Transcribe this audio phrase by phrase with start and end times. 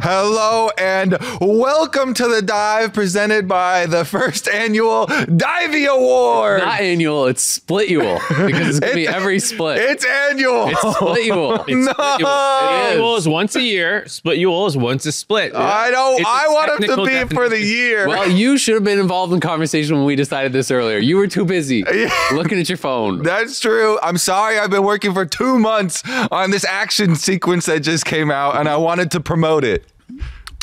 [0.00, 6.60] Hello and welcome to the dive presented by the first annual Divey Award.
[6.60, 9.78] Not annual, it's splitual because it's gonna be every split.
[9.78, 10.68] It's annual.
[10.68, 11.64] It's splitual.
[11.68, 11.92] It's No.
[11.92, 12.28] splitual.
[12.28, 13.22] Annual is.
[13.24, 14.06] is once a year.
[14.06, 15.52] Splitual is once a split.
[15.56, 16.20] I don't.
[16.20, 18.06] It's a I want him to technical be for the year.
[18.06, 20.98] Well, you should have been involved in conversation when we decided this earlier.
[20.98, 21.84] You were too busy
[22.32, 23.24] looking at your phone.
[23.24, 23.98] That's true.
[24.04, 24.60] I'm sorry.
[24.60, 28.68] I've been working for two months on this action sequence that just came out, and
[28.68, 29.84] I wanted to promote it.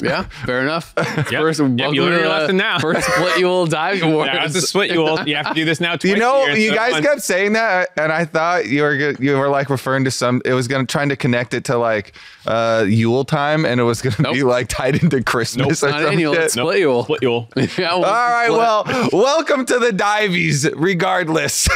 [0.04, 0.94] Yeah, fair enough.
[0.94, 2.80] First, Yep, you learned your lesson now.
[2.80, 4.32] First splitual dive awards.
[4.34, 5.26] Yeah, it's a splitual.
[5.28, 5.96] You have to do this now.
[6.06, 9.70] You know, you guys kept saying that, and I thought you were you were like
[9.70, 10.42] referring to some.
[10.46, 12.14] It was gonna trying to connect it to like
[12.46, 16.34] uh Yule time, and it was gonna be like tied into Christmas or Not annual,
[16.34, 17.04] it's splitual.
[17.04, 17.50] Split Ewell.
[17.56, 20.70] Yeah, All right, well, welcome to the Diveys.
[20.76, 21.68] Regardless,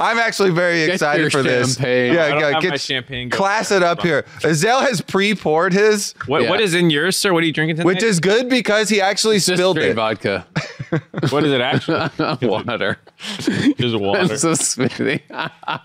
[0.00, 1.74] I'm actually very Get excited for this.
[1.74, 2.14] champagne.
[2.14, 4.24] Yeah, I don't yeah, have get my champagne class it up here.
[4.44, 6.50] Azael has pre-poured his, What, Yeah.
[6.50, 7.32] what is in yours, sir?
[7.32, 7.86] What are you drinking tonight?
[7.86, 9.94] which is good because he actually just spilled straight it.
[9.94, 10.46] vodka,
[11.30, 12.08] what is it actually?
[12.48, 12.98] water.
[13.18, 14.28] Just water.
[14.28, 15.20] That's so smoothie.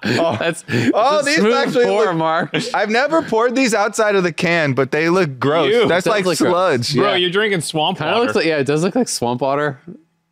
[0.04, 2.56] That's Oh, that's these actually pour, look- Mark.
[2.74, 5.72] I've never poured these outside of the can, but they look gross.
[5.74, 5.88] Ew.
[5.88, 6.52] That's Does like look gross.
[6.52, 6.96] sludge.
[6.96, 7.16] Bro, Yeah.
[7.16, 8.26] you're drinking swamp Kind of water.
[8.26, 9.80] looks like yeah, it does look like swamp water.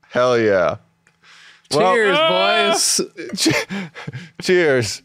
[0.10, 0.78] Hell yeah.
[1.74, 2.70] Well- Cheers, Ah!
[2.74, 3.02] boys.
[4.42, 5.02] Cheers.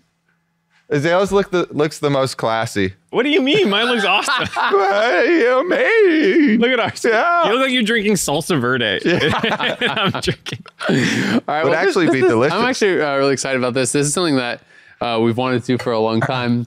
[0.93, 2.95] Azael's look the looks the most classy.
[3.11, 3.71] what do you mean?
[3.71, 4.47] Mine looks awesome.
[4.73, 6.61] What do you mean?
[6.61, 7.05] Look at ours.
[7.05, 7.47] Yeah.
[7.47, 9.01] You look like you're drinking salsa verde.
[9.89, 10.65] I'm drinking.
[10.89, 12.55] All right, Would well, this- actually this be is- delicious.
[12.55, 13.93] I'm actually uh, really excited about this.
[13.93, 14.63] This is something that
[15.01, 16.67] uh, we've wanted to do for a long time.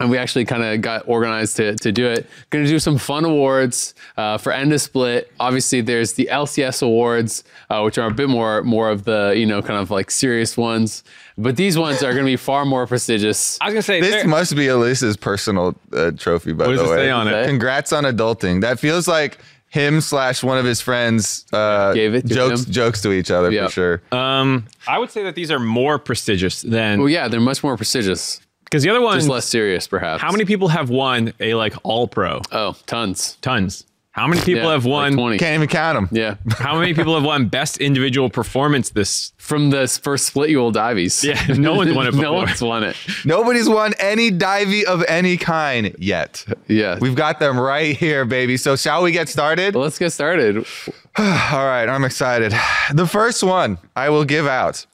[0.00, 2.24] And we actually kind of got organized to, to do it.
[2.50, 5.32] Going to do some fun awards uh, for End of Split.
[5.40, 9.44] Obviously, there's the LCS awards, uh, which are a bit more more of the you
[9.44, 11.02] know kind of like serious ones.
[11.36, 13.58] But these ones are going to be far more prestigious.
[13.60, 16.76] I was gonna say This must be Elise's personal uh, trophy, by the way.
[16.76, 17.02] What does the it way.
[17.06, 17.46] say on it?
[17.46, 18.60] Congrats on adulting.
[18.60, 19.38] That feels like
[19.68, 22.72] him slash one of his friends uh, Gave it to jokes him.
[22.72, 23.66] jokes to each other Yeah.
[23.66, 24.02] for sure.
[24.12, 27.76] um, I would say that these are more prestigious than Well, yeah, they're much more
[27.76, 29.18] prestigious, because the other ones.
[29.24, 30.22] just less serious, perhaps.
[30.22, 32.40] How many people have won a like all pro?
[32.52, 33.36] Oh, tons.
[33.40, 33.84] Tons.
[34.10, 35.12] How many people Yeah, have like won?
[35.12, 35.38] 20.
[35.38, 36.08] Can't even count them.
[36.10, 39.32] Yeah, how many people have won best individual performance this?
[39.38, 41.22] from this first split you old divies.
[41.24, 42.22] Yeah, no one's won it Before.
[42.24, 42.96] no one's won it.
[43.24, 46.44] Nobody's won any divey of any kind yet.
[46.66, 46.98] Yeah.
[47.00, 48.56] We've got them right here, baby.
[48.56, 49.74] So shall we get started?
[49.74, 50.58] Well, let's get started.
[51.16, 52.52] All right, I'm excited.
[52.92, 54.84] The first one I will give out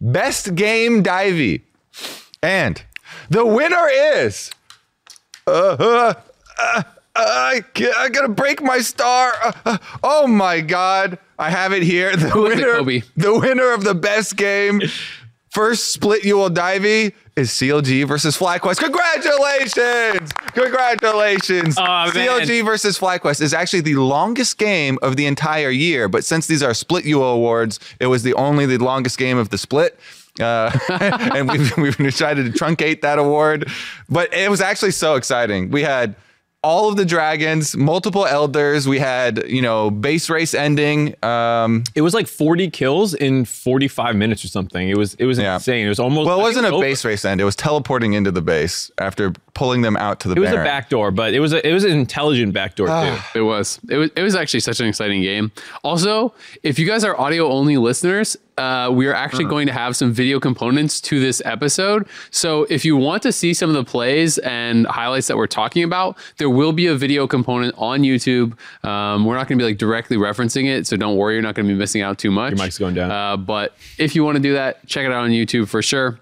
[0.00, 1.62] Best Game Divey.
[2.42, 2.82] And
[3.30, 4.50] the winner is.
[5.46, 6.82] Uh, uh,
[7.16, 7.62] I,
[7.96, 9.32] I gotta break my star.
[9.42, 11.18] Uh, uh, oh my God.
[11.38, 12.16] I have it here.
[12.16, 13.02] The it, winner, Kobe?
[13.16, 14.80] the winner of the best game,
[15.50, 18.78] first split you will divey, is CLG versus FlyQuest.
[18.78, 20.32] Congratulations!
[20.52, 21.76] Congratulations!
[21.76, 22.08] Man.
[22.10, 26.62] CLG versus FlyQuest is actually the longest game of the entire year, but since these
[26.62, 29.98] are split UO awards, it was the only the longest game of the split.
[30.40, 30.70] Uh,
[31.34, 33.68] and we've, we've decided to truncate that award,
[34.08, 35.70] but it was actually so exciting.
[35.70, 36.16] We had
[36.62, 38.88] all of the dragons, multiple elders.
[38.88, 41.14] We had, you know, base race ending.
[41.22, 44.88] Um, It was like 40 kills in 45 minutes or something.
[44.88, 45.56] It was it was Yeah.
[45.56, 45.84] insane.
[45.84, 46.82] It was almost well, it I wasn't a over.
[46.82, 47.38] base race end.
[47.42, 50.52] It was teleporting into the base after pulling them out to the It was a
[50.54, 50.66] Baron.
[50.66, 53.28] backdoor, but it was a, it was an intelligent backdoor Ah.
[53.34, 53.40] too.
[53.40, 53.78] It was.
[53.90, 54.10] It was.
[54.16, 55.52] It was actually such an exciting game.
[55.82, 59.96] Also, if you guys are audio only listeners, uh, we are actually going to have
[59.96, 62.06] some video components to this episode.
[62.30, 65.82] So if you want to see some of the plays and highlights that we're talking
[65.82, 68.56] about, there will be a video component on YouTube.
[68.84, 71.54] Um, we're not going to be like directly referencing it, so don't worry, you're not
[71.54, 72.52] going to be missing out too much.
[72.52, 73.10] Your mic's going down.
[73.10, 76.18] Uh, but if you want to do that, check it out on YouTube for sure.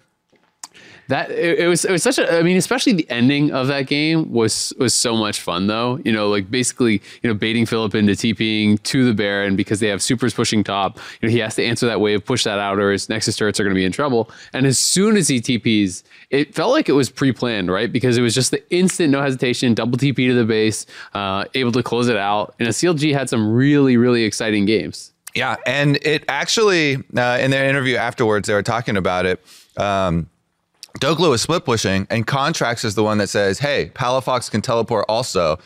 [1.13, 3.87] That it, it was it was such a I mean especially the ending of that
[3.87, 5.99] game was was so much fun though.
[6.07, 9.89] You know like basically you know baiting Philip into TPing to the Baron because they
[9.89, 10.97] have supers pushing top.
[11.21, 13.61] You know he has to answer that wave push that out or his Nexus turrets
[13.61, 14.31] are going to be in trouble.
[14.55, 17.93] And as soon as he TPs it felt like it was pre-planned right?
[17.93, 21.73] Because it was just the instant no hesitation double TP to the base uh, able
[21.73, 22.55] to close it out.
[22.59, 25.13] And a CLG had some really really exciting games.
[25.35, 29.45] Yeah, and it actually uh, in their interview afterwards, they were talking about it.
[29.77, 30.31] Um,
[31.01, 35.07] Dhokla is split pushing, and Contractz is the one that says, "Hey, Palafox can teleport
[35.09, 35.59] also,"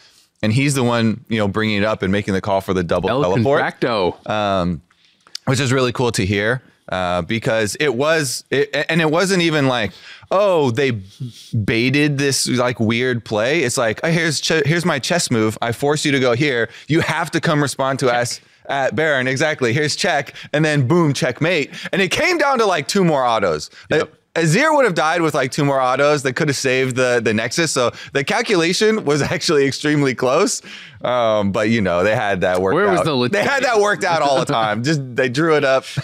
[0.43, 2.84] and he's the one you know bringing it up and making the call for the
[2.84, 4.81] double El teleport, Contractz
[5.46, 6.62] which is really cool to hear.
[6.88, 9.90] Uh, because it was, it, and it wasn't even like,
[10.31, 10.93] oh, they
[11.64, 13.64] baited this like weird play.
[13.64, 15.58] It's like, oh, here's ch- here's my chess move.
[15.61, 16.69] I force you to go here.
[16.87, 19.26] You have to come respond to us at Baron.
[19.26, 19.73] Exactly.
[19.73, 21.73] Here's check, and then boom, checkmate.
[21.93, 23.69] And it came down to like two more autos.
[23.90, 24.14] Yep.
[24.37, 27.33] Azir would have died with like two more autos that could have saved the the
[27.33, 27.73] Nexus.
[27.73, 30.62] So the calculation was actually extremely close.
[31.06, 33.05] Um, but you know they had that worked Where was out.
[33.05, 34.82] the lit- they had that worked out all the time.
[34.82, 35.85] Just they drew it up.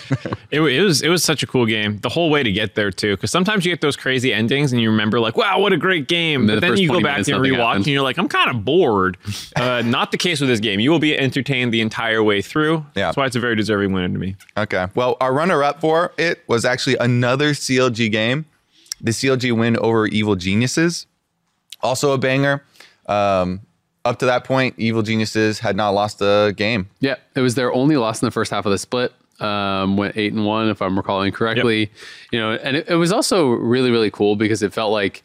[0.52, 2.90] It, it was it was such a cool game the whole way to get there
[2.90, 3.16] too.
[3.16, 6.08] Because sometimes you get those crazy endings and you remember like, wow, what a great
[6.08, 6.46] game.
[6.46, 7.76] But the then you go back minutes, and rewatch happened.
[7.78, 9.16] and you're like, I'm kind of bored.
[9.56, 10.78] Uh, not the case with this game.
[10.78, 12.84] You will be entertained the entire way through.
[12.94, 13.06] Yeah.
[13.06, 14.36] That's why it's a very deserving winner to me.
[14.58, 14.88] Okay.
[14.94, 18.44] Well, our runner up for it was actually another CLG game,
[19.00, 21.06] the CLG win over Evil Geniuses.
[21.82, 22.62] Also a banger.
[23.06, 23.60] Um,
[24.04, 26.88] up to that point, Evil Geniuses had not lost a game.
[27.00, 29.12] Yeah, it was their only loss in the first half of the split.
[29.40, 31.90] Um, went eight and one, if I'm recalling correctly.
[32.30, 35.22] You know, and it, it was also really, really cool because it felt like,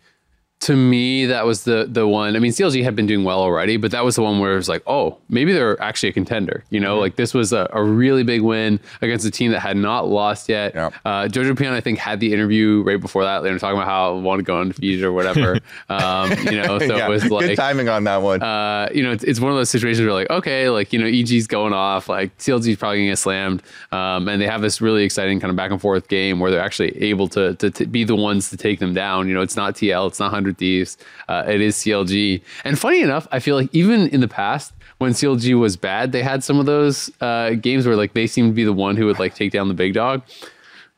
[0.59, 2.35] to me, that was the the one.
[2.35, 4.55] I mean, CLG had been doing well already, but that was the one where it
[4.55, 6.63] was like, oh, maybe they're actually a contender.
[6.71, 9.77] You know, like this was a, a really big win against a team that had
[9.77, 10.73] not lost yet.
[10.73, 10.89] Yeah.
[11.05, 13.41] Uh, Jojopyun, I think, had the interview right before that.
[13.41, 15.59] They were talking about how I want to go undefeated or whatever.
[15.89, 18.41] um, you know, so Yeah, it was like good timing on that one.
[18.41, 21.05] uh, you know, it's, it's one of those situations where like, okay, like, you know,
[21.05, 23.61] EG's going off, like CLG's probably gonna get slammed.
[23.91, 26.59] Um, and they have this really exciting kind of back and forth game where they're
[26.59, 29.27] actually able to, to, to be the ones to take them down.
[29.27, 30.97] You know, it's not TL, it's not 100 Thieves,
[31.27, 32.41] uh, it is CLG.
[32.63, 36.23] And funny enough, I feel like even in the past, when CLG was bad, they
[36.23, 39.05] had some of those uh, games where like they seemed to be the one who
[39.05, 40.23] would like take down the big dog.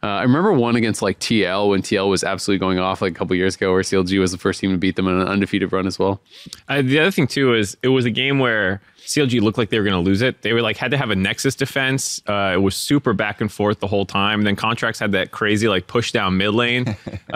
[0.02, 3.16] Uh, I remember one against like TL when TL was absolutely going off like a
[3.16, 5.74] couple years ago, where CLG was the first team to beat them in an undefeated
[5.74, 6.22] run as well.
[6.70, 9.78] Uh, the other thing too is it was a game where CLG looked like they
[9.78, 10.42] were going to lose it.
[10.42, 12.22] They were like had to have a Nexus defense.
[12.28, 14.40] Uh, it was super back and forth the whole time.
[14.40, 16.96] And then Contractz had that crazy like push down mid lane.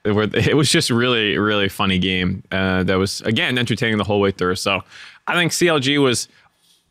[0.04, 2.42] it was just really really funny game.
[2.50, 4.56] Uh, that was again entertaining the whole way through.
[4.56, 4.82] So
[5.26, 6.28] I think CLG was.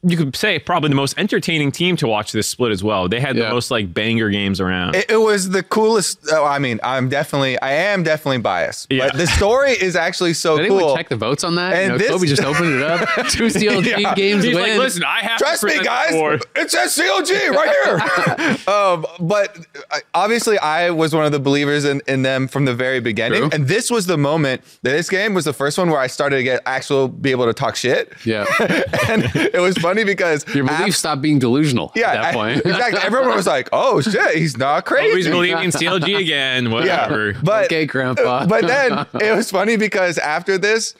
[0.03, 3.09] You could say probably the most entertaining team to watch this split as well.
[3.09, 3.45] They had Yeah.
[3.45, 4.95] the most like banger games around.
[4.95, 6.19] It, it was the coolest.
[6.31, 8.91] Oh, I mean, I'm definitely, I am definitely biased.
[8.91, 9.07] Yeah.
[9.07, 10.95] But the story is actually so Did anyone cool.
[10.95, 11.73] check the votes on that?
[11.73, 13.09] And you know, this- Kobe just opened it up.
[13.31, 14.13] Two CLG Yeah.
[14.13, 14.63] games He's win.
[14.69, 16.11] like, listen, I have Trust to me, guys.
[16.11, 18.57] the board." It says CLG right here.
[18.73, 19.57] um, but
[19.91, 23.39] uh, obviously, I was one of the believers in, in them from the very beginning.
[23.41, 23.49] True.
[23.51, 26.38] And this was the moment that this game was the first one where I started
[26.38, 28.13] to get actual be able to talk shit.
[28.25, 28.45] yeah.
[29.09, 32.33] and it was funny because Your af- belief stopped being delusional yeah, at that I-
[32.33, 32.57] point.
[32.65, 32.99] exactly.
[33.03, 36.71] Everyone was like, "Oh shit, he's not crazy." Always believing in CLG again.
[36.71, 37.31] Whatever.
[37.31, 38.45] Yeah, but okay, Grandpa.
[38.53, 40.93] but then it was funny because after this,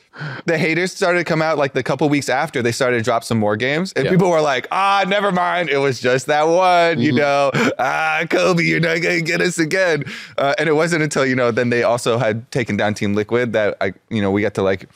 [0.45, 3.23] the haters started to come out like the couple weeks after they started to drop
[3.23, 4.11] some more games, and Yeah.
[4.11, 8.63] people were like, "Ah, never mind, it was just that one." You know, ah, Kobe,
[8.63, 10.03] you're not gonna get us again.
[10.37, 13.53] Uh, and it wasn't until you know then they also had taken down Team Liquid
[13.53, 14.87] that I you know we got to like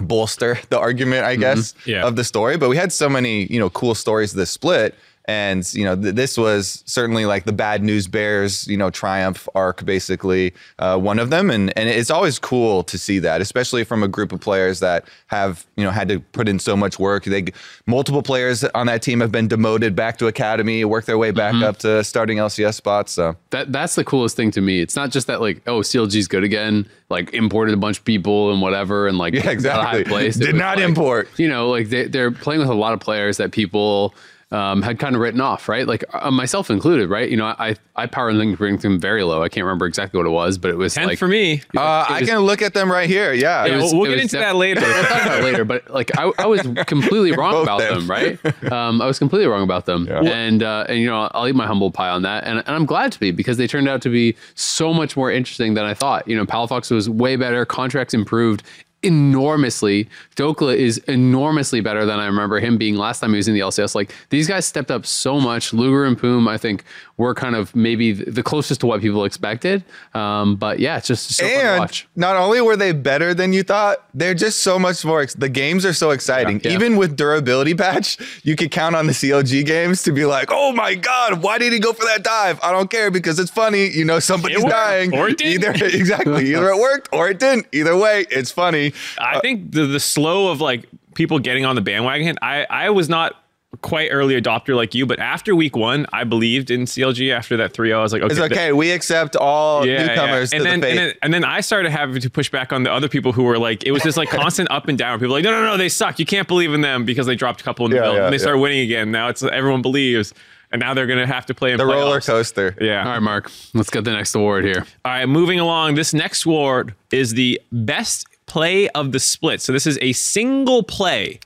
[0.00, 1.40] bolster the argument, I mm-hmm.
[1.40, 2.06] guess, Yeah.
[2.06, 2.56] of the story.
[2.56, 4.94] But we had so many, you know, cool stories this split.
[5.28, 9.46] And, you know, th- this was certainly like the bad news bears, you know, triumph
[9.54, 11.50] arc, basically uh, one of them.
[11.50, 15.06] And, and it's always cool to see that, especially from a group of players that
[15.26, 17.24] have, you know, had to put in so much work.
[17.24, 17.44] They
[17.86, 21.54] multiple players on that team have been demoted back to academy, work their way back
[21.56, 23.12] up to starting LCS spots.
[23.12, 24.80] So that that's the coolest thing to me.
[24.80, 28.50] It's not just that like, oh, CLG's good again, like imported a bunch of people
[28.50, 29.84] and whatever, and like Yeah, exactly.
[29.84, 30.36] high place.
[30.38, 31.28] Did not like, import.
[31.36, 34.14] You know, like they, they're playing with a lot of players that people
[34.50, 35.86] um, had kind of written off, right?
[35.86, 37.28] Like uh, myself included, right?
[37.28, 39.42] You know, I I power linked bring them very low.
[39.42, 41.60] I can't remember exactly what it was, but it was Ten like for me.
[41.76, 43.32] uh, I was- can look at them right here.
[43.34, 43.66] Yeah.
[43.66, 44.80] Yeah, was- we'll, we'll get into def- that later.
[44.80, 48.06] We'll talk about it later, but like I, I was completely wrong about them.
[48.06, 48.72] them, right?
[48.72, 50.22] Um, I was completely wrong about them, Yeah.
[50.22, 52.86] and uh, and you know I'll eat my humble pie on that, and, and I'm
[52.86, 55.92] glad to be because they turned out to be so much more interesting than I
[55.92, 56.26] thought.
[56.26, 58.62] You know, Palafox was way better, Contractz improved
[59.02, 60.08] enormously.
[60.36, 63.60] Dhokla is enormously better than I remember him being last time he was in the
[63.60, 63.94] LCS.
[63.94, 65.72] Like these guys stepped up so much.
[65.72, 66.84] Luger and Poome, I think,
[67.16, 69.84] were kind of maybe the closest to what people expected.
[70.14, 72.08] Um, but yeah, it's just so fun to and watch.
[72.16, 75.22] not only were they better than you thought, they're just so much more.
[75.22, 76.60] Ex- the games are so exciting.
[76.64, 76.72] Yeah.
[76.72, 80.72] Even with durability patch, you could count on the CLG games to be like, "Oh
[80.72, 83.88] my god, why did he go for that dive?" I don't care because it's funny.
[83.88, 85.14] You know, somebody's worked, dying.
[85.16, 85.64] or it didn't.
[85.64, 87.66] Either exactly, either it worked or it didn't.
[87.72, 88.87] Either way, it's funny.
[89.18, 92.38] I uh, think the the slow of like people getting on the bandwagon.
[92.42, 93.42] I I was not
[93.82, 97.30] quite early adopter like you, but after week one, I believed in CLG.
[97.32, 98.72] After that 3-0, I was like, okay, It's okay.
[98.72, 100.58] We accept all yeah, newcomers yeah.
[100.60, 102.82] to And then, the and then and then I started having to push back on
[102.82, 105.18] the other people who were like, it was just like constant up and down.
[105.18, 106.18] People were like, no, no, no, they suck.
[106.18, 108.24] You can't believe in them because they dropped a couple in the Yeah, middle yeah,
[108.24, 108.42] and they yeah.
[108.42, 109.10] start winning again.
[109.10, 110.32] Now it's everyone believes,
[110.72, 112.74] and now they're gonna have to play in the roller coaster.
[112.80, 113.04] Yeah.
[113.04, 114.86] All right, Mark, let's get the next award here.
[115.04, 115.94] All right, moving along.
[115.94, 119.60] This next award is the best play of the split.
[119.60, 121.40] So this is a single play.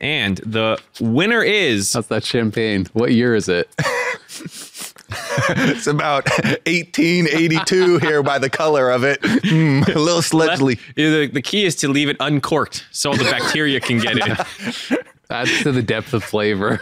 [0.00, 2.86] And the winner is That's that champagne.
[2.92, 3.70] What year is it?
[5.50, 6.28] it's about
[6.66, 9.20] 1882 here by the color of it.
[9.22, 10.78] Mm, a little sledgely.
[10.96, 14.36] The, the key is to leave it uncorked so all the bacteria can get in.
[15.30, 16.80] Adds to the depth of flavor.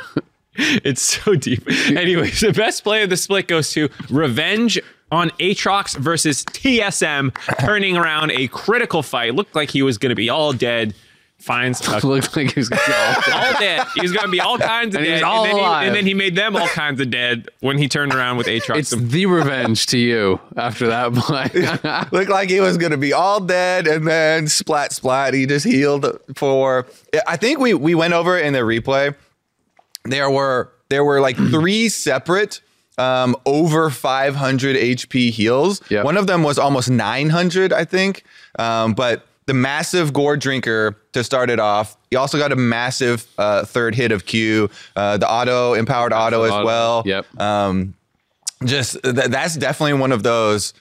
[0.56, 1.66] It's so deep.
[1.90, 4.78] Anyways, the best play of the split goes to Revenge
[5.10, 9.34] on Aatrox versus TSM, turning around a critical fight.
[9.34, 10.94] Looked like he was going to be all dead.
[11.38, 13.14] Finds a Looked like he was gonna be all
[13.46, 13.86] all dead.
[13.94, 15.16] He was going to be all kinds of And he dead.
[15.16, 17.78] was all and, then he, and then he made them all kinds of dead when
[17.78, 18.76] he turned around with Aatrox.
[18.76, 21.48] It's the revenge to you after that play.
[22.12, 25.32] Looked like he was going to be all dead, and then splat, splat.
[25.32, 26.86] He just healed for.
[27.26, 29.14] I think we we went over in the replay.
[30.04, 32.60] There were there were like three separate
[33.00, 35.80] um, over 500 HP heals.
[35.90, 36.04] Yep.
[36.04, 38.24] One of them was almost 900, I think.
[38.58, 41.96] Um, but the massive Goredrinker to start it off.
[42.10, 44.70] He also got a massive uh, third hit of Q.
[44.94, 47.26] Uh, the auto empowered auto as Auto, well Yep.
[48.64, 50.74] just th- that's definitely one of those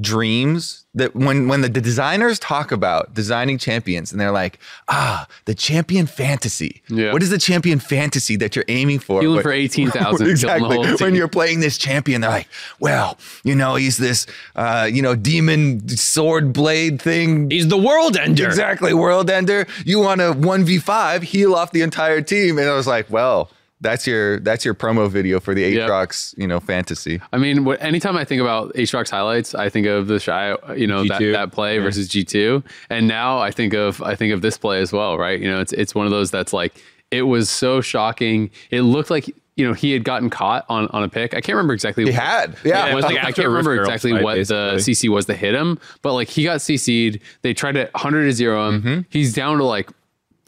[0.00, 5.54] dreams that when when the designers talk about designing champions and they're like ah the
[5.54, 7.12] champion fantasy Yeah.
[7.12, 10.28] what is the champion fantasy that you're aiming for What- for 18,000.
[10.28, 13.98] exactly Killing the whole when you're playing this champion they're like well you know he's
[13.98, 18.46] this uh you know demon sword blade thing He's the world ender.
[18.46, 22.86] exactly world ender you want to 1v5 heal off the entire team and i was
[22.86, 25.88] like well that's your that's your promo video for the Yep.
[25.88, 27.20] Aatrox, you know, fantasy.
[27.32, 31.04] I mean, what, anytime I think about Aatrox highlights, I think of TheShy, you know,
[31.04, 34.58] that, that play versus G two, and now I think of I think of this
[34.58, 35.40] play as well, right?
[35.40, 38.50] You know, it's it's one of those that's like it was so shocking.
[38.70, 41.34] It looked like you know he had gotten caught on on a pick.
[41.34, 42.04] I can't remember exactly.
[42.04, 42.86] He what- had, yeah.
[42.86, 44.74] Yeah, it was like I can't remember exactly fight, what the.
[44.76, 47.20] CC was to hit him, but like he got CC'd.
[47.42, 48.82] They tried to 100 to 0 him.
[48.82, 49.00] Mm-hmm.
[49.10, 49.90] He's down to like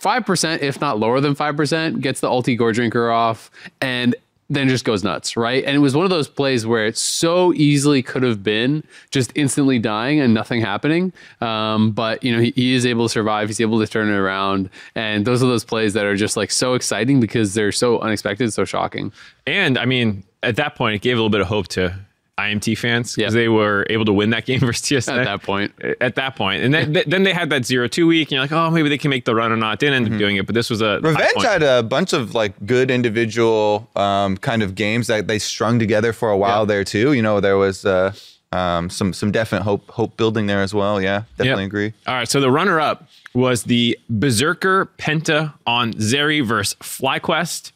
[0.02, 4.14] 5%, if not lower than 5%, gets the ulti Goredrinker off and
[4.50, 5.64] then just goes nuts, right?
[5.64, 9.32] And it was one of those plays where it so easily could have been just
[9.34, 11.12] instantly dying and nothing happening.
[11.40, 13.48] Um, but, you know, he, he is able to survive.
[13.48, 14.68] He's able to turn it around.
[14.94, 18.52] And those are those plays that are just like so exciting because they're so unexpected,
[18.52, 19.12] so shocking.
[19.46, 21.98] And I mean, at that point, it gave a little bit of hope to
[22.38, 23.40] IMT fans because Yeah.
[23.42, 25.72] they were able to win that game versus TSM At that point.
[26.00, 28.52] At that point, and then, then they had that zero two week, and you're like,
[28.52, 29.78] oh, maybe they can make the run or not.
[29.78, 31.46] Didn't end up doing it, but this was a high Revenge point.
[31.46, 36.12] had a bunch of like good individual um, kind of games that they strung together
[36.12, 36.66] for a while Yeah.
[36.66, 37.12] there too.
[37.12, 38.12] You know, there was uh,
[38.52, 41.00] um, some some definite hope hope building there as well.
[41.02, 41.68] Yeah, definitely Yep.
[41.68, 41.92] agree.
[42.06, 47.72] All right, so the runner up was the Berserker Penta on Zeri versus FlyQuest.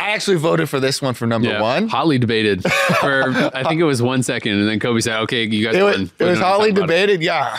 [0.00, 1.88] I actually voted for this one for number one.
[1.88, 4.52] Hotly debated for, I think it was one second.
[4.58, 6.86] And then Kobe said, okay, you guys It was, it was hotly talking it.
[6.86, 7.58] debated, yeah.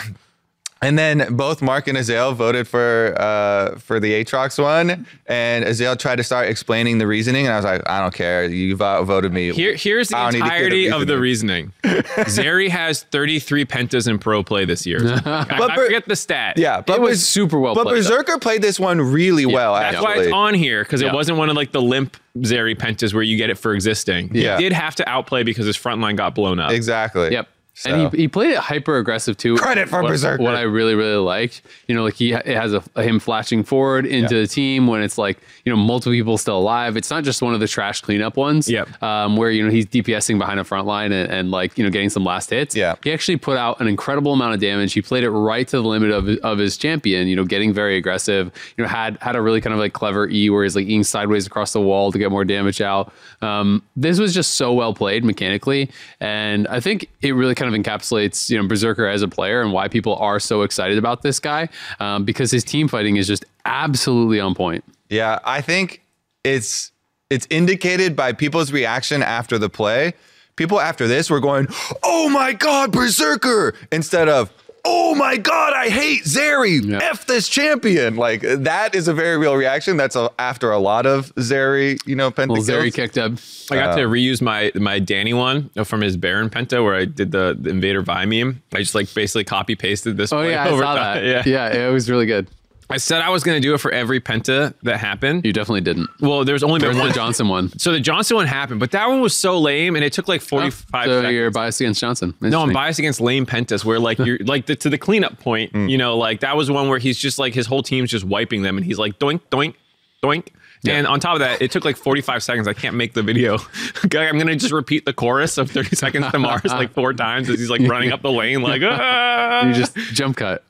[0.82, 5.96] And then both Mark and Azael voted for uh, for the Aatrox one, and Azael
[5.96, 9.04] tried to start explaining the reasoning, and I was like, I don't care, you vo-
[9.04, 9.52] voted me.
[9.52, 11.72] Here, here's the I don't need to hear the entirety of the reasoning.
[11.84, 12.02] reasoning.
[12.26, 14.98] Zeri has 33 pentas in pro play this year.
[15.24, 16.58] I, I forget the stat.
[16.58, 18.08] Yeah, but It was Bers- super well But played, though.
[18.10, 19.74] Berserker played this one really well.
[19.74, 21.08] That's actually, why it's on here because Yeah.
[21.10, 24.34] it wasn't one of like the limp Zeri pentas where you get it for existing.
[24.34, 24.56] Yeah.
[24.56, 26.72] He did have to outplay because his front line got blown up.
[26.72, 27.30] exactly.
[27.30, 27.48] Yep.
[27.74, 29.56] So- And he, he played it hyper aggressive too.
[29.56, 30.42] Credit for what, Berserker.
[30.42, 34.04] What I really really liked, you know, like he it has a, him flashing forward
[34.04, 36.96] into the team when it's like you know multiple people still alive.
[36.98, 38.68] It's not just one of the trash cleanup ones.
[38.68, 39.02] Yep.
[39.02, 41.88] Um, where you know he's DPSing behind a front line and, and like you know
[41.90, 42.76] getting some last hits.
[42.76, 42.96] Yeah.
[43.02, 44.92] He actually put out an incredible amount of damage.
[44.92, 47.26] He played it right to the limit of of his champion.
[47.26, 48.52] You know, getting very aggressive.
[48.76, 51.04] You know, had had a really kind of like clever E where he's like eating
[51.04, 53.12] sideways across the wall to get more damage out.
[53.40, 57.80] Um, this was just so well played mechanically, and I think it really kind of
[57.80, 61.38] encapsulates you know Berserker as a player and why people are so excited about this
[61.38, 61.68] guy
[62.00, 64.84] um, because his team fighting is just absolutely on point.
[65.08, 66.02] Yeah, I think
[66.44, 66.92] it's
[67.30, 70.14] it's indicated by people's reaction after the play.
[70.56, 71.66] People after this were going,
[72.02, 74.52] "Oh my god, Berserker!" instead of
[74.84, 76.84] "Oh my god, I hate Zeri.
[76.84, 76.98] Yeah.
[77.02, 79.96] F this champion." Like that is a very real reaction.
[79.96, 82.68] That's a, after a lot of Zeri, you know, Well, pentakills.
[82.68, 83.32] Zeri kicked up.
[83.70, 87.04] I got to uh, reuse my my Danny one from his Baron Penta where I
[87.04, 88.62] did the, the Invader Vi meme.
[88.72, 90.32] I just like basically copy pasted this.
[90.32, 91.24] Oh play yeah, I saw time.
[91.24, 91.46] that.
[91.46, 91.68] Yeah.
[91.72, 92.48] yeah, it was really good.
[92.92, 95.44] I said I was going to do it for every Penta that happened.
[95.44, 96.08] You definitely didn't.
[96.20, 97.32] Well, there's only been Where's the one.
[97.32, 97.78] Johnsun one?
[97.78, 100.40] So the Johnsun one happened, but that one was so lame, and it took like
[100.42, 101.32] 45 so seconds.
[101.34, 102.34] you're biased against Johnsun.
[102.40, 105.72] No, I'm biased against lame pentas where like you're like the, to the cleanup point,
[105.72, 105.90] Mm.
[105.90, 108.62] you know, like that was one where he's just like his whole team's just wiping
[108.62, 109.74] them and he's like doink, doink,
[110.22, 110.48] doink.
[110.84, 112.66] And on top of that, it took like 45 seconds.
[112.66, 113.58] I can't make the video.
[114.04, 117.48] Okay, I'm gonna just repeat the chorus of 30 seconds to Mars like four times
[117.48, 119.64] as he's like running up the lane, like ah.
[119.66, 120.64] You just jump cut.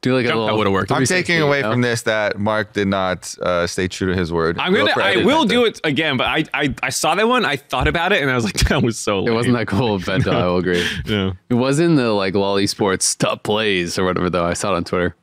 [0.00, 0.46] Do like a little.
[0.46, 0.92] cut would've worked.
[0.92, 1.72] I'm taking away you know?
[1.72, 4.58] from this that Mark did not uh, stay true to his word.
[4.58, 4.92] I'm gonna.
[4.96, 7.44] I will do it again, but I, I I saw that one.
[7.44, 9.26] I thought about it, and I was like, that was so.
[9.26, 10.86] It wasn't that cool of Bento, I will agree.
[11.04, 11.32] Yeah.
[11.48, 14.44] It was in the like LoL Esports top plays or whatever though.
[14.44, 15.16] I saw it on Twitter.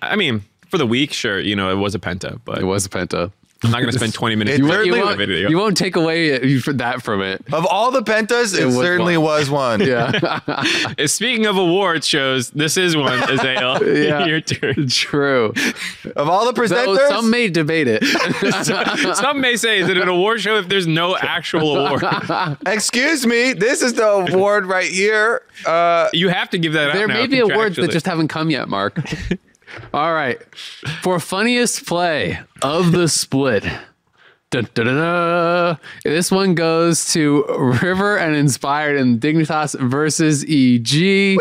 [0.00, 2.86] I mean, for the week, sure, you know, it was a penta, but It was
[2.86, 3.30] a Penta.
[3.64, 4.58] I'm not gonna spend 20 minutes.
[4.58, 5.48] You, won't, you, won't, video.
[5.48, 7.42] you won't take away that from it.
[7.52, 9.24] Of all the pentas, it, was certainly one.
[9.26, 9.80] was one.
[9.92, 10.40] Yeah,
[11.06, 13.80] Speaking of award shows, this is one, Azael.
[14.02, 14.24] Yeah.
[14.26, 14.88] Your turn.
[14.88, 15.52] true.
[16.16, 18.04] Of all the Though presenters, some may debate it.
[19.16, 22.04] Some may say, is it an award show if there's no actual award?
[22.66, 25.42] excuse me, this is the award right here.
[25.66, 28.28] Uh, You have to give that out there now may be awards that just haven't
[28.28, 28.98] come yet, Mark.
[29.92, 30.42] All right.
[31.02, 33.64] For funniest play of the split.
[34.52, 35.78] Dun, dun, dun.
[36.04, 37.46] This one goes to
[37.80, 41.38] River and Inspired and Dignitas versus EG.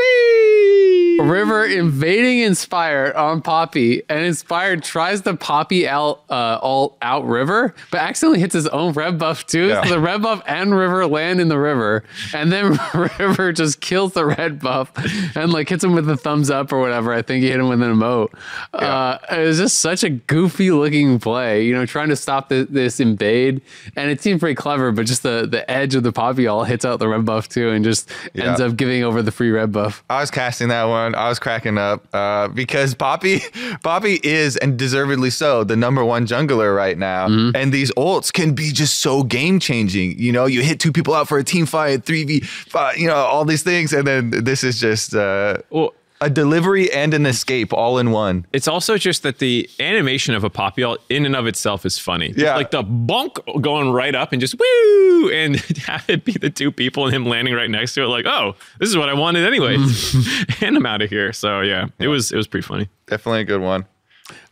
[1.20, 7.76] River invading Inspired on Poppy, and Inspired tries to Poppy out uh, all out River,
[7.92, 9.68] but accidentally hits his own red buff too.
[9.68, 9.84] Yeah.
[9.84, 12.04] So the red buff and River land in the river,
[12.34, 12.80] and then
[13.20, 14.92] River just kills the red buff
[15.36, 17.14] and like hits him with a thumbs up or whatever.
[17.14, 18.30] I think he hit him with an emote.
[18.74, 22.68] Uh, it was just such a goofy looking play, you know, trying to stop the,
[22.70, 23.62] this invade,
[23.96, 26.86] and it seemed pretty clever, but just the the edge of the Poppy all hits
[26.86, 30.04] out the red buff too, and just ends up giving over the free red buff.
[30.10, 31.16] I was casting that one.
[31.16, 33.42] I was cracking up uh, because Poppy,
[33.84, 37.28] Poppy is and deservedly so the number one jungler right now.
[37.28, 37.56] Mm-hmm.
[37.56, 40.18] And these ults can be just so game changing.
[40.20, 43.08] You know, you hit two people out for a team fight, three v, five, you
[43.08, 47.26] know, all these things, and then this is just uh, Well, a delivery and an
[47.26, 48.46] escape all in one.
[48.54, 52.34] it's also just that the animation of a Poppy in and of itself is funny.
[52.38, 52.56] Yeah.
[52.56, 56.72] Like the bonk going right up and just woo and have it be the two
[56.72, 59.46] people and him landing right next to it, like, oh, this is what I wanted
[59.46, 59.78] anyway.
[60.62, 61.34] and I'm out of here.
[61.34, 62.88] So yeah, it was it was pretty funny.
[63.08, 63.86] Definitely a good one.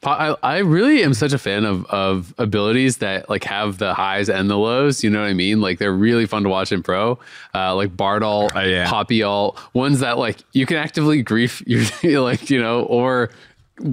[0.03, 4.29] I, I really am such a fan of of abilities that like have the highs
[4.29, 5.03] and the lows.
[5.03, 5.61] You know what I mean?
[5.61, 7.19] Like they're really fun to watch in pro.
[7.53, 8.89] Uh, like Bard ult, Oh, yeah.
[8.89, 11.61] Poppy all ones that like you can actively grief.
[11.67, 11.85] You're
[12.21, 13.29] like you know or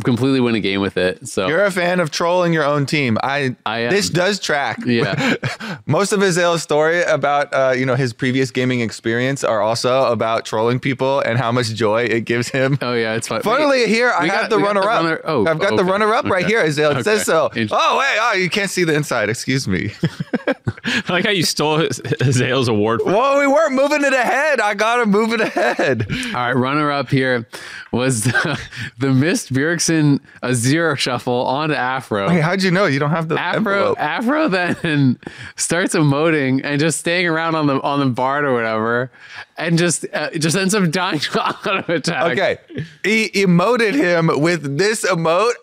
[0.04, 1.26] completely win a game with it.
[1.28, 3.18] So You're a fan of trolling your own team.
[3.22, 3.90] I, I am.
[3.90, 4.78] this does track.
[4.86, 5.34] Yeah.
[5.86, 10.44] Most of Azael's story about uh, you know his previous gaming experience are also about
[10.44, 12.78] trolling people and how much joy it gives him.
[12.82, 13.42] oh yeah, it's fun.
[13.42, 15.02] Funnily, Wait, here I we have got- the we got the runner up.
[15.02, 16.52] runner- oh, I've got the runner up right Okay.
[16.54, 16.64] here.
[16.64, 17.50] Azael it says so.
[17.70, 19.28] Oh wait, oh you can't see the inside.
[19.30, 19.92] Excuse me.
[20.88, 21.78] I like how you stole
[22.20, 23.00] Azael's award.
[23.02, 24.60] For well, we weren't moving it ahead.
[24.60, 26.06] I gotta move it ahead.
[26.28, 27.46] All right, runner up here
[27.92, 28.60] was the,
[28.98, 32.28] the missed Bjergsen Azir shuffle onto Afro.
[32.28, 32.86] Hey, how'd you know?
[32.86, 34.00] You don't have the Afro envelope.
[34.00, 35.18] Afro then
[35.56, 39.10] starts emoting and just staying around on the on the bar or whatever,
[39.56, 42.32] and just uh, just ends up dying to auto attack.
[42.32, 42.58] Okay,
[43.04, 45.54] he emoted him with this emote.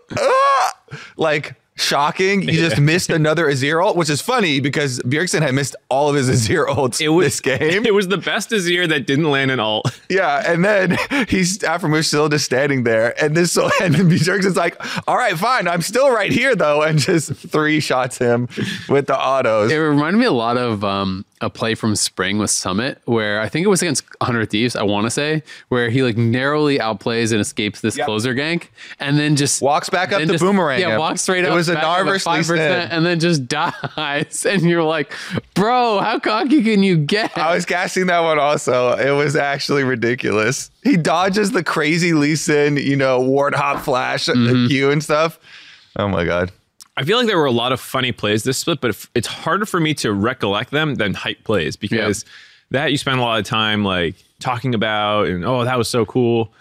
[1.17, 2.41] Like shocking.
[2.43, 6.15] You just missed another Azir ult, which is funny because Bjergsen had missed all of
[6.15, 7.85] his Azir ults it was this game.
[7.85, 9.99] It was the best Azir that didn't land an ult.
[10.09, 14.75] Yeah, and then he's Aphromoo still just standing there, and this so and Bjergsen's like,
[15.07, 18.47] "All right, fine, I'm still right here though," and just three shots him
[18.89, 19.71] with the autos.
[19.71, 23.49] It reminded me a lot of um, a play from Spring with Summit, where I
[23.49, 27.31] think it was against 100 Thieves, I want to say, where he like narrowly outplays
[27.31, 28.05] and escapes this Yep.
[28.07, 31.43] closer gank, and then just Walks back up then to just- boomerang Yeah, walks straight
[31.43, 31.53] It up.
[31.53, 35.11] It was a up Narverse 5%, Lee and then just dies, and you're like,
[35.53, 37.37] bro, how cocky can you get?
[37.37, 38.95] I was casting that one also.
[38.97, 40.71] It was actually ridiculous.
[40.83, 44.67] He dodges the crazy Lee Sin, you know, ward hop flash Mm-hmm.
[44.67, 45.39] Q and stuff.
[45.97, 46.51] Oh my god.
[46.95, 49.65] I feel like there were a lot of funny plays this split, but it's harder
[49.65, 52.23] for me to recollect them than hype plays because
[52.71, 56.05] that you spend a lot of time like talking about and oh that was so
[56.05, 56.51] cool.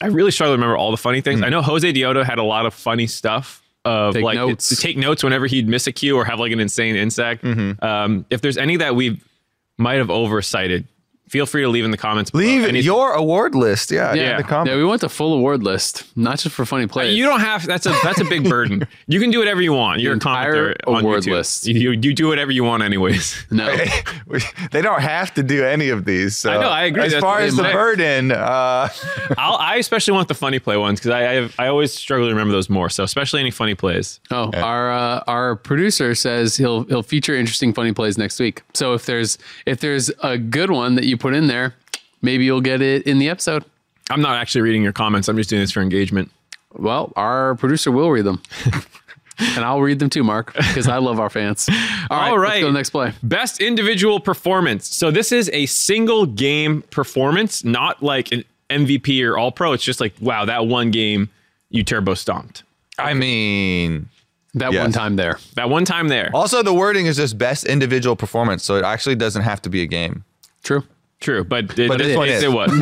[0.00, 1.42] I really struggle to remember all the funny things.
[1.42, 4.68] I know Josedeodo had a lot of funny stuff of Take like notes.
[4.70, 7.82] to take notes whenever he'd miss a cue or have like an insane Insec.
[7.82, 9.20] Um, if there's any that we
[9.76, 10.86] might have oversighted,
[11.28, 12.32] feel free to leave in the comments.
[12.34, 13.90] Leave Anything- your award list.
[13.90, 14.70] Yeah, in yeah, the comments.
[14.70, 17.16] yeah, we want the full award list, not just for funny plays.
[17.16, 18.86] You don't have that's a that's a big burden.
[19.06, 20.00] You can do whatever you want.
[20.00, 21.32] You're entire on award YouTube.
[21.32, 21.66] list.
[21.66, 23.46] You, you do whatever you want anyways.
[23.50, 23.74] no.
[24.72, 26.36] they don't have to do any of these.
[26.36, 27.02] So I know, I agree.
[27.04, 27.72] As That's far as the thing.
[27.72, 28.88] burden, uh,
[29.38, 32.26] I'll, I especially want the funny play ones because I, I have, I always struggle
[32.26, 32.88] to remember those more.
[32.90, 34.20] So especially any funny plays.
[34.30, 38.62] Oh, our uh, our producer says he'll he'll feature interesting funny plays next week.
[38.74, 41.74] So if there's if there's a good one that you put in there,
[42.22, 43.64] maybe you'll get it in the episode.
[44.10, 45.28] I'm not actually reading your comments.
[45.28, 46.30] I'm just doing this for engagement.
[46.74, 48.42] Well, our producer will read them.
[49.38, 51.68] and I'll read them too, Mark, because I love our fans.
[52.10, 53.12] All right, All let's go to the next play.
[53.22, 54.94] Best individual performance.
[54.94, 59.72] So this is a single game performance, not like an MVP or All Pro.
[59.72, 61.30] It's just like wow, that one game
[61.70, 62.62] you turbo stomped.
[62.98, 64.08] I mean,
[64.54, 64.82] That Yes.
[64.82, 65.38] one time there.
[65.56, 66.30] That one time there.
[66.32, 69.82] also the wording is just best individual performance, so it actually doesn't have to be
[69.82, 70.24] a game.
[70.62, 70.84] True.
[71.20, 72.42] True, but, it, But this it, one it, is.
[72.42, 72.70] it was.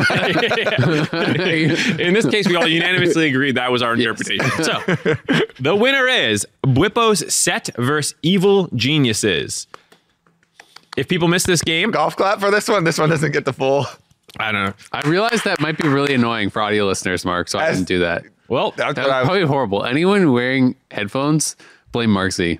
[1.99, 4.49] In this case, we all unanimously agreed that was our interpretation.
[4.63, 4.79] So
[5.59, 9.67] the winner is Whippo's Sett versus Evil Geniuses.
[10.97, 12.83] If people miss this game, Golf clap for this one.
[12.83, 13.85] This one doesn't get the full.
[14.39, 14.73] I don't know.
[14.91, 17.99] I realized that might be really annoying for audio listeners, Mark, so I didn't do
[17.99, 18.23] that.
[18.49, 19.85] Well, That's That what was I, probably horrible.
[19.85, 21.55] Anyone wearing headphones,
[21.91, 22.59] blame Mark Z.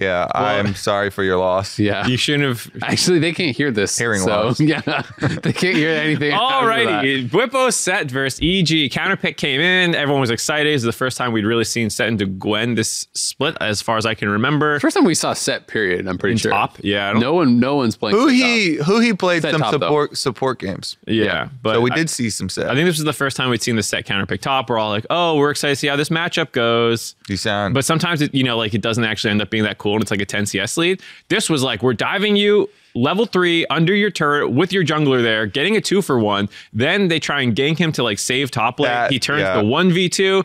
[0.00, 1.78] yeah, I'm sorry for your loss.
[1.78, 2.06] Yeah.
[2.06, 2.82] you shouldn't have.
[2.82, 3.96] Actually, they can't hear this.
[3.98, 4.60] Hearing so, loss.
[4.68, 4.80] Yeah,
[5.20, 6.32] they can't hear anything.
[6.32, 7.02] after that.
[7.04, 8.90] Alrighty, Whippo Sett versus EG.
[8.90, 9.94] Counterpick came in.
[9.94, 10.70] Everyone was excited.
[10.70, 13.96] It was the first time we'd really seen Sett into Gwen this split, as far
[13.96, 14.78] as I can remember.
[14.80, 16.06] First time we saw Sett period.
[16.06, 16.50] I'm pretty sure.
[16.52, 18.16] Top, yeah, I don't- No one, no one's playing.
[18.16, 19.78] Who set he who he played Sett some top, though.
[19.86, 20.96] support support games.
[21.06, 21.48] Yeah, Yeah.
[21.62, 22.68] but so we I- did see some Sett.
[22.68, 24.68] I think this was the first time we'd seen the Sett counterpick top.
[24.70, 27.14] We're all like, oh, we're excited to see how this matchup goes.
[27.28, 29.78] you sound But sometimes it, you know, like it doesn't actually end up being that
[29.78, 31.02] cool and it's like a 10 CS lead.
[31.28, 35.46] This was like, we're diving you level three under your turret with your jungler there,
[35.46, 36.48] getting a two for one.
[36.72, 38.90] Then they try and gank him to like save top lane.
[38.90, 39.56] That- he turns yeah.
[39.56, 40.44] the 1v2.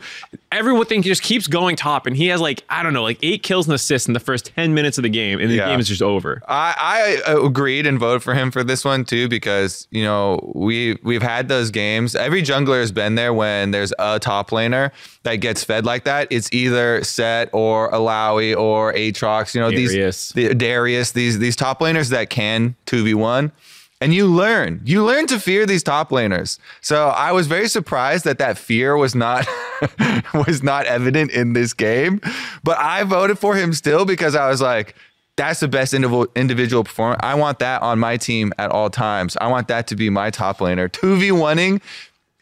[0.51, 3.17] Everyone thinks he just keeps going top and he has like, I don't know, like
[3.23, 5.39] eight kills and assists in the first 10 minutes of the game.
[5.39, 5.67] And the Yeah.
[5.67, 6.41] game is just over.
[6.47, 10.51] I, I uh, agreed and voted for him for this one too because you know
[10.55, 12.15] we we've had those games.
[12.15, 14.91] Every jungler has been there when there's a top laner
[15.23, 16.27] that gets fed like that.
[16.29, 19.55] It's either Sett or Alawi or Aatrox.
[19.55, 20.31] You know Darius.
[20.33, 23.51] these the, Darius these these top laners that can two v one.
[24.01, 26.59] And you learn, you learn to fear these top laners.
[26.81, 29.47] So I was very surprised that that fear was not
[30.33, 32.19] was not evident in this game.
[32.63, 34.95] But I voted for him still because I was like,
[35.37, 37.21] that's the best individual performance.
[37.23, 39.37] I want that on my team at all times.
[39.39, 40.91] I want that to be my top laner.
[40.91, 41.81] Two v oneing.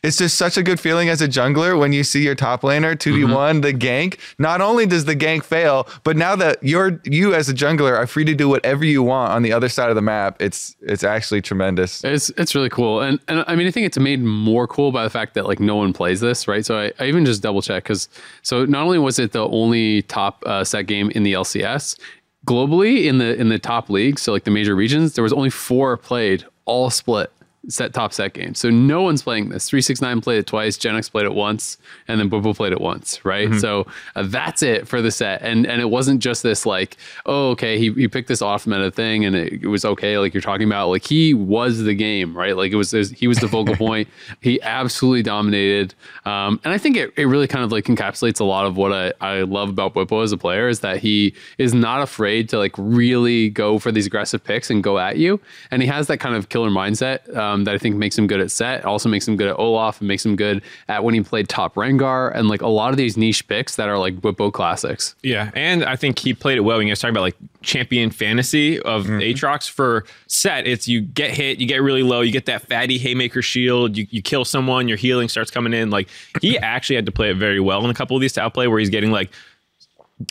[0.04, 2.96] It's just such a good feeling as a jungler when you see your top laner
[2.96, 4.18] 2v1 the gank.
[4.40, 8.08] Not only does the gank fail, but now that you're you as a jungler are
[8.08, 10.42] free to do whatever you want on the other side of the map.
[10.42, 12.04] It's it's actually tremendous.
[12.04, 15.04] It's it's really cool, and and I mean I think it's made more cool by
[15.04, 16.66] the fact that like no one plays this, right?
[16.66, 18.10] So I, I even just double check because
[18.42, 22.00] so not only was it the only top uh, Sett game in the LCS
[22.48, 25.52] globally in the in the top leagues, so like the major regions, there was only
[25.52, 27.32] four played, all split
[27.68, 28.56] Sett top Sett game.
[28.56, 29.70] So no one's playing this.
[29.70, 32.82] Three six nine played it twice, Genix played it once, and then Bobo played it
[32.82, 33.54] once, right?
[33.60, 37.50] So uh, that's it for the Sett, and and it wasn't just this like oh
[37.52, 40.42] okay he, he picked this off meta thing and it, it was okay like you're
[40.42, 43.48] talking about like he was the game right like it was there's- he was the
[43.48, 44.08] focal point
[44.42, 45.94] he absolutely dominated
[46.26, 48.92] um, and I think it, it really kind of like encapsulates a lot of what
[48.92, 52.58] I, I love about Whippo as a player is that he is not afraid to
[52.58, 56.18] like really go for these aggressive picks and go at you and he has that
[56.18, 59.10] kind of killer mindset um, Um, that I think makes him good at Sett also
[59.10, 62.32] makes him good at Olaf and makes him good at when he played top Rengar
[62.34, 65.84] and like a lot of these niche picks that are like Whippo classics Yeah, and
[65.84, 69.04] I think he played it well when he was talking about like champion fantasy of
[69.06, 69.20] mm-hmm.
[69.20, 70.68] Aatrox for Sett.
[70.68, 74.08] It's you get hit, you get really low, you get that fatty haymaker shield, you,
[74.10, 75.90] you kill someone, your healing starts coming in.
[75.90, 76.10] Like
[76.42, 78.68] he actually had to play it very well in a couple of these to outplay
[78.68, 79.32] where he's getting like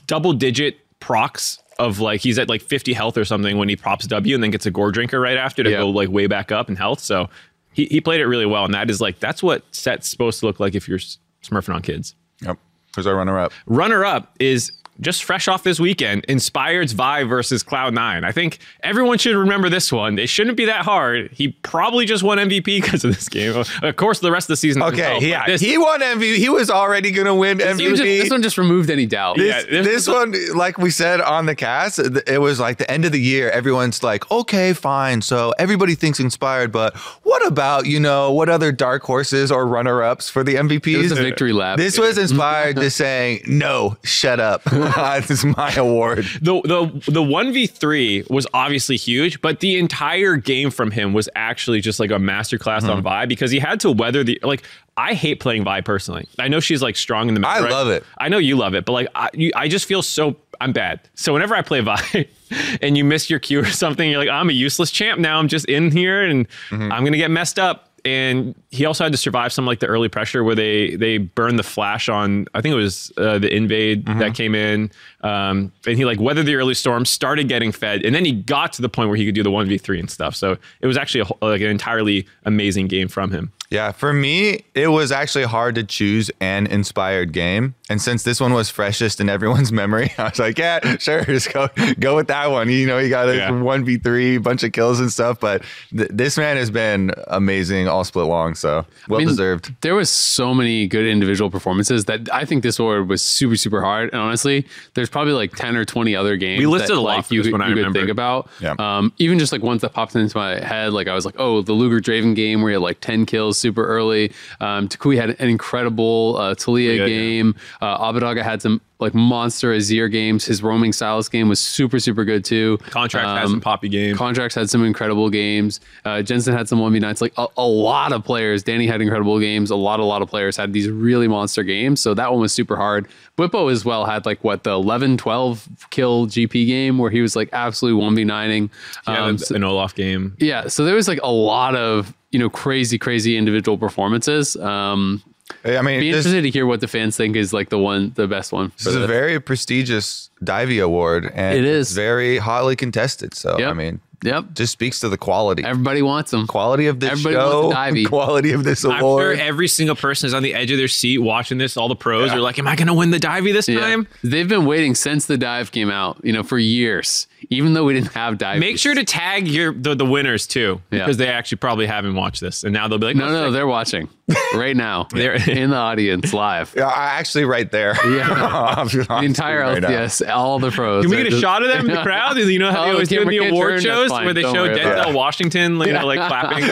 [0.07, 4.07] double digit procs of like he's at like 50 health or something when he props
[4.07, 5.79] W and then gets a Goredrinker right after to Yeah.
[5.79, 7.01] go like way back up in health.
[7.01, 7.29] So
[7.73, 10.47] he, he played it really well, and that is like that's what Sett's supposed to
[10.47, 10.99] look like if you're
[11.43, 12.15] smurfing on kids.
[12.43, 12.59] Yep.
[12.97, 13.53] Who's our runner up?
[13.67, 18.25] Runner up is just fresh off this weekend, Inspired's Vi versus Cloud9.
[18.25, 20.19] I think everyone should remember this one.
[20.19, 21.31] It shouldn't be that hard.
[21.33, 23.55] He probably just won MVP because of this game.
[23.83, 24.83] Of course, the rest of the season.
[24.83, 26.37] Okay, well, but yeah, this- he won MVP.
[26.37, 27.89] He was already gonna win This, MVP.
[27.91, 30.91] just, this one just removed any doubt This, Yeah, this this is- one, like we
[30.91, 33.51] said on the cast, it was like the end of the year.
[33.51, 35.23] Everyone's like, okay, fine.
[35.23, 40.03] So everybody thinks inspired, but what about, you know, what other dark horses or runner
[40.03, 40.95] ups for the MVPs?
[40.95, 41.79] It was a victory lap.
[41.79, 44.63] This was inspired to saying, no, shut up.
[45.21, 46.27] this is my award.
[46.43, 51.13] the the the one v three was obviously huge, but the entire game from him
[51.13, 52.91] was actually just like a masterclass Mm-hmm.
[52.91, 54.63] on Vi because he had to weather the like.
[54.97, 56.29] I hate playing Vi personally.
[56.39, 57.41] I know she's like strong in the.
[57.41, 57.71] Middle, I right?
[57.71, 58.05] love it.
[58.19, 61.01] I know you love it, but like I, you, I just feel so I'm bad.
[61.15, 62.27] So whenever I play Vi,
[62.83, 65.39] and you miss your cue or something, you're like I'm a useless champ now.
[65.39, 66.93] I'm just in here and Mm-hmm.
[66.93, 67.90] I'm gonna get messed up.
[68.05, 71.59] And he also had to survive some like the early pressure where they they burned
[71.59, 74.19] the flash on I think it was uh, the invade Mm-hmm.
[74.21, 74.91] that came in,
[75.23, 78.73] um, and he like weathered the early storm, started getting fed, and then he got
[78.75, 80.35] to the point where he could do the one v three and stuff.
[80.35, 83.53] So it was actually a, like an entirely amazing game from him.
[83.71, 87.77] Yeah, for me, it was actually hard to choose an inspired game.
[87.89, 91.53] And since this one was freshest in everyone's memory, I was like, yeah, sure, just
[91.53, 91.69] go
[92.01, 92.69] go with that one.
[92.69, 93.51] You know, you got a Yeah.
[93.51, 95.39] 1v3, bunch of kills and stuff.
[95.39, 95.63] But
[95.97, 98.55] th- this man has been amazing all split long.
[98.55, 99.73] So well I mean, deserved.
[99.83, 103.83] There was so many good individual performances that I think this award was super super
[103.83, 104.11] hard.
[104.13, 106.59] And honestly, there's probably like ten or twenty other games.
[106.59, 107.99] We listed that, a lot like you this could, I you could remember.
[108.01, 108.49] think about.
[108.61, 108.75] Yeah.
[108.81, 111.63] Um, even just like ones that popped into my head, like I was like, oh,
[111.63, 114.33] the Luger Draven game where he had like ten kills super early.
[114.61, 117.07] Um, Toucouille had an incredible uh, Taliyah yeah.
[117.07, 117.55] game.
[117.81, 120.45] Uh, Abbedagge had some like monster Azir games.
[120.45, 122.77] His roaming Sylas game was super super good too.
[122.91, 124.15] Contract has Um, some poppy game.
[124.17, 125.81] Contractz had some incredible games.
[126.05, 127.21] Uh, Jensen had some 1v9s.
[127.23, 128.63] Like a, a lot of players.
[128.63, 129.71] Danny had incredible games.
[129.71, 132.01] A lot, a lot of players had these really monster games.
[132.01, 133.09] So that one was super hard.
[133.39, 137.35] Whippo as well had like what the 11, 12 kill GP game where he was
[137.35, 138.69] like absolutely 1v9ing.
[139.09, 140.37] yeah, Um, an Olaf game.
[140.41, 140.69] yeah.
[140.69, 144.57] So there was like a lot of, you know, crazy, crazy individual performances.
[144.57, 145.23] Um,
[145.65, 148.13] I mean, be this, interested to hear what the fans think is like the one,
[148.15, 148.71] the best one.
[148.79, 151.31] this is a very prestigious Divey Award.
[151.35, 151.93] And It is.
[151.93, 153.35] very hotly contested.
[153.35, 154.53] So, I mean, Yep.
[154.55, 155.65] just speaks to the quality.
[155.65, 156.47] Everybody wants them.
[156.47, 158.07] quality of this Everybody show, wants Divey.
[158.09, 159.39] quality of this I'm sure award.
[159.41, 161.77] every single person is on the edge of their seat watching this.
[161.77, 163.81] All the pros are like, "Am I going to win the divey this Yeah.
[163.81, 167.85] time?" They've been waiting since the dive came out, you know, for years, even though
[167.85, 168.61] we didn't have dive.
[168.61, 170.99] Make sure to tag your the, the winners too, Yeah.
[171.01, 173.51] because they actually probably haven't watched this, and now they'll be like, No, "Oh, no,
[173.51, 174.09] they're watching
[174.55, 175.09] right now.
[175.13, 176.73] They're- in the audience live.
[176.77, 177.95] yeah, I- actually, right there.
[178.09, 178.85] Yeah.
[178.85, 180.09] the The entire right now.
[180.33, 181.03] All the pros.
[181.05, 182.37] Can we get a just- shot of them in the crowd?
[182.37, 184.25] You know how Oh, they always the do in the award shows fine.
[184.25, 185.15] where they show worry about Denzel it.
[185.17, 186.71] Washington, you know, like clapping.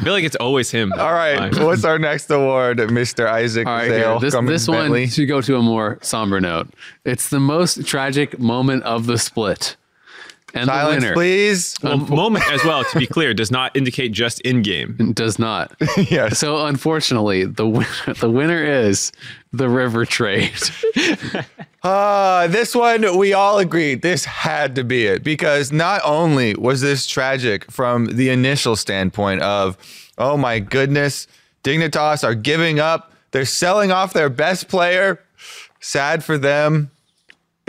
[0.00, 0.92] I feel like it's always him.
[0.98, 3.26] All right, what's our next award, Mr.
[3.26, 4.30] Isaac All right, Zale, here.
[4.30, 5.08] This, this one Bentley?
[5.08, 6.68] should go to a more somber note.
[7.04, 9.76] It's the most tragic moment of the split.
[10.54, 11.76] And Silence, the winner please.
[11.82, 15.12] Well, moment as well, to be clear, does not indicate just in game.
[15.14, 15.72] does not.
[15.96, 16.38] yes.
[16.38, 19.12] So unfortunately, the winner, the winner is
[19.52, 20.52] the river trade.
[21.82, 26.80] Uh, this one, we all agreed this had to be it because not only was
[26.80, 29.76] this tragic from the initial standpoint of,
[30.18, 31.26] oh my goodness,
[31.64, 35.20] Dignitas are giving up, they're selling off their best player.
[35.80, 36.90] Sad for them.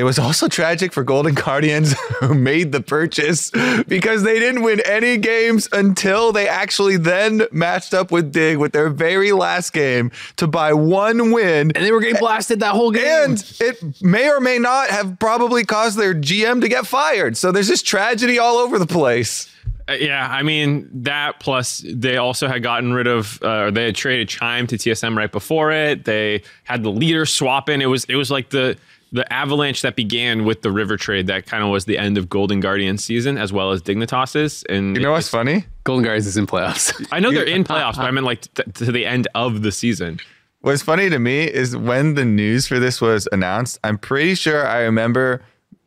[0.02, 3.52] It was also tragic for Golden Guardians who made the purchase
[3.88, 8.72] because they didn't win any games until they actually then matched up with Dig with
[8.72, 11.72] their very last game to buy one win.
[11.76, 13.34] and they were getting blasted that whole game.
[13.34, 17.38] And it may or may not have probably caused their GM to get fired.
[17.38, 19.54] So there's just tragedy all over the place.
[19.88, 23.86] Uh, yeah, I mean that plus they also had gotten rid of uh, or they
[23.86, 26.06] had traded Chime to TSM right before it.
[26.06, 27.84] They had the leader swap in.
[27.84, 28.78] It was it was like the
[29.12, 32.30] the avalanche that began with the River trade that kind of was the end of
[32.30, 34.64] Golden Guardian season as well as Dignitas's.
[34.70, 35.66] And You know what's funny?
[35.84, 37.06] Golden Guardians is in playoffs.
[37.12, 39.72] I know they're in playoffs, but I meant like t- to the end of the
[39.72, 40.20] season.
[40.62, 44.66] What's funny to me is when the news for this was announced, I'm pretty sure
[44.68, 45.42] I remember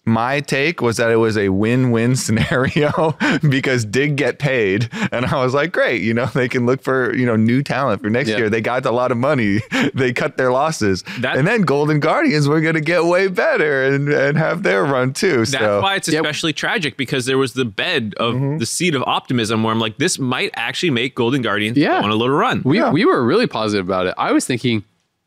[0.07, 3.17] my take was that it was a win-win scenario
[3.49, 7.15] because Dig get paid, and I was like, great, you know, they can look for
[7.15, 8.37] you know new talent for next Yeah.
[8.39, 8.51] year.
[8.51, 9.61] They got a lot of money,
[9.95, 13.85] they cut their losses, That- and then Golden Guardians were going to get way better
[13.85, 15.39] and and have their run too.
[15.39, 16.23] That's so why it's Yep.
[16.23, 18.59] especially tragic because there was the bed of mm-hmm.
[18.59, 21.99] the seed of optimism where I'm like, this might actually make Golden Guardians Yeah.
[22.01, 22.63] go on a little run.
[22.65, 22.91] We Yeah.
[22.93, 24.15] we were really positive about it.
[24.19, 24.85] I was thinking,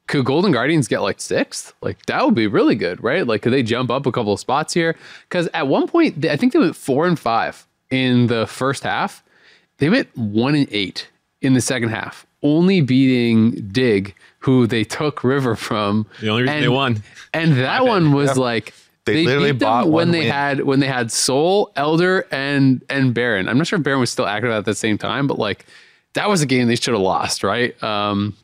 [0.08, 1.74] could Golden Guardians get like sixth?
[1.82, 3.28] Like that would be really good, right?
[3.28, 4.96] Like could they jump up a couple of spots here?
[5.30, 9.24] Because at one point, I think they went four and five in the first half.
[9.78, 11.10] They went one and eight
[11.42, 16.08] in the second half, only beating Dig, who they took River from.
[16.22, 17.04] The only reason they won.
[17.34, 18.74] And that one was like.
[19.06, 20.32] They literally beat them bought when they win.
[20.32, 23.48] had when they had Soul, Elder, and and Baron.
[23.48, 25.66] I'm not sure if Baron was still active at the same time, but like
[26.12, 27.82] that was a game they should have lost, right?
[27.82, 28.36] Um,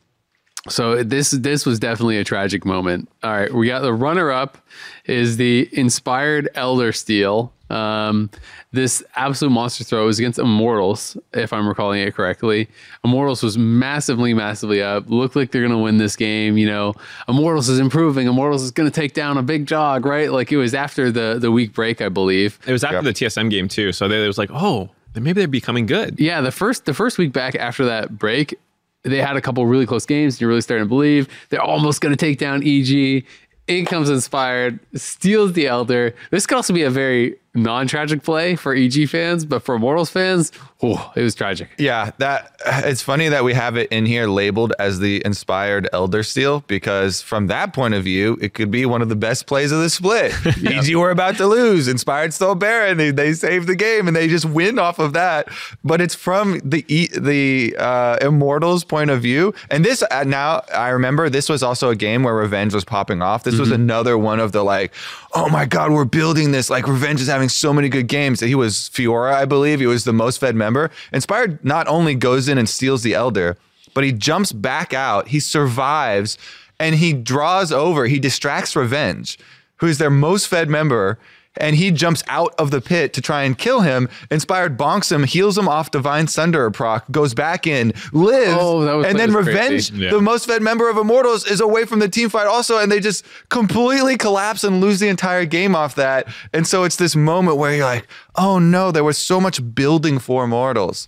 [0.68, 3.08] so this this was definitely a tragic moment.
[3.22, 4.58] All right, we got the runner up
[5.06, 7.52] is the inspired Elder Steal.
[7.70, 8.30] Um,
[8.72, 12.68] this absolute monster throw was against Immortals, if I'm recalling it correctly.
[13.04, 15.08] Immortals was massively, massively up.
[15.08, 16.56] Looked like they're gonna win this game.
[16.58, 16.94] You know,
[17.28, 18.26] Immortals is improving.
[18.26, 20.30] Immortals is gonna take down a big jog, right?
[20.30, 22.58] Like it was after the the week break, I believe.
[22.66, 23.04] It was after Yep.
[23.04, 26.20] the TSM game too, so they, it was like, oh, maybe they're becoming good.
[26.20, 28.54] Yeah, the first the first week back after that break,
[29.04, 30.34] they had a couple really close games.
[30.34, 33.24] And you're really starting to believe they're almost going to take down EG.
[33.66, 36.14] In comes inspired, steals the elder.
[36.30, 40.52] This could also be a very non-tragic play for EG fans, but for Immortals fans,
[40.82, 41.68] oh, it was tragic.
[41.78, 46.22] Yeah, that it's funny that we have it in here labeled as the inspired Elder
[46.22, 49.72] Steal because from that point of view, it could be one of the best plays
[49.72, 50.34] of the split.
[50.66, 54.28] EG were about to lose, inspired Stole Baron, they, they saved the game and they
[54.28, 55.48] just win off of that.
[55.84, 60.62] But it's from the E- the uh, Immortals point of view, and this uh, now
[60.72, 63.44] I remember this was also a game where Revenge was popping off.
[63.44, 64.92] This was another one of the like,
[65.32, 66.70] oh my god, we're building this.
[66.70, 68.40] Like Revenge is having so many good games.
[68.40, 69.80] That he was Fiora, I believe.
[69.80, 70.90] He was the most fed member.
[71.12, 73.56] Inspired not only goes in and steals the Elder,
[73.94, 75.28] but he jumps back out.
[75.28, 76.36] He survives
[76.78, 78.06] and he draws over.
[78.06, 79.38] He distracts Revenge,
[79.76, 81.18] who's their most fed member.
[81.56, 84.08] And he jumps out of the pit to try and kill him.
[84.30, 88.92] Inspired bonks him, heals him off Divine Sunder proc, goes back in, lives, Oh, that
[88.94, 89.90] was- and then Revenge.
[89.92, 90.10] Yeah.
[90.10, 92.98] the most fed member of Immortals, is away from the team fight also, and they
[92.98, 96.26] just completely collapse and lose the entire game off that.
[96.52, 100.18] And so it's this moment where you're like, oh no, there was so much building
[100.18, 101.06] for Immortals.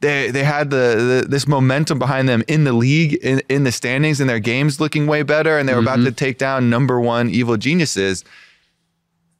[0.00, 3.72] They they had the, the this momentum behind them in the league, in, in the
[3.72, 6.00] standings, in their games looking way better, and they were Mm-hmm.
[6.00, 8.24] about to take down number one evil geniuses,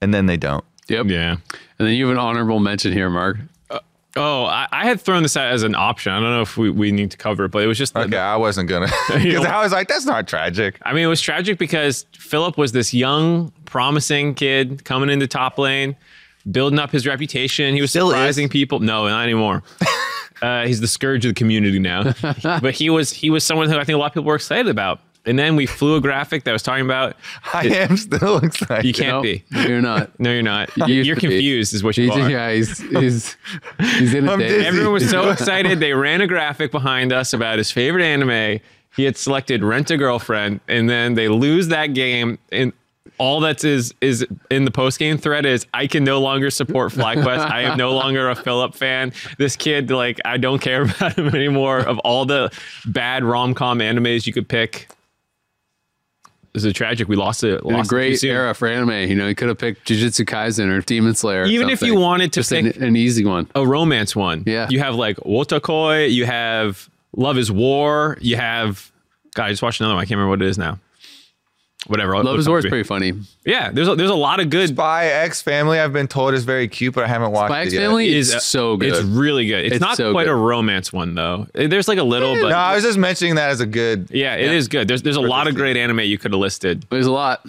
[0.00, 0.64] and then they don't.
[0.88, 1.06] Yep.
[1.06, 1.32] Yeah.
[1.78, 3.36] And then you have an honorable mention here, Mark.
[4.16, 6.10] Oh, I, I had thrown this out as an option.
[6.12, 7.94] I don't know if we, we need to cover it, but it was just.
[7.94, 10.78] the- Okay, I wasn't gonna because I was like, that's not tragic.
[10.82, 15.58] I mean, it was tragic because Philip was this young, promising kid coming into top
[15.58, 15.94] lane,
[16.50, 17.72] building up his reputation.
[17.74, 18.14] He was Still is.
[18.16, 18.80] surprising people.
[18.80, 19.62] No, not anymore.
[20.42, 22.12] uh, he's the scourge of the community now.
[22.42, 24.66] but he was he was someone who I think a lot of people were excited
[24.68, 25.00] about.
[25.26, 27.14] And then we flew a graphic that was talking about
[27.52, 28.86] I am still excited.
[28.86, 29.44] you can't Nope, be.
[29.68, 30.10] You're not.
[30.18, 30.70] No, you're not.
[30.76, 31.34] You You're used to be.
[31.34, 32.30] confused, is what you He's, are.
[32.30, 33.36] yeah, he's, he's,
[33.98, 34.66] he's in a I'm dizzy.
[34.66, 35.78] Everyone was so excited.
[35.80, 38.60] They ran a graphic behind us about his favorite anime.
[38.96, 42.38] He had selected Rent a Girlfriend, and then they lose that game.
[42.50, 42.72] And
[43.18, 46.92] all that's is is in the post game thread is I can no longer support
[46.92, 47.50] FlyQuest.
[47.50, 49.12] I am no longer a Philip fan.
[49.38, 51.80] This kid, like, I don't care about him anymore.
[51.80, 52.50] Of all the
[52.86, 54.88] bad rom com animes you could pick,
[56.52, 57.08] this is tragic.
[57.08, 57.60] We lost it.
[57.60, 59.08] A Lost it great era for anime.
[59.08, 61.42] You know, you could have picked Jujutsu Kaisen or Demon Slayer.
[61.42, 63.48] or Even if you wanted to Just an, pick an easy one.
[63.54, 64.42] a romance one.
[64.46, 64.66] Yeah.
[64.70, 68.90] You have like Wotakoi, you have Love is War, you have
[69.34, 70.02] God, I just watched another one.
[70.02, 70.78] I can't remember what it is now.
[71.90, 72.14] Whatever.
[72.16, 73.12] I'll- Love it'll is come War is pretty funny.
[73.44, 76.44] Yeah, there's a, there's a lot of good Spy X Family, I've been told is
[76.44, 77.80] very cute, but I haven't watched Spy it X yet.
[77.80, 78.90] Family is is uh, so good.
[78.90, 79.64] It's really good.
[79.66, 80.32] It's, It's not so quite good.
[80.32, 81.46] a romance one though.
[81.54, 84.08] Uh, there's like a little, but No, I was just mentioning that as a good.
[84.10, 84.86] yeah, it is good.
[84.88, 86.86] There's there's a lot of great anime you could have listed.
[86.90, 87.40] There's a lot.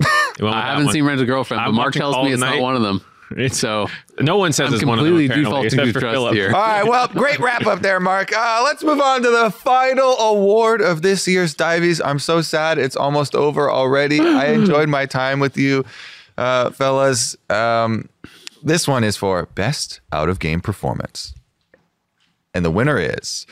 [0.00, 0.92] You went with I haven't one.
[0.92, 2.56] seen Rent a Girlfriend, but I'm Mark tells me it's Night.
[2.56, 3.02] not one of them.
[3.32, 3.88] It's- So
[4.20, 5.14] No one says I'm it's one of them.
[5.14, 6.34] completely defaulting to trust Philip.
[6.34, 6.52] here.
[6.54, 8.32] All right, well, great wrap up there, Mark.
[8.36, 12.00] Uh, let's move on to the final award of this year's Diveys.
[12.04, 14.20] I'm so sad it's almost over already.
[14.20, 15.84] I enjoyed my time with you,
[16.38, 17.36] uh, fellas.
[17.50, 18.08] Um,
[18.62, 21.34] this one is for best out of game performance,
[22.54, 23.46] and the winner is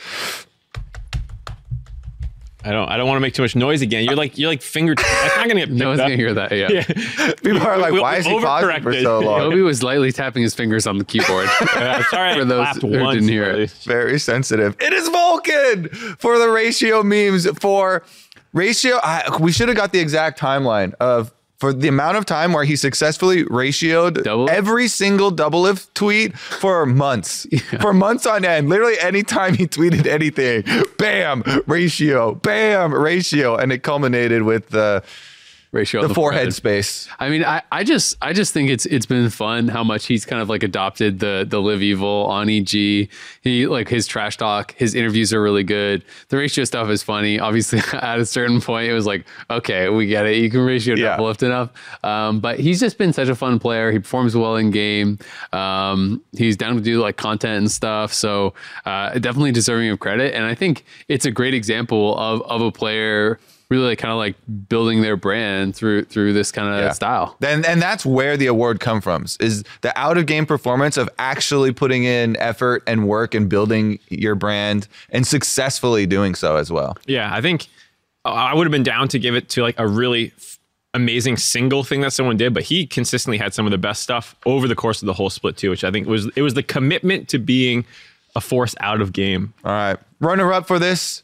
[2.65, 4.03] I don't I don't want to make too much noise again.
[4.05, 4.95] You're like you're like finger.
[4.95, 6.05] That's not gonna get no one's up.
[6.05, 6.51] gonna hear that.
[6.51, 6.83] Yeah.
[7.43, 9.39] people are like, We- why is he we pausing for so long?
[9.51, 11.47] Kobe was lightly tapping his fingers on the keyboard.
[11.61, 13.13] I'm sorry, I For those clapped who once.
[13.15, 13.69] didn't hear it.
[13.83, 14.75] very sensitive.
[14.79, 18.03] It is Vulcan for the ratio memes for
[18.53, 18.99] ratio.
[19.03, 22.63] I, we should have got the exact timeline of for the amount of time where
[22.63, 24.49] he successfully ratioed Double?
[24.49, 27.47] every single double if tweet for months,
[27.81, 28.69] for months on end.
[28.69, 30.63] Literally, anytime he tweeted anything,
[30.97, 35.03] bam, ratio, bam, ratio, and it culminated with the
[35.75, 36.53] Ratio the on forehead forehead.
[36.53, 37.07] space.
[37.19, 40.25] I mean, I, I just I just think it's it's been fun how much he's
[40.25, 42.69] kind of like adopted the the live evil on EG.
[43.41, 46.03] He like his trash talk, his interviews are really good.
[46.29, 47.39] The ratio stuff is funny.
[47.39, 50.37] Obviously, at a certain point, it was like, okay, we get it.
[50.37, 51.19] You can ratio Yeah.
[51.19, 51.69] lift enough.
[52.03, 53.91] Um, but he's just been such a fun player.
[53.91, 55.19] He performs well in game.
[55.53, 58.13] Um, he's down to do like content and stuff.
[58.13, 58.53] So
[58.85, 60.33] uh, definitely deserving of credit.
[60.33, 63.39] And I think it's a great example of of a player
[63.75, 64.35] really like kind of like
[64.69, 66.91] building their brand through through this kind of Yeah.
[66.91, 67.35] style.
[67.39, 71.09] Then and that's where the award come from is the out of game performance of
[71.19, 76.71] actually putting in effort and work and building your brand and successfully doing so as
[76.71, 76.97] well.
[77.05, 77.67] Yeah, I think
[78.25, 80.59] uh, I would have been down to give it to like a really f-
[80.93, 84.35] amazing single thing that someone did, but he consistently had some of the best stuff
[84.45, 86.63] over the course of the whole split too, which I think was it was the
[86.63, 87.85] commitment to being
[88.35, 89.53] a force out of game.
[89.63, 89.97] All right.
[90.19, 91.21] Runner up for this.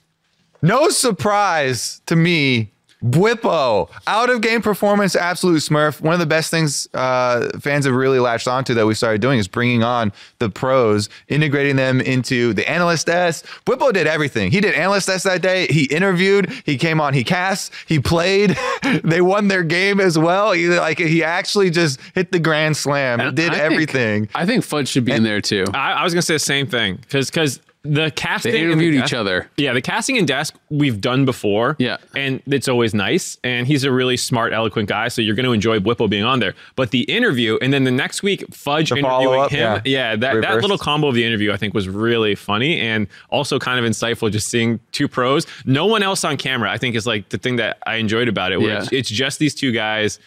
[0.62, 2.71] No surprise to me.
[3.04, 6.02] Bwipo, out of game performance, absolute smurf.
[6.02, 9.39] One of the best things uh, fans have really latched onto that we started doing
[9.39, 13.47] is bringing on the pros, integrating them into the analyst desk.
[13.65, 14.52] Bwipo did everything.
[14.52, 15.65] He did analyst desk that day.
[15.65, 16.52] He interviewed.
[16.63, 17.15] He came on.
[17.15, 17.74] He cast.
[17.88, 18.56] He played.
[19.04, 20.52] they won their game as well.
[20.52, 23.19] He like he actually just hit the grand slam.
[23.19, 24.30] And did I think- everything.
[24.36, 25.65] I think Fudge should be in there too.
[25.73, 28.71] I, I was gonna say the same thing because because the casting They and the
[28.73, 29.50] interviewed each desk- other.
[29.58, 31.75] Yeah, the casting and desk we've done before.
[31.79, 31.98] Yeah.
[32.15, 33.38] and it's always nice.
[33.44, 36.40] And he's a really smart, eloquent guy, so you're going to enjoy Bwipo being on
[36.40, 36.54] there.
[36.75, 39.60] But the interview, and then the next week, Fudge The interviewing follow-up, him.
[39.60, 39.82] yeah.
[39.86, 43.58] Yeah, that, that little combo of the interview I think was really funny and also
[43.58, 44.32] kind of insightful.
[44.32, 46.69] Just seeing two pros, no one else on camera.
[46.71, 48.60] I think is like the thing that I enjoyed about it.
[48.62, 48.77] Where Yeah.
[48.84, 50.19] it's, it's just these two guys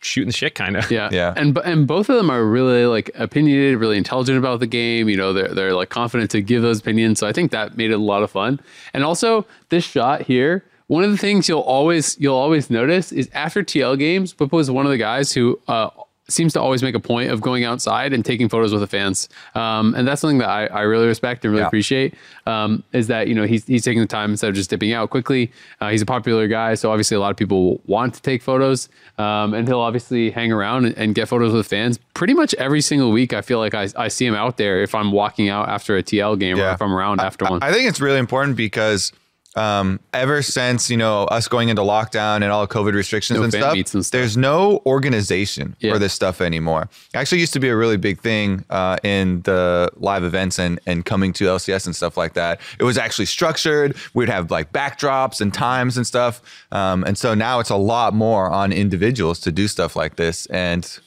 [0.00, 0.90] shooting the shit, kind of.
[0.90, 1.34] Yeah, Yeah.
[1.36, 5.08] and b- and both of them are really like opinionated, really intelligent about the game.
[5.08, 7.18] You know, they're they're like confident to give those opinions.
[7.18, 8.60] So I think that made it a lot of fun.
[8.94, 13.28] And also this shot here, one of the things you'll always you'll always notice is
[13.32, 15.90] after TL games, Bwipo was one of the guys who uh,
[16.30, 19.28] seems to always make a point of going outside and taking photos with the fans.
[19.54, 21.66] Um, and that's something that I, I really respect and really Yeah.
[21.68, 22.14] appreciate.
[22.46, 25.10] Um, is that you know he's he's taking the time instead of just dipping out
[25.10, 25.50] quickly.
[25.80, 28.88] Uh, he's a popular guy, so obviously a lot of people want to take photos.
[29.18, 32.80] Um, and he'll obviously hang around and, and get photos with fans pretty much every
[32.80, 33.32] single week.
[33.32, 36.02] I feel like I, I see him out there if I'm walking out after a
[36.02, 37.62] TL game or if I'm around after one.
[37.62, 39.12] I think it's really important because
[39.58, 43.52] um, ever since you know us going into lockdown and all COVID restrictions No and,
[43.52, 44.10] stuff, and stuff.
[44.10, 45.92] there's no organization Yeah.
[45.92, 46.88] for this stuff anymore.
[47.14, 51.04] Actually, used to be a really big thing uh, in the live events and and
[51.04, 52.60] coming to LCS and stuff like that.
[52.78, 53.96] It was actually structured.
[54.14, 56.40] We'd have like backdrops and times and stuff.
[56.72, 60.46] Um, and so now it's a lot more on individuals to do stuff like this
[60.46, 60.98] and.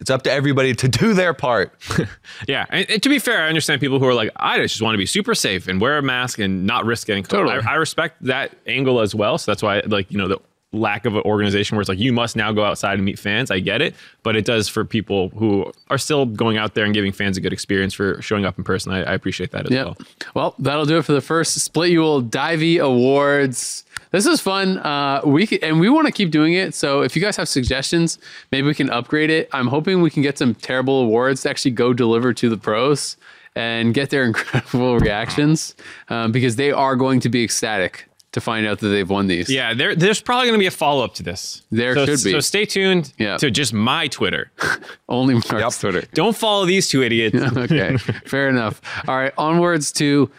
[0.00, 1.72] It's up to everybody to do their part.
[2.48, 4.94] Yeah, and, and to be fair, I understand people who are like, I just want
[4.94, 7.28] to be super safe and wear a mask and not risk getting COVID.
[7.28, 7.54] Totally.
[7.64, 9.38] I, I respect that angle as well.
[9.38, 10.38] So that's why, like, you know, the
[10.72, 13.50] lack of an organization where it's like you must now go outside and meet fans.
[13.50, 16.94] I get it, but it does for people who are still going out there and
[16.94, 18.90] giving fans a good experience for showing up in person.
[18.92, 19.84] I, I appreciate that as Yeah.
[19.84, 19.96] well.
[20.34, 23.84] Well, that'll do it for the first Splitual Divey Awards.
[24.12, 24.78] This is fun.
[24.78, 26.74] Uh, we c- and we want to keep doing it.
[26.74, 28.18] So if you guys have suggestions,
[28.52, 29.48] maybe we can upgrade it.
[29.52, 33.16] I'm hoping we can get some terrible awards to actually go deliver to the pros
[33.56, 35.74] and get their incredible reactions
[36.08, 39.50] um, because they are going to be ecstatic to find out that they've won these.
[39.50, 41.62] Yeah, there, there's probably going to be a follow up to this.
[41.70, 42.32] There so, should be.
[42.32, 43.36] So stay tuned Yeah.
[43.36, 44.50] to just my Twitter.
[45.08, 46.02] Only Mark's Twitter.
[46.14, 47.36] Don't follow these two idiots.
[47.56, 48.80] okay, fair enough.
[49.06, 50.30] All right, onwards to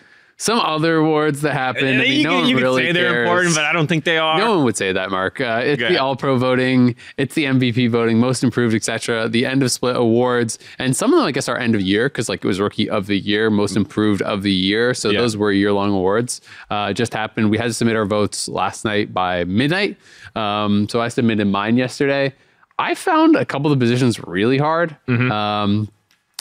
[0.43, 1.87] some other awards that happen.
[1.87, 3.27] I mean, you no can, one you can really say they're cares.
[3.27, 4.37] important, but I don't think they are.
[4.37, 5.39] No one would say that, Mark.
[5.39, 5.93] Uh, it's Okay.
[5.93, 9.29] the All Pro voting, it's the MVP voting, Most Improved, etc.
[9.29, 12.09] The End of Split awards, and some of them, I guess, are End of Year
[12.09, 14.93] because like it was Rookie of the Year, Most Improved of the Year.
[14.93, 15.21] So Yeah.
[15.21, 16.41] those were year long awards.
[16.69, 17.49] Uh, it just happened.
[17.49, 19.97] We had to submit our votes last night by midnight.
[20.35, 22.33] Um, so I submitted mine yesterday.
[22.79, 24.97] I found a couple of the positions really hard.
[25.07, 25.87] Um,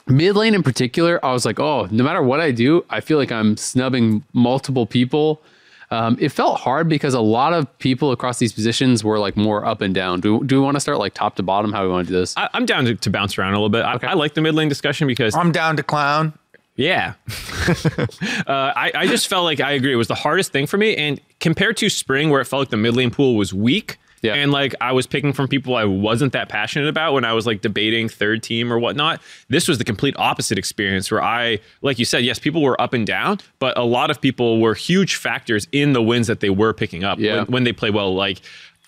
[0.07, 3.19] mid lane in particular, I was like, oh, no matter what I do, I feel
[3.19, 5.43] like I'm snubbing multiple people.
[5.91, 9.67] Um, it felt hard because a lot of people across these positions were like more
[9.67, 10.21] up and down.
[10.21, 11.71] Do, do we want to start like top to bottom?
[11.71, 12.35] How we want to do this?
[12.37, 13.85] I, I'm down to, to bounce around a little bit.
[13.85, 16.33] I, I like the mid lane discussion because I'm down to clown.
[16.77, 17.15] Yeah.
[17.99, 18.07] uh,
[18.49, 19.93] I, I just felt like I agree.
[19.93, 20.97] It was the hardest thing for me.
[20.97, 23.99] And compared to spring, where it felt like the mid lane pool was weak.
[24.23, 24.35] Yeah.
[24.35, 27.45] And like I was picking from people I wasn't that passionate about when I was
[27.47, 29.21] like debating third team or whatnot.
[29.49, 32.93] This was the complete opposite experience where I, like you said, yes, people were up
[32.93, 36.51] and down, but a lot of people were huge factors in the wins that they
[36.51, 37.39] were picking up Yeah.
[37.39, 38.15] when, when they play well.
[38.15, 38.41] Like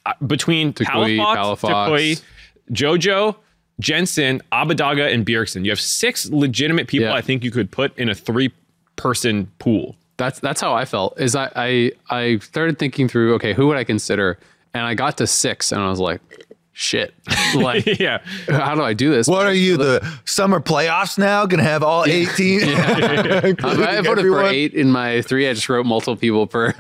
[0.07, 1.69] uh, between Toucouille, Palafox, Palafox.
[1.91, 2.23] Toucouille,
[2.71, 3.37] Jojo,
[3.81, 5.65] Jensen, Abbedagge, and Bjergsen.
[5.65, 7.15] You have six legitimate people Yeah.
[7.15, 8.53] I think you could put in a three
[8.97, 9.97] person pool.
[10.17, 11.19] That's that's how I felt.
[11.19, 14.39] Is I, I I started thinking through, okay, who would I consider?
[14.75, 16.21] And I got to six, and I was like,
[16.73, 17.15] shit,
[17.55, 18.19] like yeah.
[18.49, 19.29] how do I do this?
[19.29, 21.47] What are you, the summer playoffs now?
[21.47, 22.63] Gonna have all 18?
[22.65, 22.71] Um,
[23.63, 25.49] I voted for eight in my three.
[25.49, 26.75] I just wrote multiple people per.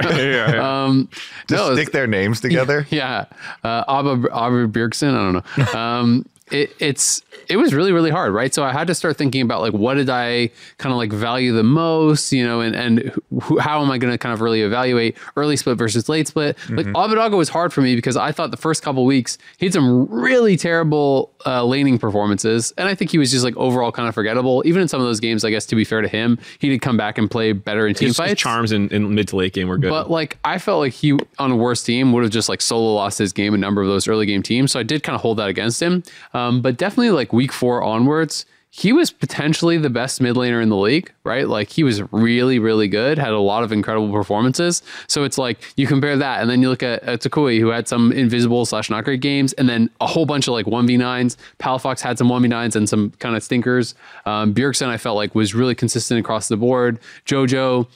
[0.61, 1.09] um,
[1.49, 2.87] Just no, it's- stick their names together.
[2.91, 3.27] yeah,
[3.63, 5.15] uh, Abba Abba Bjergsen.
[5.15, 5.81] I don't know.
[5.81, 8.53] Um, it, it's it was really really hard, right?
[8.53, 11.53] So I had to start thinking about like what did I kind of like value
[11.53, 14.61] the most, you know, and and who, how am I going to kind of really
[14.61, 16.59] evaluate early split versus late split?
[16.69, 19.73] Like Abbedagge was hard for me because I thought the first couple weeks he had
[19.73, 24.09] some really terrible uh, laning performances, and I think he was just like overall kind
[24.09, 24.63] of forgettable.
[24.67, 26.83] Even in some of those games, I guess to be fair to him, he did
[26.83, 28.41] come back and play better in team His, his fights.
[28.41, 29.91] charms in, in mid to late game were good.
[29.91, 32.95] But like I felt like he on a worse team would have just like solo
[32.95, 34.73] lost his game a number of those early game teams.
[34.73, 36.03] So I did kind of hold that against him.
[36.35, 38.45] Um, but definitely like week four onwards,
[38.77, 41.49] he was potentially the best mid laner in the league, right?
[41.49, 44.83] Like he was really, really good, had a lot of incredible performances.
[45.07, 47.87] So it's like you compare that, and then you look at, at Toucouille, who had
[47.87, 51.37] some invisible slash not great games, and then a whole bunch of like 1v9s.
[51.61, 53.95] Palafox had some 1v9s and some kind of stinkers.
[54.27, 56.99] Um, Bjergsen, I felt like, was really consistent across the board.
[57.27, 57.87] JoJo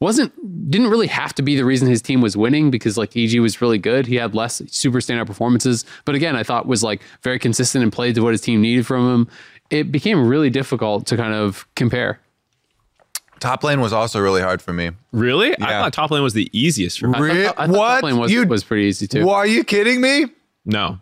[0.00, 0.32] wasn't
[0.70, 3.60] didn't really have to be the reason his team was winning because like EG was
[3.60, 4.06] really good.
[4.06, 7.92] He had less super standout performances, but again, I thought was like very consistent and
[7.92, 9.28] played to what his team needed from him.
[9.70, 12.20] It became really difficult to kind of compare.
[13.40, 14.90] Top lane was also really hard for me.
[15.12, 15.54] Really?
[15.60, 17.18] I thought top lane was the easiest for me.
[17.20, 17.94] Re- I thought, I thought what?
[17.96, 19.26] top lane was, You- was pretty easy too.
[19.26, 20.26] Well, are you kidding me?
[20.64, 20.98] No.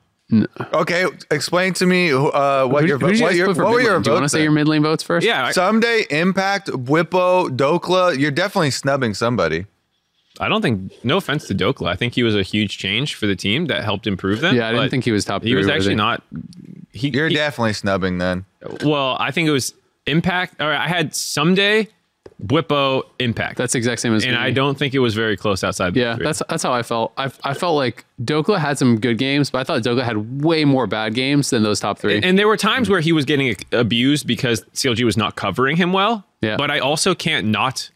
[0.72, 3.80] Okay, explain to me uh, what Who, your who you what, your, put what were
[3.80, 4.02] your lane?
[4.02, 5.26] Do you want to say your mid lane votes first?
[5.26, 8.18] Yeah, I, Ssumday, Impact, Bwipo, Dhokla.
[8.18, 9.66] You're definitely snubbing somebody.
[10.40, 10.92] I don't think.
[11.04, 13.84] No offense to Dhokla, I think he was a huge change for the team that
[13.84, 14.56] helped improve them.
[14.56, 15.76] Yeah, I didn't think he was top He three was worthy.
[15.76, 16.22] actually not.
[16.92, 18.44] He, You're he- definitely snubbing then.
[18.82, 19.16] well.
[19.20, 19.74] I think it was
[20.06, 20.60] Impact.
[20.60, 21.88] Or I had Ssumday,
[22.44, 23.56] Bwipo, Impact.
[23.56, 24.38] That's the exact same as and me.
[24.38, 25.94] I don't think it was very close outside.
[25.96, 27.12] Yeah, that's that's how I felt.
[27.16, 30.64] I, I felt like Dhokla had some good games, but I thought Dhokla had way
[30.64, 32.20] more bad games than those top three.
[32.22, 35.92] And there were times where he was getting abused because CLG was not covering him
[35.92, 36.24] well.
[36.40, 36.56] Yeah.
[36.56, 37.88] But I also can't not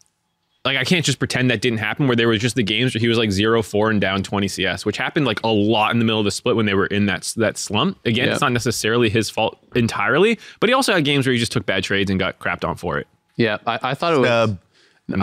[0.63, 2.99] like I can't just pretend that didn't happen where there was just the games where
[2.99, 6.05] he was like 0-4 and down 20 CS, which happened like a lot in the
[6.05, 7.97] middle of the split when they were in that that slump.
[8.05, 8.31] Again, Yeah.
[8.33, 11.65] it's not necessarily his fault entirely, but he also had games where he just took
[11.65, 13.07] bad trades and got crapped on for it.
[13.37, 14.27] Yeah, I, I thought it was.
[14.27, 14.59] Snub.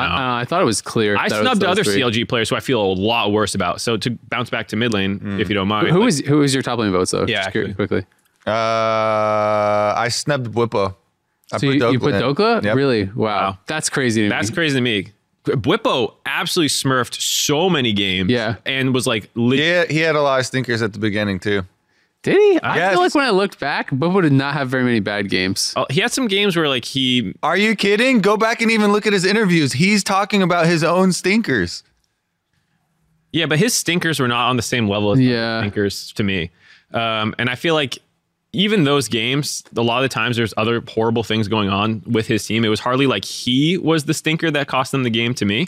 [0.00, 1.14] I, I, I thought it was clear.
[1.16, 2.00] I that was snubbed other three.
[2.00, 3.82] CLG players who I feel a lot worse about.
[3.82, 5.88] So to bounce back to mid lane, if you don't mind.
[5.88, 7.26] Who like- was who was your top lane votes though?
[7.26, 7.74] Yeah, Just actually.
[7.74, 8.06] quickly.
[8.46, 10.94] Uh, I snubbed Bwipo.
[11.52, 12.22] I So you, you put in.
[12.22, 12.62] Dhokla?
[12.64, 12.76] Yep.
[12.76, 13.04] Really?
[13.04, 13.12] Wow.
[13.14, 13.58] Wow.
[13.66, 14.22] that's crazy.
[14.24, 14.54] To That's me.
[14.54, 15.08] crazy to me.
[15.44, 18.30] Bwipo absolutely smurfed so many games.
[18.30, 18.56] Yeah.
[18.64, 21.62] And was like, lit- Yeah, he had a lot of stinkers at the beginning too.
[22.24, 22.60] Did he?
[22.60, 22.92] I Yes.
[22.94, 25.72] feel like when I looked back, Bwipo did not have very many bad games.
[25.76, 28.20] Oh, he had some games where like he Are you kidding?
[28.20, 29.72] Go back and even look at his interviews.
[29.74, 31.84] He's talking about his own stinkers.
[33.32, 35.30] yeah, but his stinkers were not on the same level as Yeah.
[35.30, 35.60] yeah.
[35.60, 36.50] stinkers to me.
[36.92, 37.98] Um, and I feel like
[38.52, 42.26] even those games, a lot of the times there's other horrible things going on with
[42.28, 42.64] his team.
[42.64, 45.66] It was hardly like he was the stinker that cost them the game to me.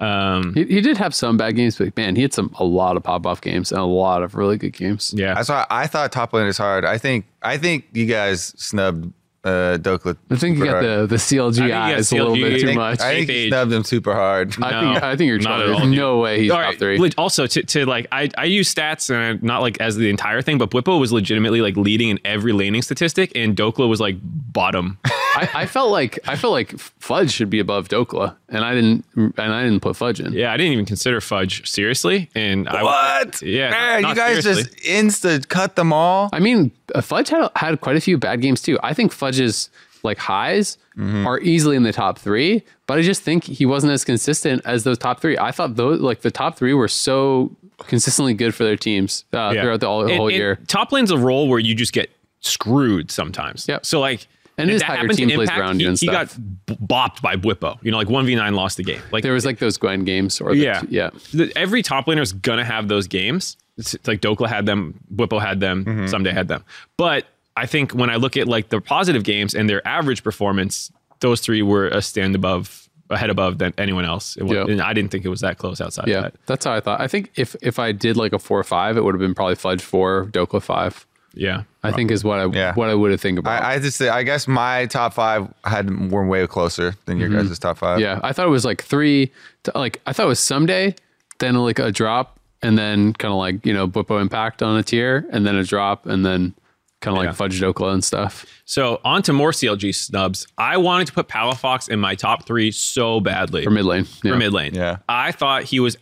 [0.00, 2.96] Um, He, he did have some bad games, but man, he had some a lot
[2.96, 5.14] of pop off games and a lot of really good games.
[5.16, 5.34] yeah.
[5.34, 6.84] That's why I thought top lane is hard.
[6.84, 9.12] I think I think you guys snubbed
[9.46, 10.16] uh, Dhokla.
[10.30, 10.84] I think you got hard.
[10.84, 12.42] the the CLG got eyes a little CLG.
[12.42, 13.00] bit I too think, much.
[13.00, 13.50] I think Fake you age.
[13.50, 14.54] snubbed him super hard.
[14.62, 15.62] I think I think you're not trolling.
[15.62, 15.98] at all, There's dude.
[15.98, 17.10] no way he's All top right, three.
[17.16, 20.58] Also, to, to like, I, I use stats and not like as the entire thing,
[20.58, 24.98] but Bwipo was legitimately like leading in every laning statistic, and Dhokla was like bottom.
[25.36, 29.04] I, I felt like I felt like Fudge should be above Dhokla, and I didn't
[29.14, 30.32] and I didn't put Fudge in.
[30.32, 33.42] yeah, I didn't even consider Fudge seriously, and I What?
[33.42, 34.64] Yeah, Man, not you guys seriously.
[34.64, 36.30] just insta cut them all.
[36.32, 38.78] I mean, uh, Fudge had had quite a few bad games too.
[38.82, 39.70] I think Fudge's
[40.02, 41.26] like highs Mm-hmm.
[41.26, 44.84] are easily in the top three, but I just think he wasn't as consistent as
[44.84, 45.36] those top three.
[45.36, 49.52] I thought those like the top three were so consistently good for their teams uh,
[49.54, 49.60] Yeah.
[49.60, 50.58] throughout the, all, the And- whole and year.
[50.68, 52.08] Top lane's a role where you just get
[52.40, 53.66] screwed sometimes.
[53.68, 53.80] Yeah.
[53.82, 54.26] So like.
[54.58, 55.88] And it if is that how your happened to team plays Impact, around you he,
[55.90, 56.42] and he got stuff.
[56.64, 57.78] b- bopped by Bwipo.
[57.82, 59.02] You know, like one v nine lost the game.
[59.12, 61.10] Like There was like those Gwen games, or the, yeah, yeah.
[61.34, 63.58] The- every top laner is gonna have those games.
[63.76, 66.04] It's like Dhokla had them, Bwipo had them, Mm-hmm.
[66.06, 66.64] Ssumday had them.
[66.96, 67.26] But
[67.56, 70.90] I think when I look at like the positive games and their average performance,
[71.20, 74.36] those three were a stand above, ahead above than anyone else.
[74.36, 74.64] It wa- Yeah.
[74.68, 76.34] And I didn't think it was that close outside Yeah, of that.
[76.46, 77.00] that's how I thought.
[77.00, 79.34] I think if if I did like a four or five, it would have been
[79.34, 81.06] probably Fudge four, Dhokla five.
[81.34, 81.62] Yeah.
[81.82, 82.74] I think is what I Yeah.
[82.74, 83.62] what I would have think about.
[83.62, 87.28] I, I just say I guess my top five had were way closer than your
[87.28, 87.98] guys' top five.
[88.00, 88.02] Mm-hmm.
[88.02, 89.30] yeah, I thought it was like three.
[89.64, 90.96] To, like I thought it was Ssumday,
[91.38, 94.82] then like a drop, and then kind of like you know Bwipo impact on a
[94.82, 96.54] tier, and then a drop, and then
[97.00, 97.32] kind of like Yeah.
[97.32, 98.46] Fudge Dhokla and stuff.
[98.64, 100.46] So on to more CLG snubs.
[100.58, 103.64] I wanted to put Palafox in my top three so badly.
[103.64, 104.32] For mid lane, yeah.
[104.32, 104.74] for mid lane.
[104.74, 104.98] Yeah.
[105.08, 105.96] I thought he was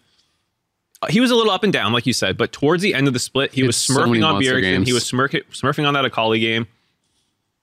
[1.11, 3.13] he was a little up and down, like you said, but towards the end of
[3.13, 4.87] the split, he, He was smirking so on monster Bjergsen.
[4.87, 6.67] He was smurking, smurfing on that Akali game.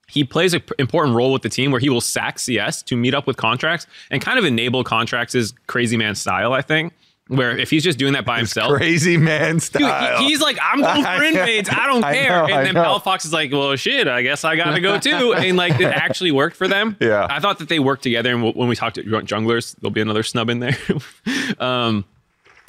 [0.07, 3.13] He plays an important role with the team where he will sack CS to meet
[3.13, 6.93] up with Contractz and kind of enable Contractz' crazy man style, I think.
[7.31, 10.17] Where if he's just doing that by himself, Crazy man Dude, style.
[10.19, 11.69] he- he's like, I'm going for I invades.
[11.69, 12.29] I don't I care.
[12.29, 12.83] know, and then know.
[12.99, 15.33] Palafox is like, well, shit, I guess I got to go too.
[15.37, 16.97] And like, it actually worked for them.
[16.99, 17.25] Yeah.
[17.29, 18.33] I thought that they worked together.
[18.33, 20.77] And when we talked to junglers, there'll be another snub in there.
[21.59, 22.03] um,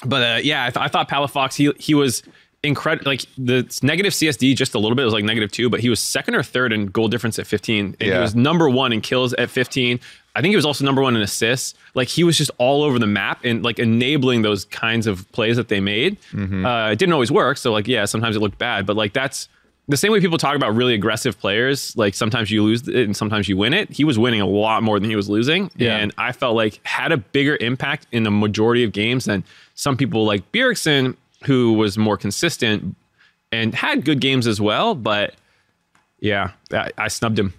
[0.07, 2.23] but uh, yeah, I, th- I thought Palafox, he, he was
[2.63, 3.11] incredible.
[3.11, 5.89] Like the negative CSD just a little bit, it was like negative two, but he
[5.89, 7.97] was second or third in goal difference at 15.
[8.01, 9.99] And he was number one in kills at 15.
[10.35, 11.75] I think he was also number one in assists.
[11.95, 15.57] Like he was just all over the map and like enabling those kinds of plays
[15.57, 16.19] that they made.
[16.33, 16.65] Mm-hmm.
[16.65, 17.59] Uh, it didn't always work.
[17.59, 19.49] So like, yeah, sometimes it looked bad, but like that's
[19.89, 23.17] the same way people talk about really aggressive players, like sometimes you lose it and
[23.17, 23.91] sometimes you win it.
[23.91, 25.97] He was winning a lot more than he was losing, Yeah.
[25.97, 29.43] and I felt like had a bigger impact in the majority of games than
[29.75, 32.95] some people like Bjergsen, who was more consistent
[33.51, 34.95] and had good games as well.
[34.95, 35.35] But
[36.21, 37.53] yeah, I, I snubbed him.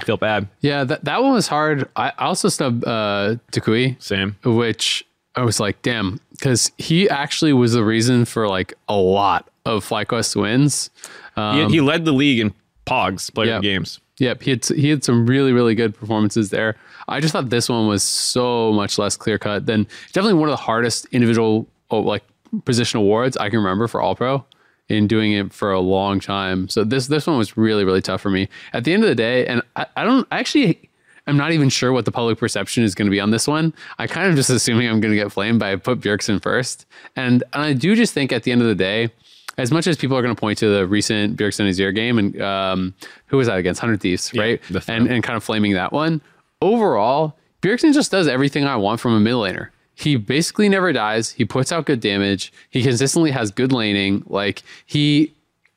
[0.00, 0.48] I feel bad.
[0.60, 1.88] Yeah, that, that one was hard.
[1.96, 4.36] I also snubbed uh, Toucouille, Same.
[4.44, 5.04] which
[5.36, 9.84] I was like, damn, because he actually was the reason for like a lot of
[9.88, 10.90] FlyQuest wins.
[11.36, 12.52] he, he led the league in
[12.86, 13.70] Pogs player Um, yeah.
[13.72, 14.00] games.
[14.18, 16.76] Yep, he had he had some really really good performances there.
[17.08, 20.52] I just thought this one was so much less clear cut than definitely one of
[20.52, 22.22] the hardest individual oh, like
[22.64, 24.44] position awards I can remember for All Pro
[24.88, 26.68] in doing it for a long time.
[26.68, 28.48] So this this one was really really tough for me.
[28.72, 30.90] At the end of the day, and I, I don't I actually
[31.26, 33.72] I'm not even sure what the public perception is going to be on this one.
[33.98, 37.42] I kind of just assuming I'm going to get flamed, I put Bjergsen first, and
[37.52, 39.10] and I do just think at the end of the day.
[39.56, 42.42] As much as people are going to point to the recent Bjergsen Azir game and
[42.42, 42.92] um,
[43.26, 44.60] who was that against Hundred Thieves, right?
[44.68, 46.20] the and and kind of flaming that one.
[46.60, 49.68] Overall, Bjergsen just does everything I want from a mid laner.
[49.94, 51.30] He basically never dies.
[51.30, 52.52] He puts out good damage.
[52.70, 54.24] He consistently has good laning.
[54.26, 55.32] Like he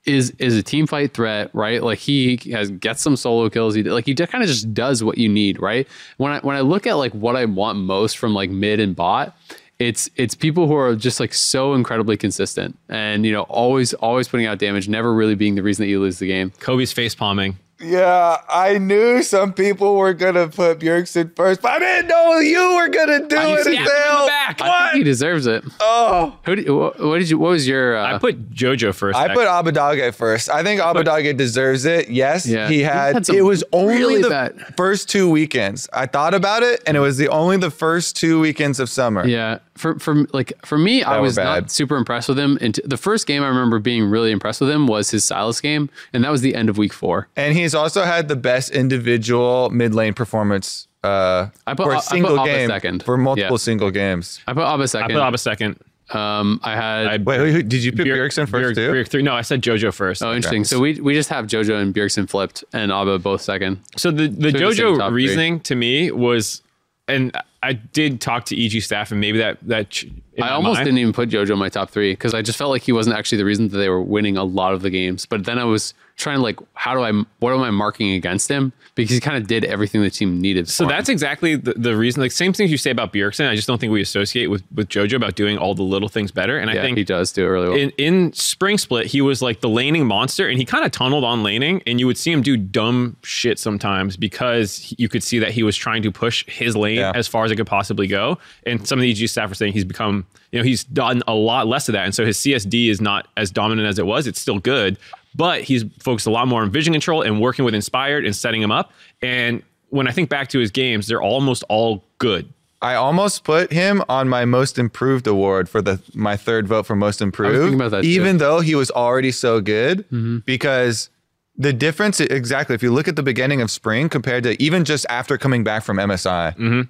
[0.05, 1.83] is is a team fight threat, right?
[1.83, 3.75] Like he has gets some solo kills.
[3.75, 5.87] He like he kind of just does what you need, right?
[6.17, 8.95] When I when I look at like what I want most from like mid and
[8.95, 9.37] bot,
[9.79, 14.27] it's it's people who are just like so incredibly consistent and you know always always
[14.27, 16.51] putting out damage, never really being the reason that you lose the game.
[16.59, 17.57] Kobe's face palming.
[17.79, 22.75] Yeah, I knew some people were gonna put Bjergsen first, but I didn't know you
[22.75, 23.61] were gonna do you it.
[23.61, 24.27] stabbed him in the Adele.
[24.27, 24.61] back.
[24.61, 25.63] I think he deserves it.
[25.79, 27.37] Oh, Who did, what, what did you?
[27.37, 27.95] What was your?
[27.97, 29.15] Uh, I put JoJo first.
[29.15, 29.45] I actually.
[29.45, 30.49] put Abbedagge first.
[30.49, 32.09] I think Abbedagge deserves it.
[32.09, 32.67] Yes, Yeah.
[32.67, 33.13] he He had.
[33.13, 35.87] had it was only really the bad- first two weekends.
[35.93, 39.27] I thought about it, and it was the only the first two weekends of summer.
[39.27, 42.57] Yeah, for for like for me, I was not super impressed with him.
[42.59, 45.89] And the first game I remember being really impressed with him was his Sylas game,
[46.13, 47.27] and that was the end of week four.
[47.35, 51.95] And he's also had the best individual mid lane performance uh, I put- for I
[51.95, 53.03] a put single Abba game second.
[53.03, 53.57] for multiple Yeah.
[53.57, 54.41] single games.
[54.47, 55.03] I put Abba second.
[55.03, 55.15] I second.
[55.15, 55.79] put Abba second.
[56.11, 57.07] um, I had.
[57.07, 58.91] I- Wait, wait, wait, did you pick Bjerg- Bjergsen first Bjerg- too?
[58.93, 59.21] Bjerg three.
[59.21, 60.23] No, I said JoJo first.
[60.23, 60.63] oh, interesting.
[60.63, 63.79] So we we just have JoJo and Bjergsen flipped, and Abba both second.
[63.97, 65.23] So the, the Should've said top JoJo three.
[65.23, 66.61] reasoning to me was,
[67.07, 70.03] and I did talk to EG staff, and maybe that that
[70.43, 72.69] I almost mind- didn't even put JoJo in my top three because I just felt
[72.71, 75.25] like he wasn't actually the reason that they were winning a lot of the games.
[75.25, 78.49] But then I was trying to like, how do I, what am I marking against
[78.49, 78.73] him?
[78.95, 80.67] Because he kind of did everything the team needed.
[80.67, 82.21] So that's exactly the, the reason.
[82.23, 83.47] Like same things you say about Bjergsen.
[83.47, 86.31] I just don't think we associate with with JoJo about doing all the little things
[86.31, 86.57] better.
[86.57, 87.77] And I think he does do it really well.
[87.77, 91.23] in, in spring split he was like the laning monster and he kind of tunneled
[91.23, 95.37] on laning and you would see him do dumb shit sometimes because you could see
[95.39, 97.11] that he was trying to push his lane Yeah.
[97.13, 99.73] as far as it could possibly go and some of the EG staff are saying
[99.73, 102.89] he's become you know he's done a lot less of that and so his CSD
[102.89, 104.97] is not as dominant as it was it's still good
[105.35, 108.61] but he's focused a lot more on vision control and working with inspired and setting
[108.61, 112.51] him up and when I think back to his games they're almost all good
[112.81, 116.95] I almost put him on my most improved award for the my third vote for
[116.95, 117.57] most improved.
[117.57, 118.07] thinking about that too.
[118.09, 120.05] even though he was already so good,
[120.45, 121.09] because
[121.57, 125.07] the difference exactly if you look at the beginning of spring compared to even just
[125.09, 126.87] after coming back from MSI, who,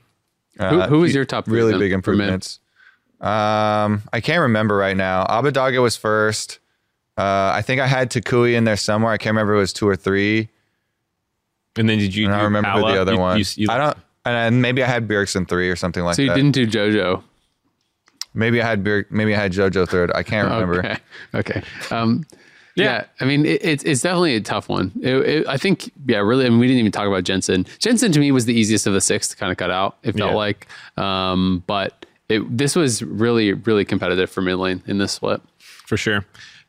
[0.59, 2.59] uh, who was your top three really then big for improvements.
[3.21, 5.25] Um, I can't remember right now.
[5.25, 6.59] Abbedagge was first.
[7.17, 9.11] Uh, I think I had Toucouille in there somewhere.
[9.11, 10.49] I can't remember if it was two or three.
[11.75, 12.93] and then did you And I do don't remember Pala?
[12.93, 13.37] the other You- one.
[13.39, 13.97] you- you- I don't.
[14.25, 16.15] And then maybe I had Bjergsen three or something like that.
[16.17, 16.35] So you that.
[16.35, 17.21] didn't do JoJo.
[18.33, 20.11] Maybe I had Bjerg, maybe I had JoJo third.
[20.13, 20.79] I can't remember.
[20.79, 20.97] Okay.
[21.35, 21.63] Okay.
[21.91, 22.25] Um,
[22.75, 22.83] yeah.
[22.85, 23.03] Yeah.
[23.21, 24.91] I mean, it, it's it's definitely a tough one.
[25.01, 26.45] It, it, I think, yeah, really.
[26.45, 27.65] I mean, we didn't even talk about Jensen.
[27.79, 29.97] Jensen to me was the easiest of the six to kind of cut out.
[30.03, 30.35] It felt Yeah.
[30.37, 35.41] like, um, but it, this was really, really competitive for mid lane in this split.
[35.59, 36.25] for sure.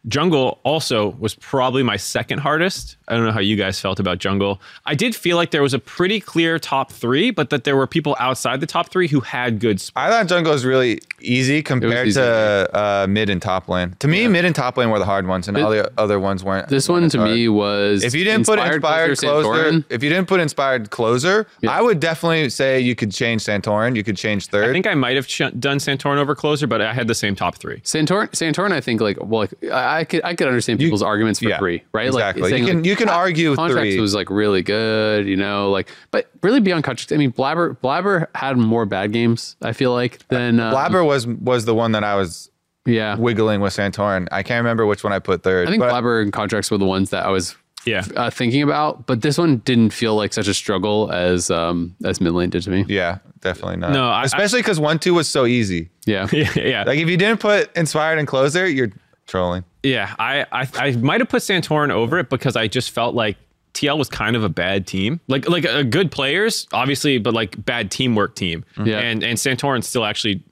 [0.06, 2.96] Jungle also was probably my second hardest.
[3.08, 4.60] I don't know how you guys felt about Jungle.
[4.86, 7.86] I did feel like there was a pretty clear top three, but that there were
[7.86, 9.80] people outside the top three who had good.
[9.82, 12.20] Sp- I thought jungle was really easy compared easy.
[12.20, 13.96] to uh, mid and top lane.
[13.98, 16.44] To me, mid and top lane were the hard ones, and all the other ones
[16.44, 16.68] weren't.
[16.68, 17.30] This one to hard.
[17.30, 19.84] me was If you didn't put inspired closer, Santorin.
[19.90, 21.72] if you didn't put inspired closer, Yeah.
[21.76, 23.96] I would definitely say you could change Santorin.
[23.96, 24.68] You could change third.
[24.68, 27.34] I think I might have ch- done Santorin over closer, but I had the same
[27.34, 27.80] top three.
[27.80, 31.40] Santorin, Santorin, I think like well, like I I could I could understand people's arguments
[31.40, 32.06] for yeah, three, right?
[32.06, 32.42] exactly.
[32.50, 34.00] Like You can- you can argue Contractz three.
[34.00, 37.12] was like really good, you know, like but really beyond Contractz.
[37.14, 39.56] I mean, Blabber Blabber had more bad games.
[39.62, 42.50] I feel like than uh, Blabber was was the one that I was
[42.86, 44.28] Yeah, wiggling with Santorin.
[44.32, 45.68] I can't remember which one I put third.
[45.68, 48.04] I think but Blabber and Contractz were the ones that I was Yeah.
[48.16, 52.20] uh, thinking about, but this one didn't feel like such a struggle as um as
[52.20, 52.84] mid lane did to me.
[52.88, 53.92] yeah, definitely not.
[53.92, 55.90] No, I- especially because one two was so easy.
[56.06, 56.84] Yeah, yeah.
[56.86, 58.90] Like if you didn't put inspired and closer, you're
[59.26, 59.62] trolling.
[59.82, 63.36] Yeah, I I, I might have put Santorin over it because I just felt like
[63.74, 67.64] TL was kind of a bad team, like like a good players, obviously, but like
[67.64, 68.64] bad teamwork team.
[68.84, 68.98] Yeah.
[68.98, 70.42] and and Santorin still actually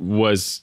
[0.00, 0.62] was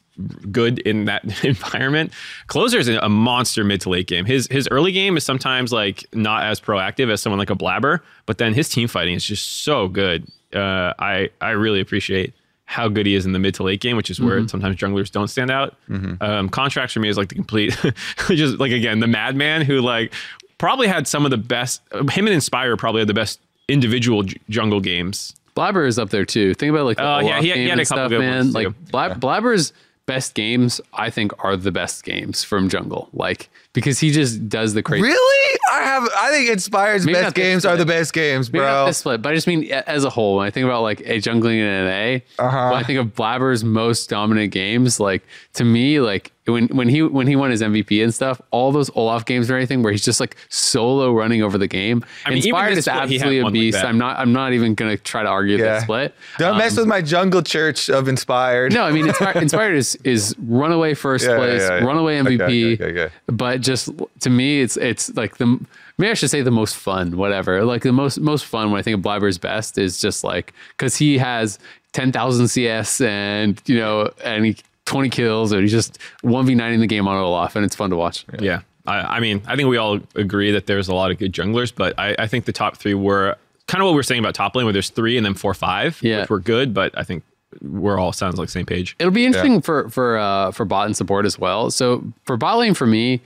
[0.52, 2.12] good in that environment.
[2.48, 4.26] Closer is a monster mid to late game.
[4.26, 8.02] His his early game is sometimes like not as proactive as someone like a Blabber,
[8.26, 10.28] but then his team fighting is just so good.
[10.54, 12.34] Uh, I I really appreciate
[12.70, 14.46] how good he is in the mid to late game, which is where mm-hmm.
[14.46, 15.76] sometimes junglers don't stand out.
[15.90, 16.22] Mm-hmm.
[16.24, 17.76] Um, Contractz for me is like the complete,
[18.28, 20.14] just like again the madman who like
[20.60, 21.82] probably had some of the best.
[21.92, 25.34] Uh, him and Inspire probably had the best individual j- jungle games.
[25.56, 26.54] Blabber is up there too.
[26.54, 28.38] Think about like the Oh, yeah, he he had a couple stuff, good man.
[28.38, 28.68] ones, Like.
[28.92, 29.74] Blab- Blabber's
[30.06, 33.10] best games, I think, are the best games from Jungle.
[33.14, 35.04] Like because he just does the crazy.
[35.04, 35.60] Really?
[35.72, 36.10] I have.
[36.18, 38.86] I think Inspire's Maybe best not this games are the best games, Maybe not bro.
[38.88, 40.38] this split, but I just mean as a whole.
[40.38, 42.70] When I think about like a jungling and an A, Uh-huh.
[42.72, 47.04] when I think of Blabber's most dominant games, like to me, like when when he
[47.04, 50.04] when he won his MVP and stuff, all those Olaf games or anything where he's
[50.04, 52.04] just like solo running over the game.
[52.26, 53.84] I mean, Inspired is split, absolutely a one like beast.
[53.84, 55.66] I'm not I'm not even gonna try to argue Yeah.
[55.74, 56.16] that split.
[56.40, 58.74] Don't mess Um, with my jungle church of Inspired.
[58.74, 61.86] No, I mean inspired, inspired is is runaway first Yeah, place, yeah, yeah.
[61.86, 62.42] runaway MVP.
[62.42, 63.14] Okay, okay, okay, okay.
[63.28, 63.90] But just
[64.22, 65.60] to me, it's it's like the
[65.98, 67.64] maybe I should say the most fun, whatever.
[67.66, 70.96] Like the most most fun when I think of Blabber's best is just like because
[70.96, 71.60] he has
[71.94, 76.56] ten thousand CS and you know and he twenty kills and he's just one v
[76.56, 78.26] nine in the game on Olaf and it's fun to watch.
[78.40, 78.62] Yeah.
[78.88, 81.72] I, I mean, I think we all agree that there's a lot of good junglers,
[81.76, 83.36] but I, I think the top three were
[83.68, 86.00] kind of what we're saying about top lane, where there's three and then four, five,
[86.02, 86.22] Yeah.
[86.22, 87.24] which were good, but I think
[87.62, 88.96] we're all sounds like same page.
[88.98, 91.70] It'll be interesting for for uh, for bot and support as well.
[91.70, 93.22] So for bot lane for me,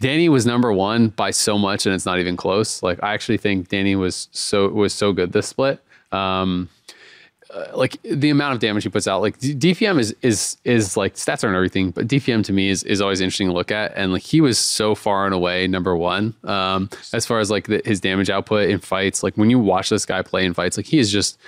[0.00, 2.82] Danny was number one by so much, and it's not even close.
[2.82, 5.82] Like I actually think Danny was so was so good this split.
[6.12, 6.68] Um,
[7.50, 11.14] uh, like the amount of damage he puts out, like DPM is is is like
[11.14, 13.92] stats aren't everything, but DPM to me is is always interesting to look at.
[13.96, 17.66] And like he was so far and away number one um, as far as like
[17.66, 19.22] the, his damage output in fights.
[19.22, 21.38] Like when you watch this guy play in fights, like he is just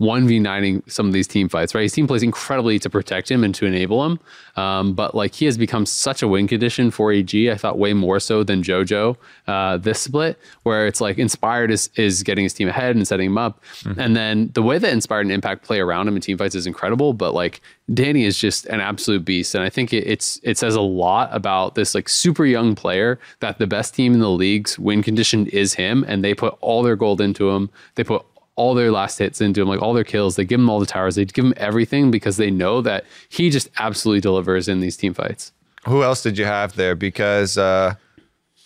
[0.00, 1.82] one v nining some of these team fights, right?
[1.82, 4.18] His team plays incredibly to protect him and to enable him,
[4.56, 7.48] um, but like he has become such a win condition for EG.
[7.48, 9.14] I thought way more so than JoJo
[9.46, 13.26] uh, this split, where it's like Inspired is is getting his team ahead and setting
[13.26, 13.62] him up,
[13.98, 16.66] and then the way that Inspired and Impact play around him in team fights is
[16.66, 17.12] incredible.
[17.12, 17.60] But like
[17.92, 21.28] Danny is just an absolute beast, and I think it, it's it says a lot
[21.30, 25.46] about this like super young player that the best team in the league's win condition
[25.48, 27.68] is him, and they put all their gold into him.
[27.96, 28.24] They put
[28.60, 30.36] all their last hits into him, like all their kills.
[30.36, 31.14] They give him all the towers.
[31.14, 35.14] They give him everything because they know that he just absolutely delivers in these team
[35.14, 35.52] fights.
[35.86, 36.94] Who else did you have there?
[36.94, 37.94] Because uh,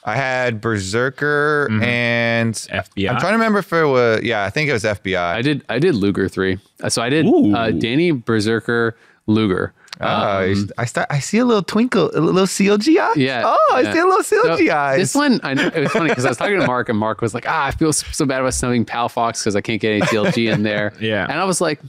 [0.05, 3.09] I had Berserker and FBI?
[3.09, 4.22] I'm trying to remember if it was.
[4.24, 5.16] Yeah, I think it was FBI.
[5.16, 6.59] I did I did Luger three.
[6.82, 7.24] Uh, So I did
[7.55, 8.97] uh, Danny Berserker
[9.28, 9.72] Luger.
[10.01, 11.07] Oh, you- I start.
[11.11, 13.16] I see a little twinkle, a little CLG eyes.
[13.16, 13.42] Um, Yeah.
[13.45, 13.92] Oh, I yeah.
[13.92, 14.99] see a little CLG So, eyes.
[14.99, 17.20] This one, I know, it was funny because I was talking to Mark, and Mark
[17.22, 19.92] was like, "Ah, I feel so so bad about snubbing Palafox because I can't get
[19.92, 21.24] any CLG in there." Yeah.
[21.28, 21.80] and I was like,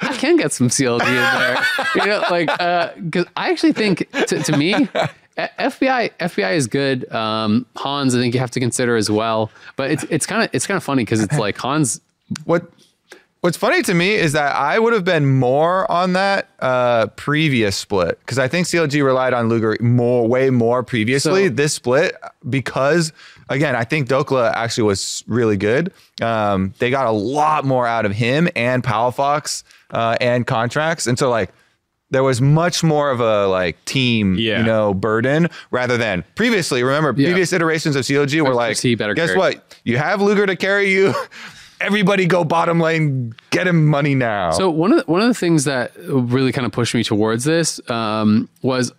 [0.00, 2.48] "I can get some CLG in there." you know, like
[3.04, 4.88] because I actually think to, to me.
[5.36, 7.12] FBI FBI is good.
[7.12, 9.50] Um, Hans, I think you have to consider as well.
[9.74, 12.00] But it's it's kind of it's kind of funny because it's like Hans.
[12.44, 12.70] what
[13.44, 17.76] What's funny to me is that I would have been more on that uh, previous
[17.76, 21.48] split because I think CLG relied on Luger more, way more previously.
[21.48, 22.16] So- this split
[22.48, 23.12] because
[23.50, 25.92] again, I think Dhokla actually was really good.
[26.22, 31.18] Um, they got a lot more out of him and Palafox uh, and Contractz, and
[31.18, 31.50] so like
[32.08, 34.60] there was much more of a like team, Yeah.
[34.60, 36.82] you know, burden rather than previously.
[36.82, 37.26] Remember, Yeah.
[37.28, 39.36] previous iterations of CLG were like, guess carry.
[39.36, 39.76] what?
[39.84, 41.12] You have Luger to carry you.
[41.80, 44.52] Everybody go bottom lane, get him money now.
[44.52, 47.44] So one of the, one of the things that really kind of pushed me towards
[47.44, 48.92] this um, was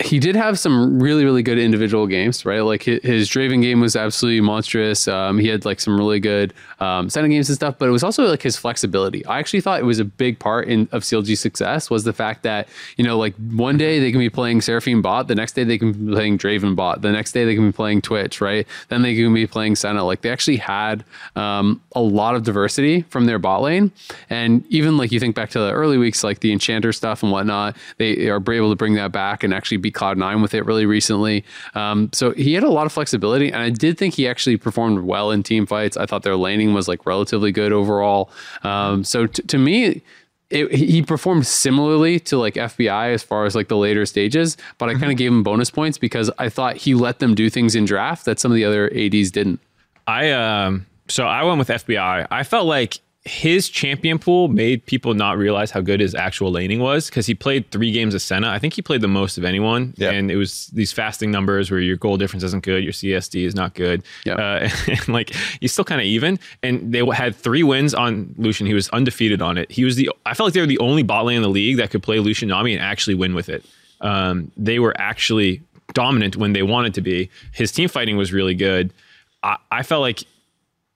[0.00, 2.60] he did have some really really good individual games, right?
[2.60, 5.06] Like his, his Draven game was absolutely monstrous.
[5.06, 8.02] Um, he had like some really good um, setting games and stuff, but it was
[8.02, 9.24] also like his flexibility.
[9.26, 12.42] I actually thought it was a big part in of CLG's success was the fact
[12.44, 15.64] that you know like one day they can be playing Seraphine bot, the next day
[15.64, 18.66] they can be playing Draven bot, the next day they can be playing Twitch, right?
[18.88, 20.04] Then they can be playing Senna.
[20.04, 21.04] Like they actually had
[21.36, 23.92] um, a lot of diversity from their bot lane,
[24.30, 27.30] and even like you think back to the early weeks, like the Enchanter stuff and
[27.30, 30.64] whatnot, they are able to bring that back and actually beat Cloud Nine with it
[30.64, 31.44] really recently.
[31.74, 35.00] Um, so he had a lot of flexibility, and I did think he actually performed
[35.00, 35.96] well in team fights.
[35.96, 38.30] I thought their laning was like relatively good overall.
[38.62, 40.02] Um, so t- to me.
[40.50, 44.88] It, he performed similarly to like FBI as far as like the later stages, but
[44.88, 47.76] I kind of gave him bonus points because I thought he let them do things
[47.76, 49.60] in draft that some of the other ADs didn't.
[50.08, 52.26] I um so I went with FBI.
[52.30, 56.80] I felt like his champion pool made people not realize how good his actual laning
[56.80, 58.48] was because he played three games of Senna.
[58.48, 59.92] I think he played the most of anyone.
[59.98, 60.10] Yeah.
[60.10, 63.54] And it was these fasting numbers where your goal difference isn't good, your CSD is
[63.54, 64.02] not good.
[64.24, 64.34] Yeah.
[64.34, 66.38] Uh, and like he's still kind of even.
[66.62, 68.66] And they had three wins on Lucian.
[68.66, 69.70] He was undefeated on it.
[69.70, 71.76] He was the, I felt like they were the only bot lane in the league
[71.76, 73.66] that could play Lucian Nami and actually win with it.
[74.00, 75.60] Um, they were actually
[75.92, 77.28] dominant when they wanted to be.
[77.52, 78.94] His team fighting was really good.
[79.42, 80.24] I, I felt like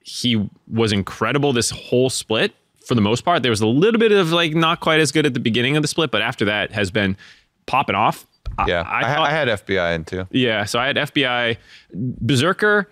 [0.07, 2.53] he was incredible this whole split
[2.85, 3.41] for the most part.
[3.41, 5.81] There was a little bit of like not quite as good at the beginning of
[5.81, 7.17] the split, but after that has been
[7.65, 8.25] popping off.
[8.67, 10.27] Yeah, I, I, thought, I had FBI in too.
[10.29, 10.63] yeah.
[10.65, 11.57] So I had FBI,
[11.93, 12.89] Berserker.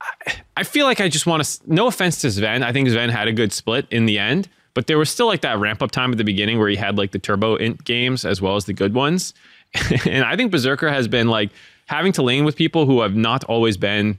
[0.00, 1.60] I- I feel like I just want to.
[1.66, 4.86] No offense to Sven, I think Sven had a good split in the end, but
[4.86, 7.10] there was still like that ramp up time at the beginning where he had like
[7.12, 9.32] the turbo int games as well as the good ones,
[10.06, 11.50] and I think Berserker has been like
[11.86, 14.18] having to lane with people who have not always been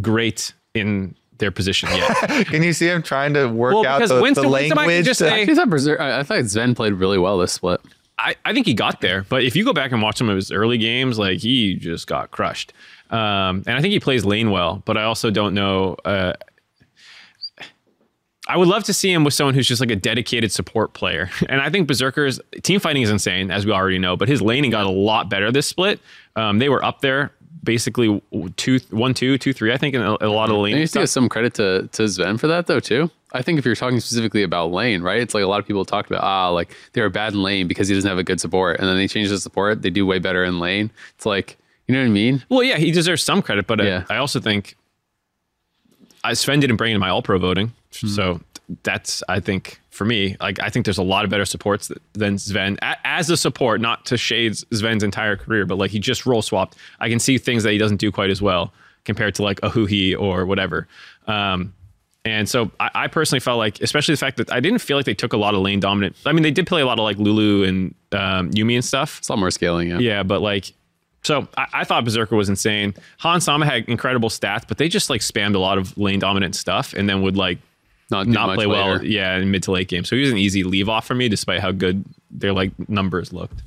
[0.00, 2.46] great in their position yet.
[2.48, 5.04] Can you see him trying to work Well, out the, Winston- the language?
[5.04, 7.80] just say- I thought Berser- I I thought Sven played really well this split.
[8.18, 10.36] I, I think he got there, but if you go back and watch some of
[10.36, 12.72] his early games, like he just got crushed.
[13.10, 15.96] Um, and I think he plays lane well, but I also don't know.
[16.04, 16.32] Uh,
[18.46, 21.30] I would love to see him with someone who's just like a dedicated support player.
[21.48, 24.70] And I think Berserker's team fighting is insane, as we already know, but his laning
[24.70, 25.98] got a lot better this split.
[26.36, 27.32] Um, they were up there
[27.64, 28.22] basically
[28.56, 30.86] two, one, two, two, three, I think, in a, a lot of the And you
[30.86, 33.10] give some credit to, to Sven for that though too.
[33.32, 35.20] I think if you're talking specifically about lane, right?
[35.20, 37.88] It's like a lot of people talked about ah, like they're bad in lane because
[37.88, 40.20] he doesn't have a good support, and then they change the support, they do way
[40.20, 40.90] better in lane.
[41.16, 41.56] It's like
[41.88, 42.44] you know what I mean?
[42.48, 44.04] Well, yeah, he deserves some credit, but Yeah.
[44.08, 44.76] I, I also think
[46.22, 48.40] I, Sven didn't bring in my All Pro voting, so
[48.82, 52.36] that's I think for me, like I think there's a lot of better supports than
[52.36, 56.26] Sven A- as a support, not to shade Sven's entire career, but like he just
[56.26, 56.76] role swapped.
[56.98, 58.72] I can see things that he doesn't do quite as well
[59.04, 60.88] compared to like a Huhi or whatever.
[61.26, 61.74] Um,
[62.24, 65.06] and so I, I personally felt like, especially the fact that I didn't feel like
[65.06, 66.16] they took a lot of lane dominant.
[66.26, 69.18] I mean, they did play a lot of like Lulu and um, Yumi and stuff.
[69.18, 69.90] It's a lot more scaling.
[69.90, 69.98] Yeah.
[69.98, 70.72] Yeah, but like,
[71.22, 72.94] so I, I thought Berserker was insane.
[73.18, 76.56] Han Sama had incredible stats, but they just like spammed a lot of lane dominant
[76.56, 77.58] stuff and then would like
[78.14, 79.04] Not, do not much play well.
[79.04, 80.04] Yeah, in mid to late game.
[80.04, 83.32] So he was an easy leave off for me, despite how good their like numbers
[83.32, 83.62] looked.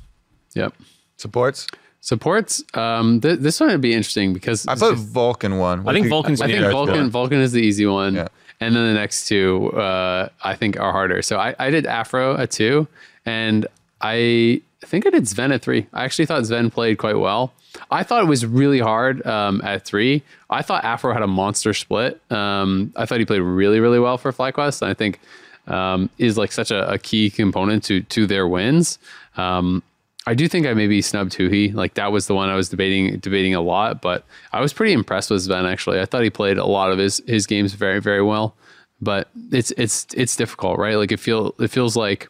[0.54, 0.74] Yep.
[1.16, 1.66] supports.
[2.00, 2.62] Supports.
[2.74, 5.86] Um, th- this one would be interesting because I thought Vulcan one.
[5.86, 8.14] I think Vulcan's I an think Yeah, Vulcan Vulcan is the easy one.
[8.14, 8.28] Yeah.
[8.60, 11.22] And then the next two uh, I think are harder.
[11.22, 12.88] So I, I did Afro at two
[13.26, 13.66] and
[14.00, 15.86] I think I did Sven at three.
[15.92, 17.52] I actually thought Sven played quite well.
[17.90, 20.22] I thought it was really hard um, at three.
[20.50, 22.20] I thought Afro had a monster split.
[22.30, 24.82] Um, I thought he played really, really well for FlyQuest.
[24.82, 25.20] And I think
[25.66, 28.98] um, is like such a, a key component to to their wins.
[29.36, 29.82] Um,
[30.26, 31.72] I do think I maybe snubbed Huhi.
[31.72, 34.92] Like that was the one I was debating debating a lot, but I was pretty
[34.92, 36.00] impressed with Sven actually.
[36.00, 38.54] I thought he played a lot of his his games very very well.
[39.00, 40.96] But it's it's it's difficult, right?
[40.96, 42.28] Like it feel it feels like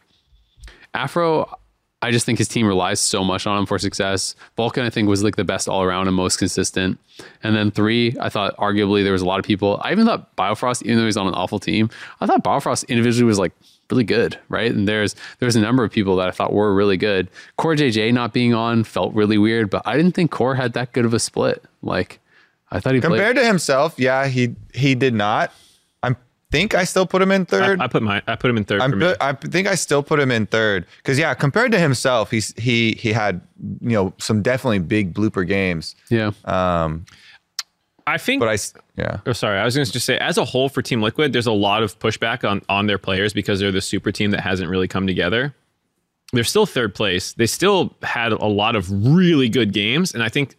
[0.93, 1.57] Afro
[2.01, 4.35] I just think his team relies so much on him for success.
[4.55, 6.97] Vulcan, I think, was like the best all around and most consistent.
[7.43, 9.81] And then three, I thought arguably there was a lot of people.
[9.83, 11.89] I even thought Biofrost, even though he's on an awful team,
[12.21, 13.51] I thought Biofrost individually was like
[13.91, 14.71] really good, right?
[14.71, 17.29] And there's there's a number of people that I thought were really good.
[17.57, 20.93] Core JJ not being on felt really weird, but I didn't think Core had that
[20.93, 21.63] good of a split.
[21.81, 22.19] Like
[22.71, 23.09] I thought he played.
[23.09, 25.51] Compared to himself, yeah, he he did not.
[26.51, 27.79] I think I still put him in third.
[27.79, 29.05] I put my I put him in 3rd I'm for me.
[29.05, 32.53] put- I think I still put him in third because yeah, compared to himself, he's
[32.57, 33.41] he he had
[33.81, 35.95] you know some definitely big blooper games.
[36.09, 36.31] yeah.
[36.45, 37.05] Um,
[38.07, 38.57] I think But I
[38.99, 39.59] yeah Oh, sorry.
[39.59, 41.83] I was going to just say, as a whole for Team Liquid, there's a lot
[41.83, 45.05] of pushback on on their players because they're the super team that hasn't really come
[45.05, 45.53] together.
[46.33, 47.33] They're still third place.
[47.33, 50.55] They still had a lot of really good games, and I think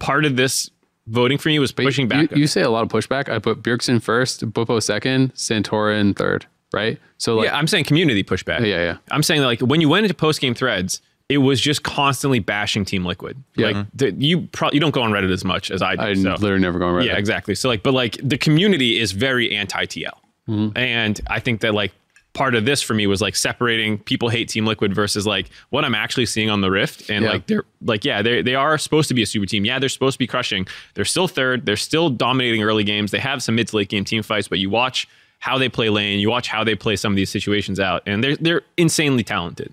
[0.00, 0.68] part of this
[1.08, 2.36] voting for me was pushing you, back.
[2.36, 3.28] You, say a lot of pushback.
[3.28, 6.98] I put Bjergsen first, Bwipo second, Santorin third, right?
[7.18, 8.60] So like yeah, I'm saying community pushback.
[8.60, 8.96] Yeah, yeah.
[9.10, 12.38] I'm saying that, like when you went into post game threads, it was just constantly
[12.38, 13.42] bashing Team Liquid.
[13.56, 13.66] Yeah.
[13.66, 16.02] Like the, you probably you don't go on Reddit as much as I do.
[16.02, 16.30] I so.
[16.30, 17.06] literally never go on Reddit.
[17.06, 17.54] Yeah, exactly.
[17.54, 20.10] So like, but like the community is very anti TL,
[20.48, 20.78] Mm-hmm.
[20.78, 21.92] and I think that like
[22.38, 25.84] part of this for me was like separating people hate Team Liquid versus like what
[25.84, 27.32] I'm actually seeing on the Rift, and Yeah.
[27.32, 29.64] like they're like yeah they they are supposed to be a super team.
[29.64, 30.66] Yeah, they're supposed to be crushing.
[30.94, 31.66] They're still third.
[31.66, 33.10] They're still dominating early games.
[33.10, 35.08] They have some mid to late game team fights, but you watch
[35.40, 38.22] how they play lane, you watch how they play some of these situations out, and
[38.24, 39.72] they're they're insanely talented,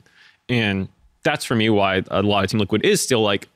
[0.49, 0.87] and
[1.23, 3.47] that's for me why a lot of Team Liquid is still like.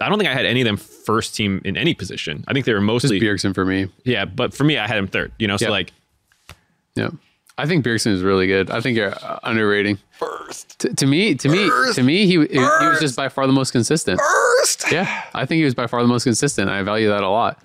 [0.00, 2.44] I don't think I had any of them first team in any position.
[2.48, 3.88] I think they were Just mostly Bjergsen for me.
[4.04, 5.30] yeah, but for me, I had him third.
[5.38, 5.70] You know, so Yeah.
[5.70, 5.92] like,
[6.96, 7.10] Yeah.
[7.56, 8.70] I think Bjergsen is really good.
[8.70, 9.98] I think you're uh, underrating.
[10.10, 11.94] first T- to me, to me, First.
[11.96, 14.20] to me, he he was just by far the most consistent.
[14.20, 14.90] first.
[14.90, 16.68] Yeah, I think he was by far the most consistent.
[16.68, 17.58] I value that a lot.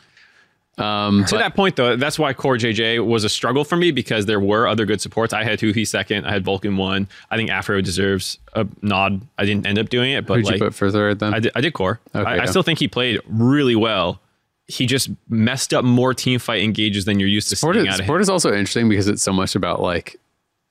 [0.78, 4.28] Um, To that point, though, that's why Core JJ was a struggle for me because
[4.28, 5.34] there were other good supports.
[5.34, 6.26] I had Huhi second.
[6.26, 7.08] I had Vulcan one.
[7.30, 9.22] I think Afro deserves a nod.
[9.38, 11.34] I didn't end up doing it, but who'd like you put for third then?
[11.34, 12.00] I did, I did Core.
[12.16, 14.22] Okay, I, I still think he played really well.
[14.70, 17.96] He just messed up more team fight engages than you're used to sport seeing is,
[17.96, 20.16] out of sport is also interesting because it's so much about like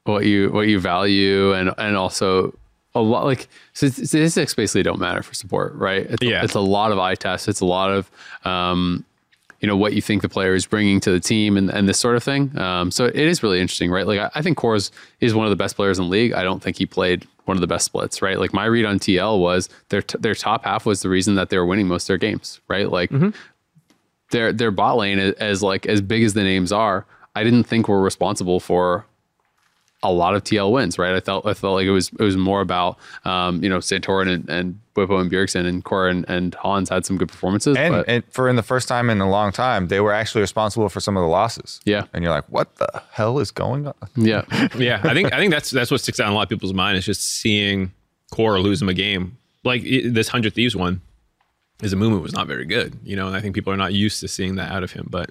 [0.05, 2.57] what you what you value and and also
[2.95, 6.07] a lot like statistics basically don't matter for support, right?
[6.09, 6.43] It's, Yeah.
[6.43, 7.47] it's a lot of eye tests.
[7.49, 8.11] It's a lot of
[8.45, 9.05] um,
[9.61, 11.99] you know what you think the player is bringing to the team and, and this
[11.99, 12.57] sort of thing.
[12.59, 14.07] Um, so it is really interesting, right?
[14.07, 14.91] Like I, I think Kors
[15.21, 16.33] is one of the best players in the league.
[16.33, 18.39] I don't think he played one of the best splits, right?
[18.39, 21.51] Like my read on TL was their t- their top half was the reason that
[21.51, 22.89] they were winning most of their games, right?
[22.91, 23.11] Like
[24.31, 27.65] their their bot lane as, as like as big as the names are, I didn't
[27.65, 29.07] think were responsible for
[30.03, 31.15] a lot of TL wins, right?
[31.15, 34.29] I felt I felt like it was it was more about um, you know Santorin
[34.33, 37.93] and, and Bwipo and Bjergsen and Cora and, and Hans had some good performances, And,
[37.95, 40.89] but and for in the first time in a long time, they were actually responsible
[40.89, 41.81] for some of the losses.
[41.85, 42.05] Yeah.
[42.13, 43.95] And you're like, what the hell is going on?
[44.17, 44.43] yeah,
[44.79, 46.75] yeah, I think I think that's that's what sticks out in a lot of people's
[46.75, 47.93] mind is just seeing
[48.31, 49.37] Core lose him a game.
[49.65, 51.01] Like this hundred thieves one,
[51.81, 54.21] his movement was not very good, you know, and I think people are not used
[54.21, 55.07] to seeing that out of him.
[55.11, 55.31] But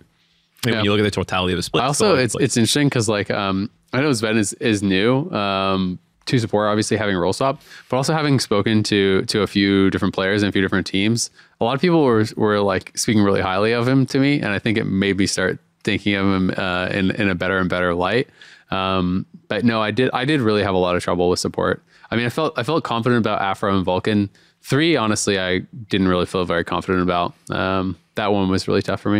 [0.65, 0.75] Yeah.
[0.75, 3.29] when you look at the totality of the split, also it's it's interesting because like
[3.31, 7.95] um I know Sven is is new um to support obviously having roll stop, but
[7.97, 11.29] also having spoken to to a few different players and a few different teams,
[11.61, 14.47] a lot of people were were like speaking really highly of him to me, and
[14.47, 17.69] I think it made me start thinking of him uh, in in a better and
[17.69, 18.27] better light.
[18.71, 21.81] Um, but no, I did I did really have a lot of trouble with support.
[22.11, 24.29] I mean, I felt I felt confident about Afro and Vulcan.
[24.67, 27.33] Three, honestly, I didn't really feel very confident about.
[27.49, 29.19] Um, that one was really tough for me.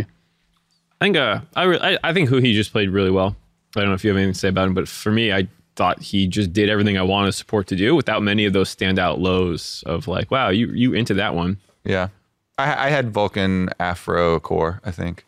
[1.00, 3.34] I think uh, I, re- I I think who he just played really well.
[3.74, 5.48] I don't know if you have anything to say about him, but for me, I
[5.78, 9.20] thought he just did everything I wanted support to do without many of those standout
[9.20, 11.58] lows of like, wow, you you into that one.
[11.86, 12.10] Yeah.
[12.58, 15.26] I, I had Vulcan Afro core, I think.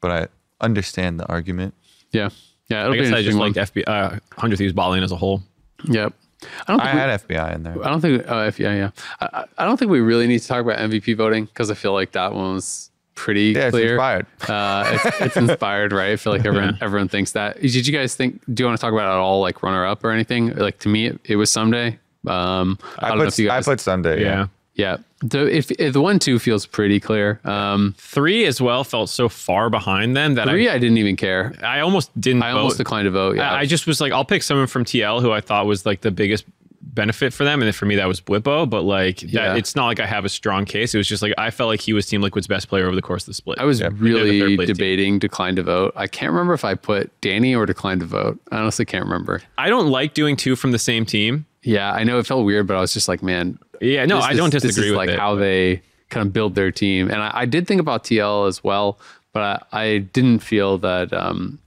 [0.00, 0.28] But I
[0.60, 1.74] understand the argument.
[2.10, 2.30] Yeah,
[2.68, 4.90] yeah, it'll I be guess an I just interesting liked FBI, uh, Hundred Thieves bot
[4.90, 5.42] lane as a whole.
[5.84, 6.12] Yep.
[6.66, 7.84] I don't I think we, had FBI in there.
[7.84, 8.24] I don't think.
[8.28, 8.90] Oh, if yeah, yeah.
[9.20, 11.74] I, I- I don't think we really need to talk about MVP voting because I
[11.74, 13.94] feel like that one was pretty Yeah, it's clear.
[13.94, 14.26] inspired.
[14.48, 16.12] Uh, it's, it's inspired, right?
[16.12, 17.60] I feel like everyone everyone thinks that.
[17.60, 18.42] Did you guys think?
[18.52, 20.54] Do you want to talk about it at all, like runner up or anything?
[20.54, 21.98] Like to me, it, it was Ssumday.
[22.26, 24.20] Um, I, I, don't know put, if you I put Ssumday.
[24.20, 24.26] Yeah.
[24.26, 24.46] Yeah.
[24.74, 24.96] yeah.
[25.20, 27.40] The if, if the one two feels pretty clear.
[27.44, 31.54] Um, Three as well felt so far behind them that three, I didn't even care.
[31.62, 32.42] I, I almost didn't.
[32.42, 33.36] I almost declined to vote.
[33.36, 35.86] Yeah, I, I just was like, I'll pick someone from TL who I thought was
[35.86, 36.44] like the biggest
[36.82, 38.68] benefit for them, and then for me that was Bwipo.
[38.68, 39.54] But like, that, Yeah.
[39.54, 40.94] it's not like I have a strong case.
[40.94, 43.02] It was just like I felt like he was Team Liquid's best player over the
[43.02, 43.58] course of the split.
[43.58, 44.66] I was They're the really third team.
[44.66, 45.92] debating decline to vote.
[45.96, 48.38] I can't remember if I put Danny or decline to vote.
[48.52, 49.42] I honestly can't remember.
[49.56, 51.46] I don't like doing two from the same team.
[51.62, 53.58] Yeah, I know it felt weird, but I was just like, man.
[53.80, 55.18] Yeah, no, this I don't this disagree is with like it.
[55.18, 58.62] how they kind of build their team, and I, I did think about TL as
[58.62, 58.98] well,
[59.32, 61.12] but I, I didn't feel that.
[61.12, 61.58] Um,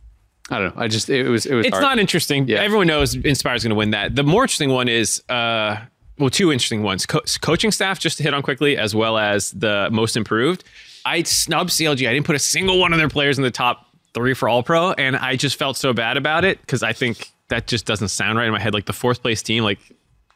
[0.51, 0.81] I don't know.
[0.81, 1.65] I just it was it was.
[1.65, 2.47] it's not interesting.
[2.47, 2.59] Yeah.
[2.61, 4.15] Everyone knows Inspire's is going to win that.
[4.15, 5.77] The more interesting one is, uh,
[6.17, 9.51] well, two interesting ones: Co- coaching staff, just to hit on quickly, as well as
[9.51, 10.63] the most improved.
[11.05, 12.07] I snubbed CLG.
[12.09, 14.63] I didn't put a single one of their players in the top three for All
[14.63, 18.09] Pro, and I just felt so bad about it because I think that just doesn't
[18.09, 18.73] sound right in my head.
[18.73, 19.79] Like the fourth place team, like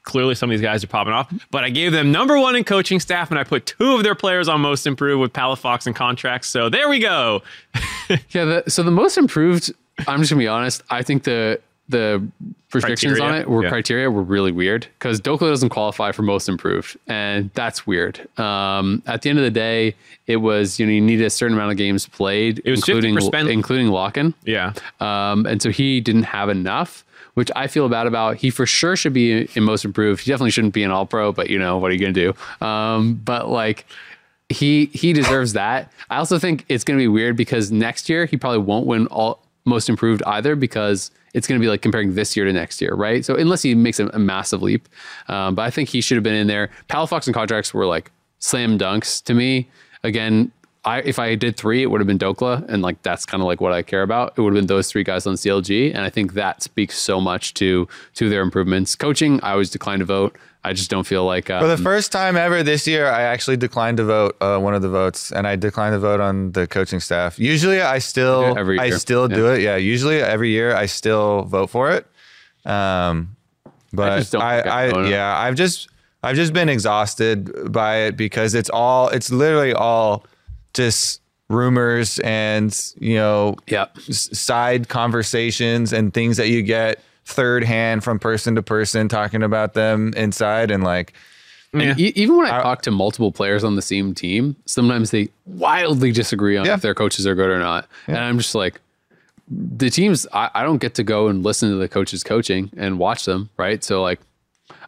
[0.04, 2.64] clearly some of these guys are popping off, but I gave them number one in
[2.64, 5.95] coaching staff, and I put two of their players on most improved with Palafox and
[5.95, 6.45] Contractz.
[6.45, 7.41] So there we go.
[8.30, 8.45] Yeah.
[8.45, 9.72] The, so the most improved.
[10.08, 10.84] I'm just gonna be honest.
[10.89, 12.26] I think the the
[12.74, 13.70] restrictions on it were Yeah.
[13.70, 18.20] criteria were really weird because Dhokla doesn't qualify for most improved, and that's weird.
[18.39, 19.95] Um, at the end of the day,
[20.28, 23.49] it was you know you needed a certain amount of games played, was including 50%.
[23.51, 24.34] including lock-in.
[24.43, 24.74] Yeah.
[24.99, 28.38] Um, and so he didn't have enough, which I feel bad about.
[28.38, 30.23] He for sure should be in most improved.
[30.23, 32.34] He definitely shouldn't be an all pro, but you know, what are you going to
[32.34, 32.65] do?
[32.65, 33.86] Um, but like,
[34.49, 35.91] he he deserves that.
[36.09, 39.07] I also think it's going to be weird because next year he probably won't win
[39.07, 42.81] all most improved either because it's going to be like comparing this year to next
[42.81, 43.25] year, right?
[43.25, 44.88] So unless he makes a, a massive leap,
[45.27, 46.69] um, but I think he should have been in there.
[46.89, 49.67] Palafox and Contractz were like slam dunks to me.
[50.03, 50.51] Again,
[50.86, 53.47] I if I did three, it would have been Dhokla, and like that's kind of
[53.47, 54.34] like what I care about.
[54.38, 57.21] It would have been those three guys on CLG, and I think that speaks so
[57.21, 58.95] much to to their improvements.
[58.95, 60.36] Coaching, I always decline to vote.
[60.65, 63.57] I just don't feel like uh, For the first time ever this year, I actually
[63.57, 66.67] declined to vote uh, one of the votes, and I declined to vote on the
[66.67, 67.38] coaching staff.
[67.38, 68.97] Usually, I still, Every I year.
[68.97, 69.61] still do it.
[69.61, 72.07] Yeah, usually every year I still vote for it.
[72.65, 73.36] Um,
[73.91, 75.89] but just don't I, I I, yeah, I've just,
[76.23, 80.25] I've just been exhausted by it because it's all, it's literally all
[80.74, 83.86] just rumors and you know yeah.
[84.09, 89.74] side conversations and things that you get third hand from person to person talking about
[89.74, 91.13] them inside and like
[91.74, 95.30] And e- even when I, talk to multiple players on the same team, sometimes they
[95.45, 96.76] wildly disagree on Yeah.
[96.76, 97.88] if their coaches are good or not.
[98.07, 98.80] And I'm just like,
[99.49, 102.97] the teams, I, I don't get to go and listen to the coaches coaching and
[102.99, 103.84] watch them, right?
[103.84, 104.19] So, like,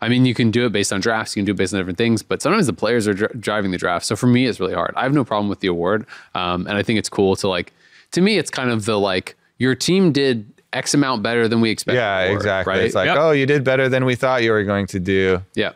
[0.01, 1.79] I mean, you can do it based on drafts, you can do it based on
[1.79, 4.05] different things, but sometimes the players are dri- driving the draft.
[4.05, 4.93] So for me, it's really hard.
[4.95, 6.05] I have no problem with the award.
[6.33, 7.73] Um, and I think it's cool to like,
[8.11, 11.69] to me, it's kind of the like, your team did X amount better than we
[11.69, 11.97] expected.
[11.99, 12.73] Yeah, exactly.
[12.73, 12.83] Right?
[12.83, 13.17] It's like, Yep.
[13.19, 15.41] oh, you did better than we thought you were going to do.
[15.53, 15.71] Yeah.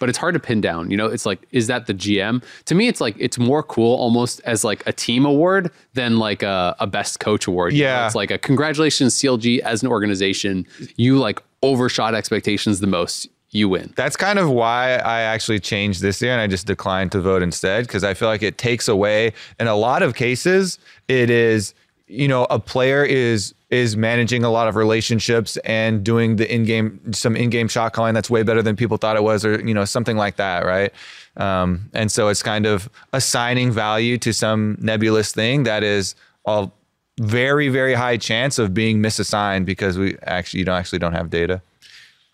[0.00, 0.90] But it's hard to pin down.
[0.90, 2.42] You know, it's like, is that the GM?
[2.66, 6.42] To me, it's like, it's more cool almost as like a team award than like
[6.42, 7.72] a, a best coach award.
[7.72, 8.06] You know, Yeah.
[8.06, 10.66] it's like a congratulations, CLG as an organization.
[10.96, 13.28] You like overshot expectations the most.
[13.50, 13.92] You win.
[13.96, 17.42] That's kind of why I actually changed this year and I just declined to vote
[17.42, 20.78] instead because I feel like it takes away in a lot of cases
[21.08, 21.72] it is
[22.06, 27.12] you know a player is is managing a lot of relationships and doing the in-game
[27.12, 29.84] some in-game shot calling that's way better than people thought it was or you know
[29.84, 30.92] something like that right
[31.36, 36.14] um, and so it's kind of assigning value to some nebulous thing that is
[36.46, 36.70] a
[37.18, 41.30] very very high chance of being misassigned because we actually you don't actually don't have
[41.30, 41.62] data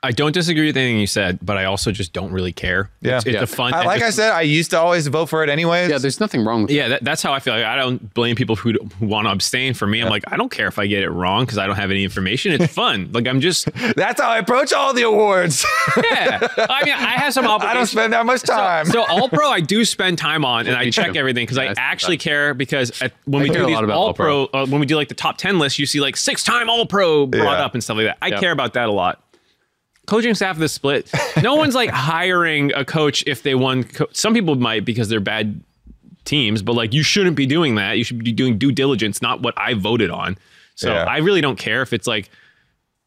[0.05, 2.91] I don't disagree with anything you said, but I also just don't really care.
[3.03, 3.19] Yeah.
[3.19, 3.43] It's, it's Yeah.
[3.43, 3.73] a fun.
[3.73, 5.91] I, like I said, I used to always vote for it anyways.
[5.91, 6.75] Yeah, there's nothing wrong with that.
[6.75, 7.55] Yeah, that, that's how I feel.
[7.55, 9.75] Like, I don't blame people who, who want to abstain.
[9.75, 11.77] For me, I'm like, I don't care if I get it wrong because I don't
[11.77, 12.51] have any information.
[12.61, 13.11] It's fun.
[13.13, 15.65] like I'm just, That's how I approach all the awards.
[15.97, 16.49] yeah.
[16.59, 18.87] I mean, I have some I don't spend that much time.
[18.87, 21.79] So All Pro, I do spend time on, and I check everything because I That's-
[21.79, 22.55] actually care.
[22.55, 25.09] Because at, when we do these lot about All Pro, uh, when we do like
[25.09, 27.65] the top ten list, you see like six time All Pro brought Yeah.
[27.65, 28.19] up and stuff like that.
[28.21, 28.41] I Yep.
[28.41, 29.23] care about that a lot.
[30.07, 31.11] Coaching staff of the split,
[31.43, 33.85] no one's like hiring a coach if they won.
[33.85, 35.63] Co- Some people might because they're bad
[36.25, 37.99] teams, but like you shouldn't be doing that.
[37.99, 40.37] You should be doing due diligence, not what I voted on.
[40.75, 41.05] So Yeah.
[41.05, 42.31] I really don't care if it's like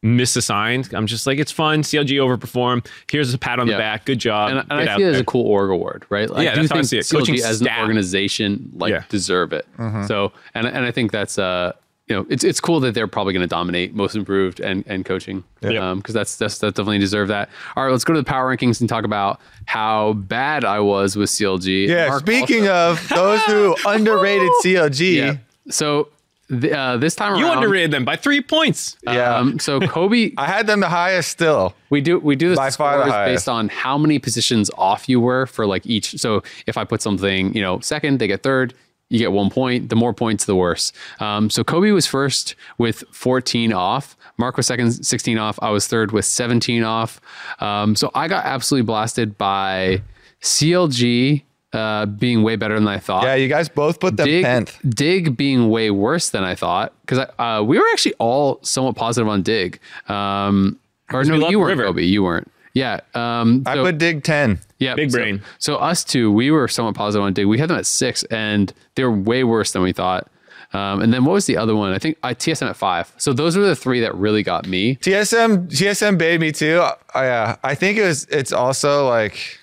[0.03, 0.93] misassigned.
[0.93, 1.81] I'm just like it's fun.
[1.81, 2.85] CLG overperform.
[3.11, 3.73] Here's a pat on Yeah.
[3.75, 4.05] the back.
[4.05, 4.51] Good job.
[4.51, 6.29] and, and I out see it as a cool org award, right?
[6.29, 7.05] Like, Yeah, I do that's how I think see it.
[7.05, 9.03] CLG Coaching as an organization like Yeah.
[9.09, 9.65] deserve it.
[9.77, 10.05] Mm-hmm.
[10.05, 11.73] So, and and I think that's uh,
[12.07, 15.03] you know, it's it's cool that they're probably going to dominate most improved and and
[15.05, 15.89] coaching, Yeah.
[15.91, 17.49] um, because that's that's that definitely deserve that.
[17.75, 21.15] All right, let's go to the power rankings and talk about how bad I was
[21.15, 21.87] with CLG.
[21.87, 25.37] yeah, Mark speaking also- of those who underrated CLG, yeah,
[25.69, 26.09] so
[26.47, 28.97] the, uh, this time around You around, underrated them by three points.
[29.03, 29.35] yeah.
[29.37, 31.73] Um, so Kobe, I had them the highest still.
[31.89, 33.33] We do we do this By far the scores highest.
[33.33, 36.11] based on how many positions off you were for like each.
[36.19, 38.75] So if I put something, you know, second, they get third.
[39.09, 39.89] You get one point.
[39.89, 40.91] The more points, the worse.
[41.19, 44.17] Um, so Kobe was first with 14 off.
[44.37, 45.59] Mark was second, 16 off.
[45.61, 47.21] I was third with 17 off.
[47.59, 50.01] Um, so I got absolutely blasted by
[50.41, 51.43] CLG
[51.73, 53.23] uh, being way better than I thought.
[53.23, 54.95] Yeah, you guys both put them Dig, 10th.
[54.95, 59.27] Dig being way worse than I thought because uh, we were actually all somewhat positive
[59.27, 59.79] on Dig.
[60.07, 60.79] Um,
[61.11, 61.85] or no, we you weren't, River.
[61.85, 62.03] Kobe.
[62.03, 62.51] You weren't.
[62.73, 63.01] Yeah.
[63.13, 64.59] Um, I put Dig 10.
[64.79, 64.95] Yeah.
[64.95, 65.41] Big so- brain.
[65.59, 67.47] So, us two, we were somewhat positive on Dig.
[67.47, 70.29] We had them at six, and they were way worse than we thought.
[70.73, 71.93] Um, and then what was the other one?
[71.93, 73.13] I think I TSM at five.
[73.17, 74.97] So those were the three that really got me.
[74.97, 76.83] TSM TSM baited me too.
[77.13, 78.25] I, yeah, I think it was.
[78.25, 79.59] It's also like,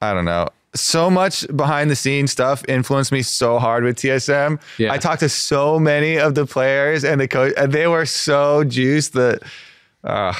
[0.00, 0.48] I don't know.
[0.74, 4.60] So much behind the scenes stuff influenced me so hard with TSM.
[4.78, 4.92] Yeah.
[4.92, 8.64] I talked to so many of the players and the coach, and they were so
[8.64, 9.42] juiced that.
[10.08, 10.32] Uh,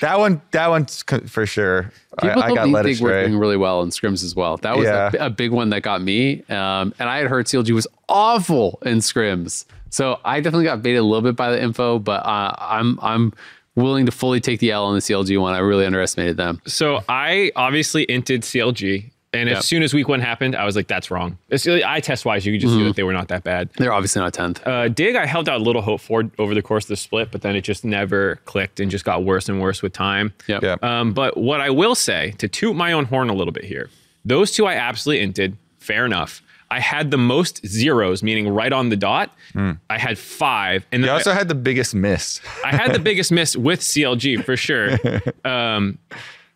[0.00, 1.90] that one, that one's co- for sure.
[2.18, 3.26] I, People I told got me led Dig were astray.
[3.28, 4.56] doing really well in scrims as well.
[4.58, 5.10] That was Yeah.
[5.20, 6.42] a, a big one that got me.
[6.48, 9.64] Um, and I had heard CLG was awful in scrims.
[9.90, 13.32] So I definitely got baited a little bit by the info, but uh, I'm I'm
[13.76, 15.54] willing to fully take the L on the CLG one.
[15.54, 16.60] I really underestimated them.
[16.66, 19.58] So I obviously inted CLG, and Yep.
[19.58, 22.46] as soon as week one happened, I was like, "That's wrong." It's, I test wise,
[22.46, 22.80] you could just Mm-hmm.
[22.82, 23.68] see that they were not that bad.
[23.76, 24.66] They're obviously not tenth.
[24.66, 27.30] Uh, Dig, I held out a little hope for over the course of the split,
[27.30, 30.32] but then it just never clicked and just got worse and worse with time.
[30.46, 30.62] Yep.
[30.62, 30.76] Yeah.
[30.82, 33.90] Um, but what I will say to toot my own horn a little bit here,
[34.24, 35.56] those two I absolutely inted.
[35.78, 36.40] Fair enough.
[36.70, 39.30] I had the most zeros, meaning right on the dot.
[39.54, 42.40] I had five, and You then also I, had the biggest miss.
[42.64, 44.98] I had the biggest miss with CLG for sure.
[45.44, 45.98] Um,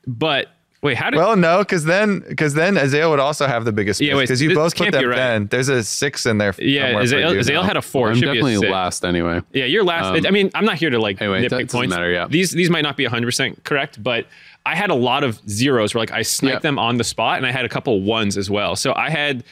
[0.06, 0.48] but
[0.82, 1.16] wait, how did?
[1.18, 4.40] Well, no, because then because then Azale would also have the biggest Yeah, wait, because
[4.42, 5.16] you both put can't them right.
[5.16, 5.46] ten.
[5.46, 6.54] There's a six in there.
[6.58, 8.08] yeah, somewhere for Azale, you Azale had a four.
[8.10, 8.70] I'm should be a definitely six.
[8.70, 9.42] last anyway.
[9.52, 10.26] Yeah, you're last.
[10.26, 11.90] I mean, I'm not here to like Um, anyway, nitpick that points.
[11.94, 12.26] matter, yeah.
[12.28, 14.26] These these might not be 100 percent correct, but
[14.66, 16.58] I had a lot of zeros where like I sniped Yeah.
[16.60, 18.76] them on the spot, and I had a couple ones as well.
[18.76, 19.44] So I had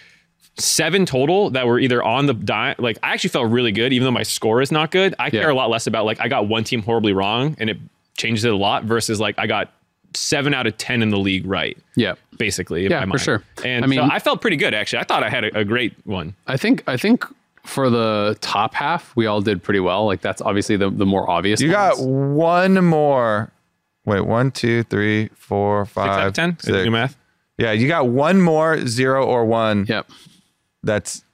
[0.58, 2.74] seven total that were either on the die.
[2.78, 5.14] Like I actually felt really good, even though my score is not good.
[5.18, 5.52] I care Yeah.
[5.52, 7.78] a lot less about like I got one team horribly wrong, and it
[8.16, 9.72] changes it a lot versus like I got
[10.16, 11.76] seven out of ten in the league right.
[11.94, 12.14] Yeah.
[12.38, 13.42] Basically, Yeah, for sure.
[13.64, 14.98] And I mean- so I felt pretty good actually.
[15.00, 16.34] I thought I had a, a great one.
[16.46, 17.24] I think I think
[17.64, 20.06] for the top half, we all did pretty well.
[20.06, 21.60] Like that's obviously the, the more obvious.
[21.60, 23.50] You got one more
[24.04, 26.56] Wait, one, two, three, four, Six out of ten.
[26.60, 26.84] six.
[26.84, 27.16] Do math.
[27.58, 29.84] Yeah, you got one more zero or one.
[29.88, 30.08] Yep.
[30.84, 31.24] That's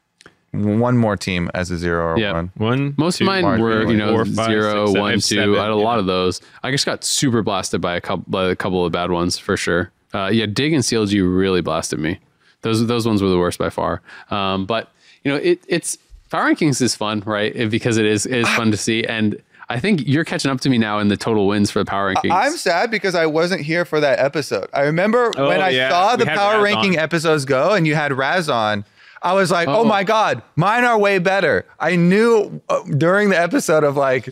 [0.52, 2.32] one more team as a zero or Yeah.
[2.32, 2.50] one.
[2.56, 2.94] One.
[2.98, 5.20] Most two, of mine Mark, were, you know, four, five, zero, six, seven, one, two.
[5.20, 6.40] seven, I had a lot of those.
[6.62, 9.56] I just got super blasted by a couple, by a couple of bad ones for
[9.56, 9.90] sure.
[10.14, 12.18] Uh, yeah, Dig and CLG really blasted me.
[12.60, 14.02] Those those ones were the worst by far.
[14.30, 14.90] Um, but
[15.24, 15.96] you know, it, it's
[16.30, 17.54] power rankings is fun, right?
[17.56, 20.60] It- because it is it is fun to see, and I think you're catching up
[20.60, 22.30] to me now in the total wins for the power rankings.
[22.30, 24.68] I'm sad because I wasn't here for that episode.
[24.74, 25.88] I remember Oh, when I yeah.
[25.88, 27.02] saw the power Raz ranking on.
[27.04, 28.84] episodes go and you had Raz on.
[29.22, 29.84] I was like, oh, Oh.
[29.84, 31.64] my God, mine are way better.
[31.78, 34.28] I knew uh, during the episode of like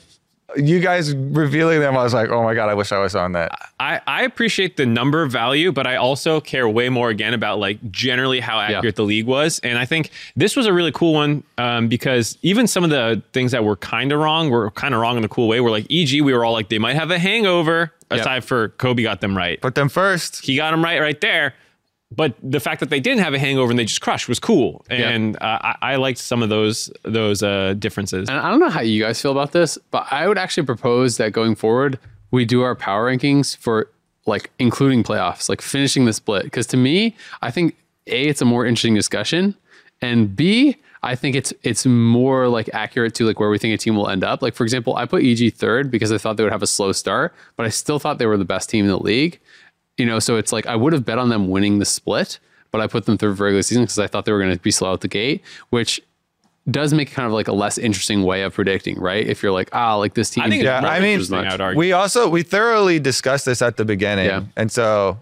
[0.56, 3.32] you guys revealing them, I was like, oh my God, I wish I was on
[3.32, 3.52] that.
[3.78, 7.78] I, I appreciate the number value, but I also care way more again about like
[7.92, 9.60] generally how accurate the league was.
[9.60, 13.22] And I think this was a really cool one um, because even some of the
[13.32, 15.60] things that were kind of wrong were kind of wrong in a cool way.
[15.60, 17.92] We're like EG, we were all like they might have a hangover.
[18.10, 18.20] Yep.
[18.20, 19.60] Aside for Kobe got them right.
[19.60, 20.44] Put them first.
[20.44, 21.54] he got them right right there.
[22.14, 24.84] But the fact that they didn't have a hangover and they just crushed was cool,
[24.90, 28.28] and uh, I, I liked some of those those uh, differences.
[28.28, 31.18] And I don't know how you guys feel about this, but I would actually propose
[31.18, 32.00] that going forward,
[32.32, 33.88] we do our power rankings for
[34.26, 36.44] like including playoffs, like finishing the split.
[36.44, 37.76] Because to me, I think
[38.08, 39.54] A, it's a more interesting discussion.
[40.02, 43.78] And B, I think it's it's more like accurate to like where we think a
[43.78, 44.42] team will end up.
[44.42, 46.92] Like for example, I put EG third because I thought they would have a slow
[46.92, 49.38] start, but I still thought they were the best team in the league.
[49.98, 52.38] You know, so it's like I would have bet on them winning the split,
[52.70, 54.58] but I put them through for regular season because I thought they were going to
[54.62, 56.00] be slow out the gate, which
[56.70, 59.26] does make kind of like a less interesting way of predicting, right?
[59.26, 60.44] If you're like, ah, like this team.
[60.44, 61.78] I think it's Yeah, more I mean, interesting, I would argue.
[61.78, 64.42] We also we thoroughly discussed this at the beginning, Yeah.
[64.56, 65.18] and so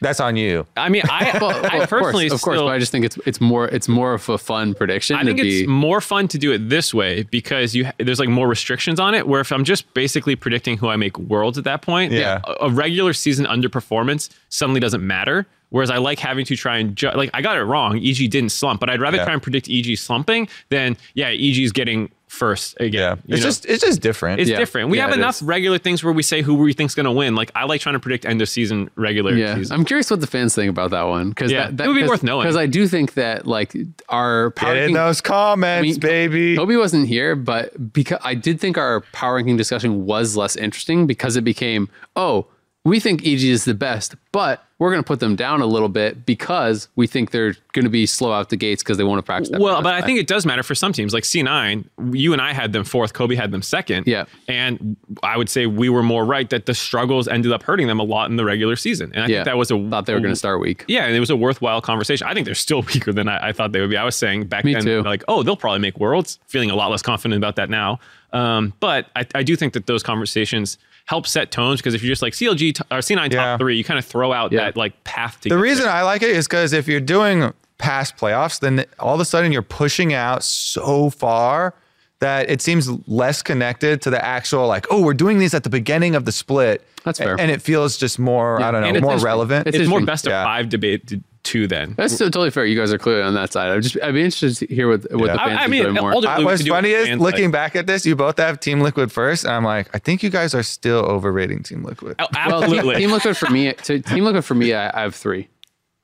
[0.00, 0.66] that's on you.
[0.76, 3.18] I mean, I, Well, I of personally course, of course, but I just think it's
[3.26, 5.16] it's more it's more of a fun prediction.
[5.16, 8.18] I think to it's be, more fun to do it this way because you there's
[8.18, 9.26] like more restrictions on it.
[9.28, 12.40] Where if I'm just basically predicting who I make worlds at that point, Yeah.
[12.44, 15.46] a, a regular season underperformance suddenly doesn't matter.
[15.70, 17.96] Whereas I like having to try and ju- like I got it wrong.
[17.98, 19.24] EG didn't slump, but I'd rather Yeah.
[19.24, 23.22] try and predict EG slumping than yeah, EG's getting first Yeah, again.
[23.26, 23.48] you it's know?
[23.48, 24.40] just it's just different.
[24.40, 24.56] it's Yeah.
[24.58, 24.88] different.
[24.88, 25.42] We Yeah, have enough is.
[25.42, 27.34] regular things where we say who we think's going to win.
[27.34, 29.56] Like I like trying to predict end of season regular yeah.
[29.56, 29.74] season.
[29.76, 32.00] I'm curious what the fans think about that one because Yeah, that, that it would
[32.00, 32.44] be worth knowing.
[32.44, 33.76] because I do think that like
[34.08, 36.56] our power Get in ranking- those comments, I mean, baby.
[36.56, 41.06] Kobe wasn't here, but because I did think our power ranking discussion was less interesting
[41.08, 42.46] because it became, oh,
[42.84, 45.90] we think EG is the best, but we're going to put them down a little
[45.90, 49.18] bit because we think they're going to be slow out the gates because they want
[49.18, 49.50] to practice.
[49.50, 51.12] That Well, but I think it does matter for some teams.
[51.12, 51.84] Like C9,
[52.14, 53.12] you and I had them fourth.
[53.12, 54.06] Kobe had them second.
[54.06, 54.24] Yeah.
[54.48, 58.00] And I would say we were more right that the struggles ended up hurting them
[58.00, 59.12] a lot in the regular season.
[59.14, 60.86] And I yeah, think that was a thought they were going to start weak.
[60.88, 62.26] Yeah, and it was a worthwhile conversation.
[62.26, 63.98] I think they're still weaker than I, I thought they would be.
[63.98, 65.02] I was saying back Me then, too.
[65.02, 66.38] like, oh, they'll probably make worlds.
[66.46, 68.00] Feeling a lot less confident about that now.
[68.32, 70.78] Um, but I, I do think that those conversations
[71.10, 73.40] help set tones because if you're just like CLG t- or C9 Yeah.
[73.52, 74.60] top three, you kind of throw out Yeah.
[74.66, 75.92] that like path to The reason there.
[75.92, 79.50] I like it is because if you're doing past playoffs, then all of a sudden
[79.50, 81.74] you're pushing out so far
[82.20, 85.70] that it seems less connected to the actual like, oh, we're doing these at the
[85.70, 86.86] beginning of the split.
[87.04, 87.34] That's fair.
[87.40, 89.66] And it feels just more, I don't know, more relevant.
[89.66, 90.44] it's, It's more best of Yeah.
[90.44, 91.20] five debate to
[91.50, 91.94] two then.
[91.96, 92.64] That's still totally fair.
[92.64, 93.70] You guys are clearly on that side.
[93.70, 95.32] I'd just I'd be interested to hear what what Yeah.
[95.32, 96.12] the fans I enjoy mean, more.
[96.28, 99.10] I, we what's funny is looking like- back at this, you both have Team Liquid
[99.10, 99.44] first.
[99.44, 102.14] And I'm like, I think you guys are still overrating Team Liquid.
[102.18, 102.94] Oh, absolutely.
[102.94, 103.72] Team, team Liquid for me.
[103.72, 105.48] To, team Liquid for me, I, I have three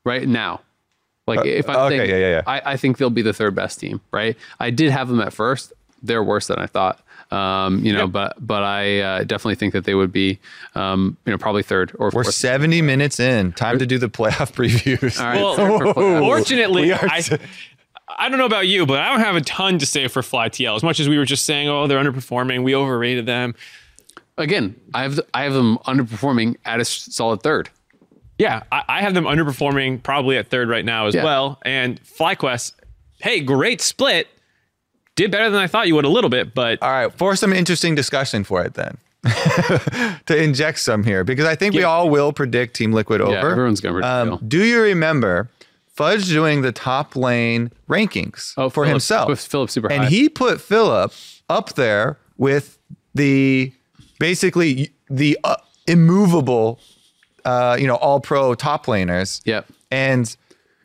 [0.05, 0.62] right now.
[1.27, 2.43] Like if I'm Uh, okay, saying, yeah, yeah, yeah.
[2.47, 4.01] I, I think they'll be the third best team.
[4.12, 4.36] Right.
[4.60, 5.73] I did have them at first.
[6.02, 7.01] They're worse than I thought.
[7.30, 8.12] Um, you know, Yep.
[8.12, 10.38] but but I uh, definitely think that they would be,
[10.76, 12.34] um, you know, probably third or We're fourth.
[12.34, 13.52] 70 minutes in.
[13.52, 15.18] Time to do the playoff previews.
[15.20, 16.20] All right, Well, third for playoffs.
[16.20, 17.22] Fortunately, We are I,
[18.18, 20.48] I don't know about you, but I don't have a ton to say for Fly
[20.48, 20.76] TL.
[20.76, 23.54] As much as we were just saying, oh, they're underperforming, we overrated them.
[24.38, 27.70] Again, I have I have them underperforming at a solid third.
[28.38, 31.24] Yeah, I, I have them underperforming probably at third right now as Yeah.
[31.24, 31.58] well.
[31.64, 32.72] And FlyQuest,
[33.20, 34.28] hey, great split.
[35.16, 37.52] Did better than I thought you would a little bit, but All right, for some
[37.52, 38.97] interesting discussion for it then.
[40.26, 43.32] to inject some here because I think we all will predict Team Liquid over.
[43.32, 45.48] Yeah, everyone's gonna Um, do you remember
[45.94, 49.28] Fudge doing the top lane rankings Oh, for Philip- himself?
[49.28, 50.10] with Philip super and high.
[50.10, 51.12] he put Philip
[51.48, 52.78] up there with
[53.14, 53.72] the
[54.20, 55.56] basically the uh,
[55.88, 56.78] immovable,
[57.44, 59.40] uh, you know, all pro top laners.
[59.44, 59.66] Yep.
[59.90, 60.36] And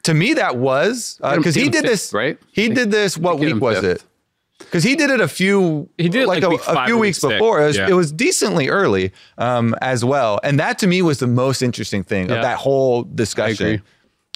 [0.04, 2.40] to me, that was because he did fifth, this right?
[2.54, 3.18] He did this.
[3.18, 4.04] What week was fifth.
[4.04, 4.04] it?
[4.66, 5.90] Because he did it a few.
[5.98, 7.62] He did it like a, a few weeks six, before.
[7.62, 7.90] It was, yeah.
[7.90, 12.04] it was decently early um, as well, and that to me was the most interesting
[12.04, 12.36] thing Yeah.
[12.36, 13.82] of that whole discussion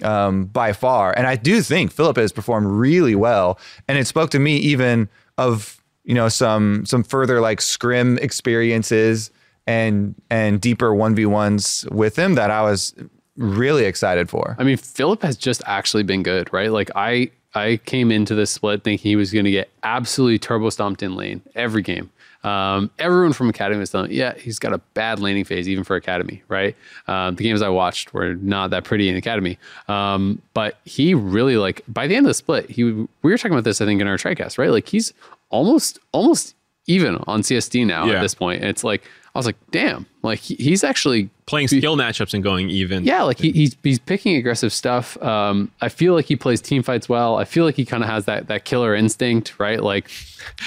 [0.04, 1.14] um, by far.
[1.18, 5.10] And I do think Philip has performed really well, and it spoke to me even
[5.38, 9.32] of you know some some further like scrim experiences
[9.68, 12.94] and and deeper 1v1s with him that I was
[13.38, 14.56] really excited for.
[14.60, 16.72] I mean, Philip has just actually been good, right?
[16.72, 20.70] Like I I came into this split thinking he was going to get absolutely turbo
[20.70, 22.12] stomped in lane every game.
[22.44, 25.96] Um, everyone from Academy was telling, yeah, he's got a bad laning phase even for
[25.96, 26.76] Academy, right?
[27.08, 29.58] Um, the games I watched were not that pretty in Academy,
[29.88, 33.54] um, but he really like by the end of the split, he we were talking
[33.54, 34.70] about this I think in our TriCast, right?
[34.70, 35.12] Like he's
[35.50, 36.54] almost almost
[36.86, 38.16] even on CSD now Yeah.
[38.18, 38.62] at this point.
[38.62, 39.04] And it's like
[39.36, 43.04] I was like, damn, like he, he's actually Playing skill matchups and going even.
[43.04, 45.16] yeah, like he, he's he's picking aggressive stuff.
[45.22, 47.38] Um, I feel like he plays team fights well.
[47.38, 49.84] I feel like he kind of has that that killer instinct, right?
[49.84, 50.10] Like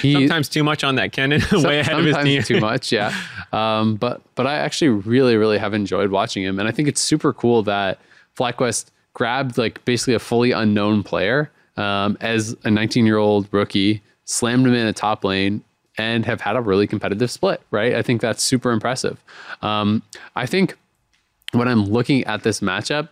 [0.01, 2.57] he Sometimes too much on that Kennen, way ahead of his sometimes team.
[2.57, 3.12] too much, yeah.
[3.53, 7.01] Um, but but I actually really really have enjoyed watching him, and I think it's
[7.01, 7.99] super cool that
[8.39, 14.01] FlyQuest grabbed like basically a fully unknown player um, as a 19 year old rookie,
[14.27, 15.65] slammed him in a top lane,
[15.99, 17.61] and have had a really competitive split.
[17.70, 17.95] Right?
[17.95, 19.23] I think that's super impressive.
[19.61, 20.03] Um,
[20.37, 20.77] I think
[21.53, 23.09] when I'm looking at this matchup,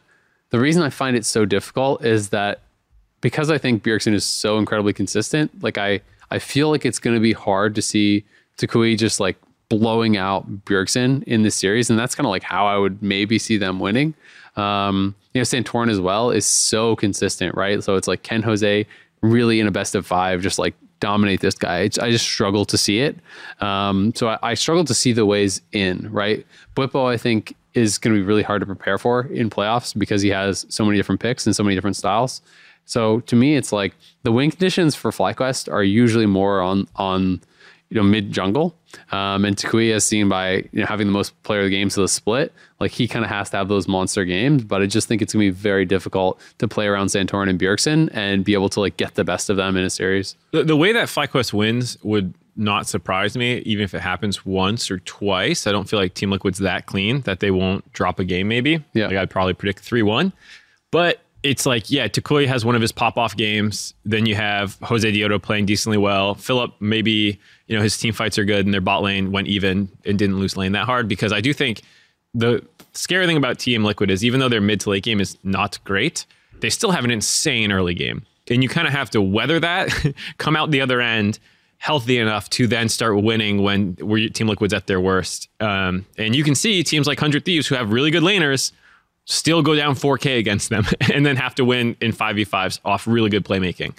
[0.51, 2.61] the reason I find it so difficult is that
[3.21, 6.01] because I think Bjergsen is so incredibly consistent, like I
[6.31, 8.25] I feel like it's going to be hard to see
[8.59, 9.37] Toucouille just like
[9.69, 13.39] blowing out Bjergsen in this series, and that's kind of like how I would maybe
[13.39, 14.15] see them winning.
[14.57, 17.83] Um, you know, Santorin as well is so consistent, right?
[17.83, 18.87] So it's like Ken Jose
[19.21, 21.81] really in a best of five, just like dominate this guy.
[21.81, 23.17] It's, I just struggle to see it.
[23.61, 26.47] Um, so I, I struggle to see the ways in, right?
[26.75, 30.23] Bwipo, I think, is going to be really hard to prepare for in playoffs because
[30.23, 32.41] he has so many different picks and so many different styles.
[32.87, 37.43] So to me, it's like the win conditions for FlyQuest are usually more on on
[37.89, 38.75] you know mid jungle,
[39.13, 41.97] um, and Toucouille is seen by you know having the most player of the games
[41.97, 44.65] of the split, like he kind of has to have those monster games.
[44.65, 48.11] But I just think it's gonna be very difficult to play around Santorin and Bjergsen
[48.13, 50.37] and be able to like get the best of them in a series.
[50.51, 54.91] The, the way that FlyQuest wins would not surprise me, even if it happens once
[54.91, 55.67] or twice.
[55.67, 58.49] I don't feel like Team Liquid's that clean that they won't drop a game.
[58.49, 59.09] Maybe, Yeah.
[59.09, 60.33] Like I'd probably predict three one,
[60.91, 63.95] but it's like yeah, Toucouille has one of his pop off games.
[64.05, 66.35] Then you have Josedeodo playing decently well.
[66.35, 69.89] Philip maybe you know his team fights are good and their bot lane went even
[70.05, 71.83] and didn't lose lane that hard because I do think
[72.35, 75.37] the scary thing about Team Liquid is even though their mid to late game is
[75.43, 76.27] not great,
[76.61, 78.25] they still have an insane early game.
[78.49, 79.91] And you kind of have to weather that,
[80.39, 81.39] come out the other end
[81.79, 83.97] healthy enough to then start winning when
[84.33, 85.49] Team Liquid's at their worst.
[85.61, 88.73] Um, and you can see teams like 100 Thieves who have really good laners
[89.27, 93.29] still go down 4K against them and then have to win in 5v5s off really
[93.29, 93.95] good playmaking.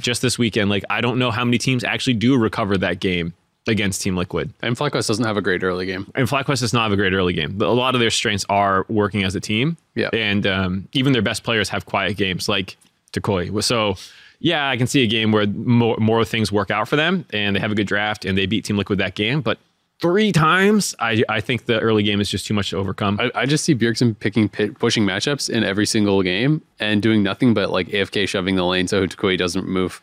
[0.00, 3.34] Just this weekend, like I don't know how many teams actually do recover that game
[3.66, 4.52] against Team Liquid.
[4.62, 6.10] And FlyQuest doesn't have a great early game.
[6.14, 7.60] And FlyQuest does not have a great early game.
[7.60, 9.76] A lot of their strengths are working as a team.
[9.94, 10.08] Yeah.
[10.12, 12.76] And um, even their best players have quiet games like
[13.12, 13.62] Toucouille.
[13.62, 13.96] So,
[14.38, 17.54] yeah, I can see a game where more, more things work out for them and
[17.54, 19.42] they have a good draft and they beat Team Liquid that game.
[19.42, 19.58] But
[20.00, 23.20] three times, I, I think the early game is just too much to overcome.
[23.20, 27.22] I, I just see Bjergsen picking pit, pushing matchups in every single game and doing
[27.22, 30.00] nothing but like AFK shoving the lane so Toucouille doesn't move.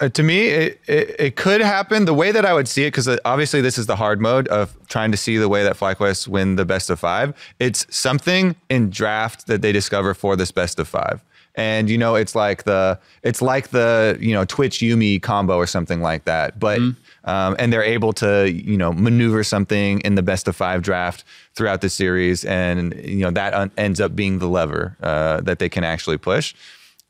[0.00, 2.04] Uh, to me, it, it it could happen.
[2.04, 4.76] The way that I would see it, because obviously this is the hard mode of
[4.86, 7.34] trying to see the way that FlyQuest win the best of five.
[7.58, 11.20] It's something in draft that they discover for this best of five,
[11.56, 15.66] and you know, it's like the it's like the you know Twitch Yuumi combo or
[15.66, 16.60] something like that.
[16.60, 16.80] But
[17.28, 21.24] um, and they're able to you know maneuver something in the best of five draft
[21.54, 25.58] throughout the series, and you know that un- ends up being the lever uh, that
[25.58, 26.54] they can actually push.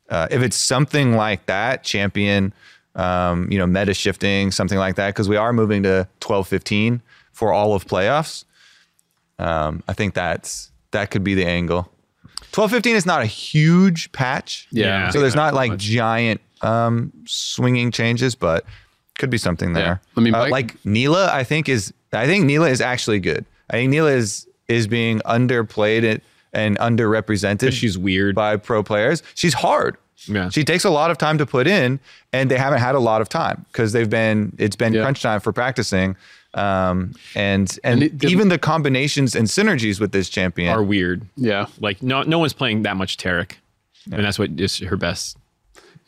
[0.09, 2.51] Uh, if it's something like that, champion,
[2.95, 7.01] um, you know, meta shifting, something like that, because we are moving to 12 15
[7.31, 8.43] for all of playoffs.
[9.37, 11.89] Um, I think that's that could be the angle.
[12.51, 14.67] 12 15 is not a huge patch.
[14.71, 15.11] Yeah.
[15.11, 18.65] So there's not like giant um, swinging changes, but
[19.19, 20.01] could be something there.
[20.17, 23.45] I mean, Uh, Mike- like Nilah, I think is I think Nilah is actually good.
[23.69, 26.21] I think Nilah is is being underplayed and-
[26.53, 27.71] and underrepresented.
[27.73, 28.33] She's weird.
[28.35, 29.21] by pro players.
[29.35, 29.97] She's hard.
[30.25, 30.49] Yeah.
[30.49, 31.99] She takes a lot of time to put in,
[32.33, 35.03] and they haven't had a lot of time because they've been it's been Yeah.
[35.03, 36.15] crunch time for practicing.
[36.55, 40.81] Um, and and, And it- the- even the combinations and synergies with this champion are
[40.83, 41.21] weird.
[41.37, 41.67] Yeah.
[41.79, 43.51] Like no no one's playing that much Taric.
[44.11, 45.37] And that's what is her best.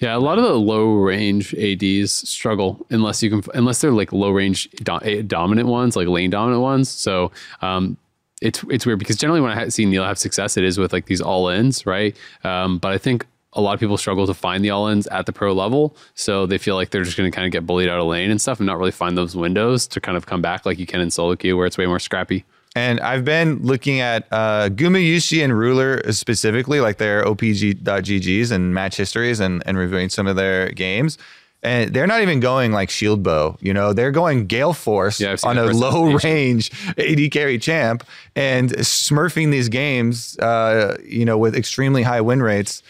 [0.02, 4.12] Yeah, a lot of the low range ADs struggle unless you can unless they're like
[4.12, 6.90] low range do, eh, dominant ones, like lane dominant ones.
[6.90, 7.98] So um,
[8.42, 11.06] it's it's weird because generally when I see Nilah have success, it is with like
[11.06, 12.18] these all ins, right?
[12.44, 15.28] Um, but I think a lot of people struggle to find the all ins at
[15.28, 17.88] the pro level, so they feel like they're just going to kind of get bullied
[17.88, 20.42] out of lane and stuff, and not really find those windows to kind of come
[20.42, 22.44] back like you can in solo queue, where it's way more scrappy.
[22.76, 28.96] And I've been looking at uh, Gumayushi and Ruler specifically, like their OPG.GGs and match
[28.96, 31.18] histories, and, and reviewing some of their games.
[31.64, 33.58] and they're not even going like shield bow.
[33.60, 38.04] You know, they're going gale force Yeah, on a low range AD carry champ
[38.36, 40.38] and smurfing these games.
[40.40, 42.82] Uh, you know, with extremely high win rates.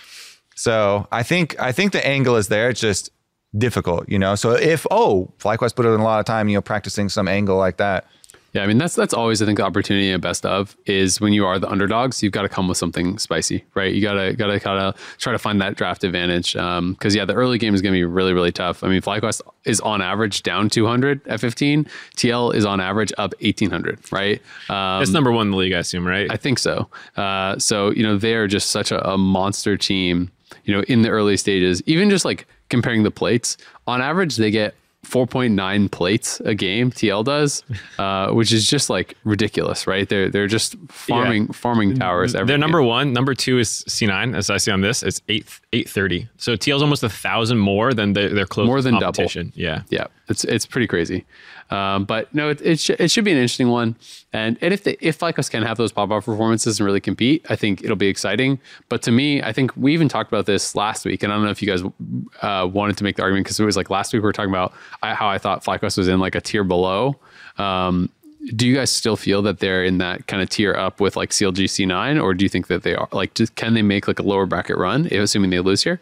[0.56, 2.70] So I think I think the angle is there.
[2.70, 3.10] It's just
[3.58, 4.36] difficult, you know.
[4.36, 7.58] So if oh, FlyQuest put in a lot of time, you know, practicing some angle
[7.58, 8.06] like that.
[8.54, 11.32] Yeah, I mean that's that's always I think the opportunity and best of is when
[11.32, 13.94] you are the underdogs, you've got to come with something spicy, right?
[13.94, 16.54] You gotta gotta of try to find that draft advantage.
[16.54, 18.84] Because yeah, the early game is going to be really really tough.
[18.84, 21.88] I mean, FlyQuest is on average down 200 at 15.
[22.18, 24.42] TL is on average up 1800, right?
[24.70, 26.30] Um, That's number one in the league, I assume, right?
[26.30, 26.90] I think so.
[27.16, 30.30] Uh, so you know they're just such a, a monster team.
[30.66, 33.56] You know, in the early stages, even just like comparing the plates,
[33.88, 34.76] on average they get
[35.06, 36.92] 4.9 plates a game.
[36.92, 37.64] TL does,
[37.98, 40.08] uh, which is just like ridiculous, right?
[40.08, 42.36] They're they're just farming farming towers.
[42.36, 42.62] Every They're game.
[42.62, 43.12] number one.
[43.12, 45.02] Number two is C9, as I see on this.
[45.02, 46.30] It's eight eight thirty.
[46.38, 49.26] So TL's almost a thousand more than their, their closest More than double.
[49.56, 49.82] Yeah.
[49.90, 51.26] Yeah, it's it's pretty crazy.
[51.72, 53.96] Um, but no, it, it, sh- it should be an interesting one.
[54.34, 57.46] And and if they, if Lycos can have those pop up performances and really compete,
[57.50, 58.60] I think it'll be exciting.
[58.90, 61.46] But to me, I think we even talked about this last week, and I don't
[61.46, 61.82] know if you guys
[62.42, 64.52] uh, wanted to make the argument because it was like last week we were talking
[64.52, 67.16] about how I thought Flycos was in like a tier below.
[67.58, 68.10] Um,
[68.56, 71.30] do you guys still feel that they're in that kind of tier up with like
[71.30, 74.20] CLG C9, or do you think that they are like just, can they make like
[74.20, 76.02] a lower bracket run, assuming they lose here?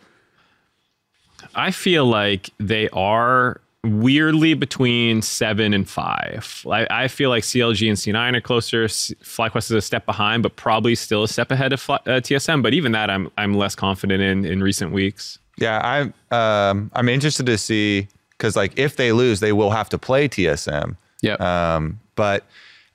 [1.53, 6.65] I feel like they are weirdly between seven and five.
[6.69, 8.85] I, I feel like CLG and C9 are closer.
[8.85, 12.61] FlyQuest is a step behind, but probably still a step ahead of Fly, uh, TSM.
[12.61, 15.39] But even that, I'm I'm less confident in in recent weeks.
[15.57, 18.07] Yeah, I'm um, I'm interested to see
[18.38, 20.95] because like if they lose, they will have to play TSM.
[21.22, 21.35] Yeah.
[21.35, 22.45] Um, but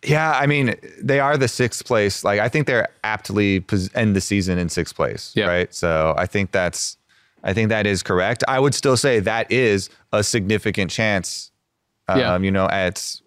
[0.02, 2.24] yeah, I mean they are the sixth place.
[2.24, 5.32] Like I think they're aptly pos- end the season in sixth place.
[5.34, 5.46] Yeah.
[5.46, 5.72] Right.
[5.72, 6.96] So I think that's
[7.44, 8.42] I think that is correct.
[8.48, 11.52] I would still say that is a significant chance.
[12.08, 12.38] Um, Yeah.
[12.38, 13.20] You know, at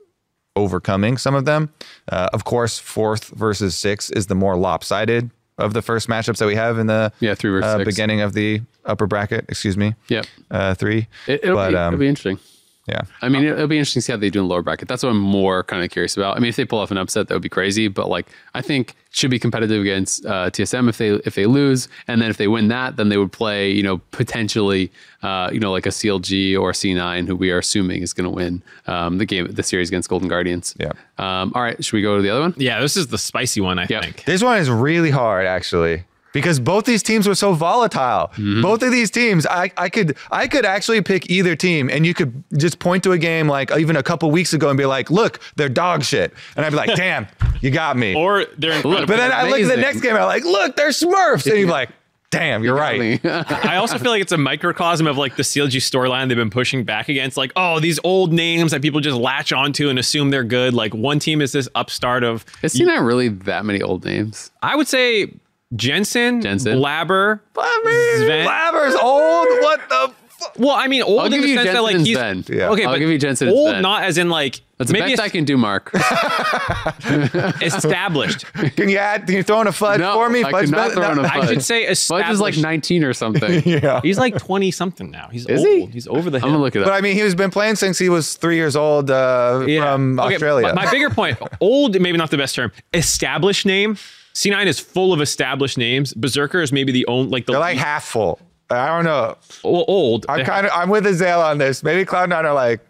[0.56, 1.72] overcoming some of them.
[2.12, 6.48] Uh, of course, fourth versus six is the more lopsided of the first matchups that
[6.48, 9.46] we have in the Yeah, three versus uh, beginning of the upper bracket.
[9.50, 9.96] Excuse me.
[10.10, 10.26] Yep.
[10.52, 11.08] Uh, three.
[11.28, 12.40] It, it'll, but be, um, it'll be interesting.
[12.88, 13.02] Yeah.
[13.22, 14.88] I mean, it'll be interesting to see how they do in lower bracket.
[14.88, 16.38] That's what I'm more kind of curious about.
[16.38, 17.88] I mean, if they pull off an upset, that would be crazy.
[17.88, 21.88] But like, I think should be competitive against uh, TSM if they if they lose,
[22.08, 24.92] and then if they win that, then they would play, you know, potentially,
[25.24, 28.36] uh, you know, like a CLG or C9, who we are assuming is going to
[28.36, 30.76] win um, the game, the series against Golden Guardians.
[30.80, 30.92] Yeah.
[31.18, 32.54] Um, all right, should we go to the other one?
[32.58, 33.80] Yeah, this is the spicy one.
[33.80, 34.02] I Yeah.
[34.02, 34.24] think.
[34.26, 36.04] This one is really hard actually.
[36.38, 38.28] Because both these teams were so volatile.
[38.34, 38.62] Mm-hmm.
[38.62, 42.14] Both of these teams, I, I could I could actually pick either team, and you
[42.14, 45.10] could just point to a game like even a couple weeks ago and be like,
[45.10, 47.28] "Look, they're dog shit," and I'd be like, "Damn,
[47.62, 49.08] you got me." Or they're incredible.
[49.08, 51.58] but then I look at the next game, and I'm like, "Look, they're Smurfs," and
[51.60, 51.90] you're like,
[52.30, 56.28] "Damn, you're right." I also feel like it's a microcosm of like the CLG storyline
[56.28, 57.38] they've been pushing back against.
[57.38, 60.74] Like, oh, these old names that people just latch onto and assume they're good.
[60.74, 64.52] Like, one team is this upstart of, Is C9 really that many old names?
[64.62, 65.32] I would say
[65.76, 66.78] Jensen, Jensen.
[66.78, 67.90] Blabber, Blabber,
[68.20, 68.44] Zven.
[68.44, 69.48] Blabber's old.
[69.62, 70.14] What the?
[70.30, 72.56] Fu- Well, I mean, old I'll in the you sense that like he's and Zven.
[72.56, 72.70] Yeah.
[72.70, 73.82] okay, I'll but give you Jensen old, Zven.
[73.82, 75.92] not as in like That's the maybe best I can do, Mark.
[77.62, 78.46] established.
[78.76, 79.26] Can you add?
[79.26, 80.44] Can you throw in a fudge No, for me?
[80.44, 81.28] I Fudge could not bet- throw in a no.
[81.28, 81.44] fudge.
[81.44, 82.32] I should say Fudge established.
[82.32, 83.64] is like 19 or something.
[83.68, 84.00] Yeah.
[84.02, 85.28] He's like twenty something now.
[85.32, 85.68] He's Is old.
[85.68, 85.86] he?
[85.88, 86.94] He's over the I'm gonna look it But.
[86.94, 90.68] I mean, he's been playing since he was three years old uh, from Okay, Australia.
[90.74, 92.72] My, my bigger point, old, maybe not the best term.
[92.94, 93.98] Established name.
[94.38, 96.14] C9 is full of established names.
[96.14, 98.40] Berserker is maybe the only like the They're like half full.
[98.70, 99.36] I don't know.
[99.64, 100.26] well, old.
[100.30, 101.82] I'm kind of I'm with Azale on this.
[101.84, 102.82] Maybe Cloud9 are like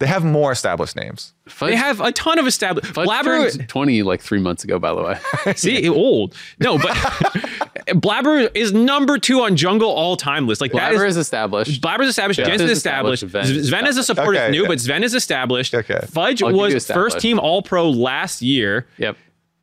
[0.00, 1.32] they have more established names.
[1.46, 2.92] Fudge, they have a ton of established.
[2.92, 5.54] Fudge Blabber, turned 20 like three months ago, by the way.
[5.54, 6.34] see, old.
[6.60, 6.90] No, but
[7.94, 10.60] Blabber is number two on Jungle all time list.
[10.60, 11.70] Like Blabber is is established.
[11.70, 12.38] is established.
[12.40, 12.46] Yeah.
[12.46, 13.22] Jensen's Is established.
[13.22, 14.68] established, Zven Zven, is is a support Okay, new, yeah.
[14.68, 15.72] but Zven is established.
[15.74, 16.00] Okay.
[16.10, 17.14] Fudge I'll was established.
[17.14, 19.16] first team All Pro last year, Yep.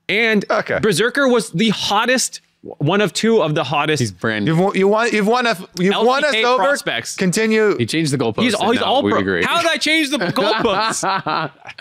[0.10, 0.80] And Okay.
[0.80, 4.02] Berserker was the hottest, one of two of the hottest.
[4.02, 4.52] He's brand new.
[4.52, 6.64] You've won- you won you've won us you've won us LCK over.
[6.64, 7.15] prospects.
[7.15, 7.77] Continue.
[7.77, 8.41] He changed the goalpost.
[8.41, 9.22] He's all, he's all we pro.
[9.22, 9.44] agree.
[9.44, 10.18] How did I change the
[10.64, 11.03] goalposts?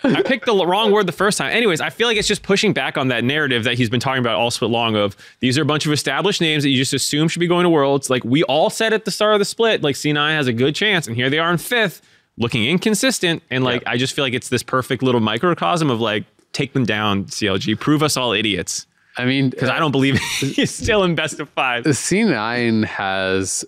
[0.05, 1.51] I picked the wrong word the first time.
[1.57, 4.21] Anyways, I feel like it's just pushing back on that narrative that he's been talking
[4.21, 6.95] about all split long of these are a bunch of established names that you just
[6.95, 8.09] assume should be going to worlds.
[8.11, 10.75] Like we all said at the start of the split, like C9 has a good
[10.77, 12.03] chance, and here they are in fifth,
[12.37, 13.43] looking inconsistent.
[13.51, 16.85] And like I just feel like it's this perfect little microcosm of like take them
[16.85, 18.87] down, CLG, prove us all idiots.
[19.17, 21.85] I mean, Because I don't believe he's still in best of five.
[21.85, 23.65] the C9 has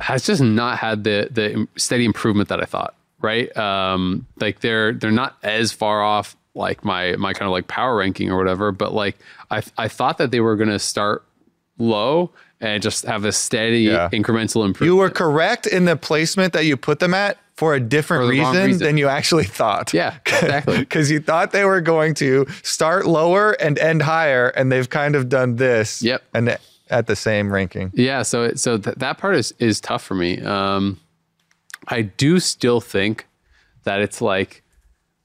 [0.00, 2.94] has just not had the the steady improvement that I thought.
[3.20, 7.68] Right, um, like they're they're not as far off like my my kind of like
[7.68, 8.70] power ranking or whatever.
[8.72, 9.16] But like
[9.50, 11.24] I I thought that they were gonna start
[11.78, 12.30] low
[12.60, 14.08] and just have a steady Yeah.
[14.12, 14.82] incremental improvement.
[14.86, 18.30] You were correct in the placement that you put them at for a different For
[18.30, 18.84] reason, reason.
[18.84, 19.94] than you actually thought.
[19.94, 20.78] Yeah, exactly.
[20.84, 25.14] Because you thought they were going to start lower and end higher, and they've kind
[25.14, 26.02] of done this.
[26.02, 26.22] Yep.
[26.34, 26.58] And
[26.90, 27.90] at the same ranking.
[27.94, 30.40] Yeah, so so th- that part is is tough for me.
[30.42, 31.00] Um,
[31.88, 33.26] I do still think
[33.84, 34.62] that it's like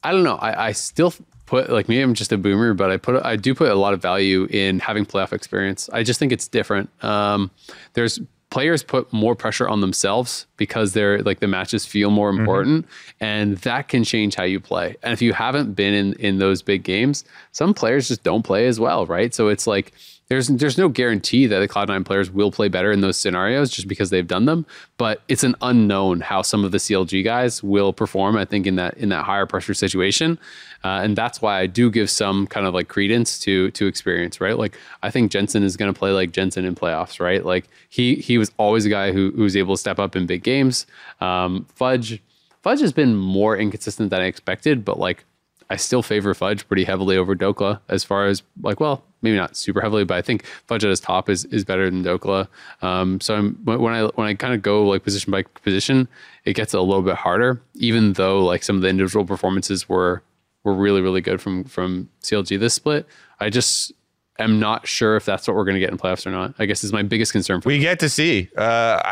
[0.04, 0.36] I don't know.
[0.38, 1.14] I, I still
[1.46, 3.94] put like maybe I'm just a boomer, but I put I do put a lot
[3.94, 5.90] of value in having playoff experience.
[5.92, 6.90] I just think it's different.
[7.04, 7.52] Um,
[7.94, 8.20] there's
[8.50, 12.40] players put more pressure on themselves because they're like the matches feel more mm-hmm.
[12.40, 12.88] important,
[13.20, 14.96] and that can change how you play.
[15.04, 18.68] And if you haven't been in in those big games, some players just don't play
[18.68, 19.34] as well, right?
[19.34, 19.94] So it's like
[20.30, 23.88] there's there's no guarantee that the Cloud9 players will play better in those scenarios just
[23.88, 24.66] because they've done them,
[24.98, 28.38] but it's an unknown how some of the CLG guys will perform.
[28.38, 30.38] I think in that in that higher pressure situation,
[30.84, 34.40] uh, and that's why I do give some kind of like credence to to experience,
[34.40, 34.58] right?
[34.58, 37.44] Like I think Jensen is going to play like Jensen in playoffs, right?
[37.44, 40.28] Like he he was always a guy who who was able to step up in
[40.28, 40.86] big games.
[41.22, 42.22] Um, Fudge
[42.62, 45.26] Fudge has been more inconsistent than I expected, but like
[45.70, 49.56] I still favor Fudge pretty heavily over Dhokla as far as like, well, maybe not
[49.56, 52.48] super heavily, but I think Fudge at his top is, is better than Dhokla.
[52.82, 56.08] Um, so I'm, when I when I kind of go like position by position,
[56.46, 60.24] it gets a little bit harder, even though like some of the individual performances were
[60.64, 63.06] were really really good from from CLG this split.
[63.40, 63.94] I just
[64.40, 66.56] am not sure if that's what we're going to get in playoffs or not.
[66.58, 67.62] I guess is my biggest concern.
[67.62, 68.62] For We get to see uh,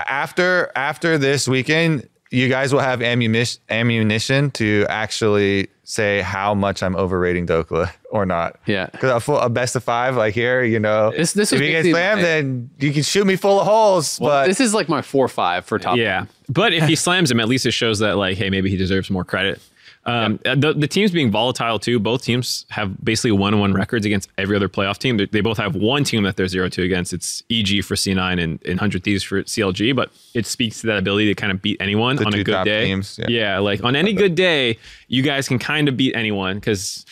[0.07, 2.09] after after this weekend.
[2.31, 8.25] You guys will have ammunition ammunition to actually say how much I'm overrating Dhokla or
[8.25, 8.59] not.
[8.65, 8.87] Yeah.
[8.87, 11.65] because a, full, a best of five like here, you know, This- this if was
[11.65, 14.19] you get basically slammed, then you can shoot me full of holes.
[14.19, 15.95] but this is like my four five for top.
[15.97, 18.75] Yeah, but if he slams him, at least it shows that like, hey, maybe he
[18.75, 19.61] deserves more credit.
[20.07, 21.99] Um, the, the teams being volatile too.
[21.99, 25.17] Both teams have basically one-on-one records against every other playoff team.
[25.17, 27.11] They, they both have one team that they're zero-two against.
[27.11, 29.93] It's EG for C9 and, and Hundred Thieves for CLG.
[29.93, 32.63] But it speaks to that ability to kind of beat anyone on two a good
[32.63, 32.85] day.
[32.85, 33.27] teams, yeah.
[33.59, 34.79] like on any good day,
[35.09, 37.05] you guys can kind of beat anyone because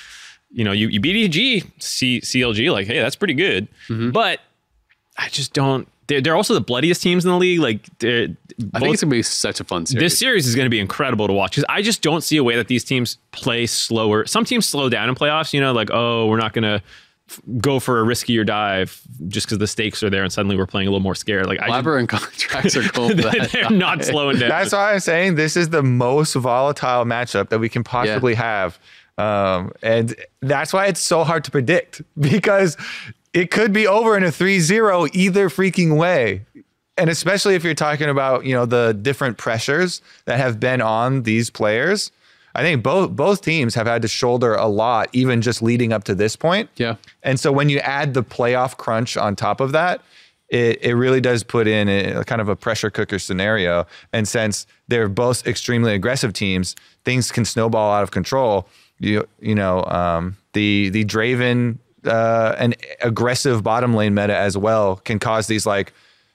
[0.51, 2.71] you know you, you beat EG, C, CLG.
[2.71, 3.67] Like, hey, that's pretty good.
[4.11, 4.39] But
[5.17, 5.87] I just don't.
[6.07, 7.59] They're, they're also the bloodiest teams in the league.
[7.59, 8.27] Like, they're
[8.73, 10.01] I think it's going to be such a fun series.
[10.01, 12.43] this series is going to be incredible to watch because I just don't see a
[12.43, 14.25] way that these teams play slower.
[14.25, 16.81] Some teams slow down in playoffs, you know, like, oh, we're not going to
[17.29, 20.67] f- go for a riskier dive just because the stakes are there and suddenly we're
[20.67, 21.47] playing a little more scared.
[21.47, 23.09] Like, I Labyrinth Contractz are cool.
[23.09, 23.51] for just, that.
[23.51, 24.49] they're not slowing down.
[24.49, 28.79] That's why I'm saying this is the most volatile matchup that we can possibly have.
[29.17, 32.77] Um, and that's why it's so hard to predict because
[33.35, 36.45] it could be over in a 3-0 either freaking way.
[36.97, 41.23] And especially if you're talking about, you know, the different pressures that have been on
[41.23, 42.11] these players.
[42.55, 46.05] I think both both teams have had to shoulder a lot even just leading up
[46.05, 46.69] to this point.
[46.77, 46.95] Yeah.
[47.21, 50.01] And so when you add the playoff crunch on top of that,
[50.47, 53.85] it, it really does put in a, kind of a pressure cooker scenario.
[54.13, 58.69] And since they're both extremely aggressive teams, things can snowball out of control.
[58.99, 64.97] You you know um, the the Draven uh, and aggressive bottom lane meta as well
[64.97, 65.93] can cause these like.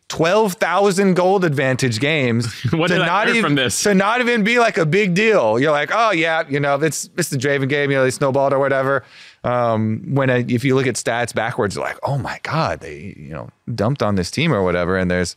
[0.08, 3.80] 12,000 gold advantage games What to did I not learn even from this?
[3.84, 5.60] to not even be like a big deal.
[5.60, 7.92] You're like, oh yeah, you know, it's it's the Draven game.
[7.92, 9.04] You know, they snowballed or whatever.
[9.44, 13.14] Um, when I, if you look at stats backwards, you're like, oh my god, they
[13.16, 14.98] you know dumped on this team or whatever.
[14.98, 15.36] And there's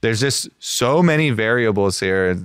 [0.00, 2.38] there's just so many variables here,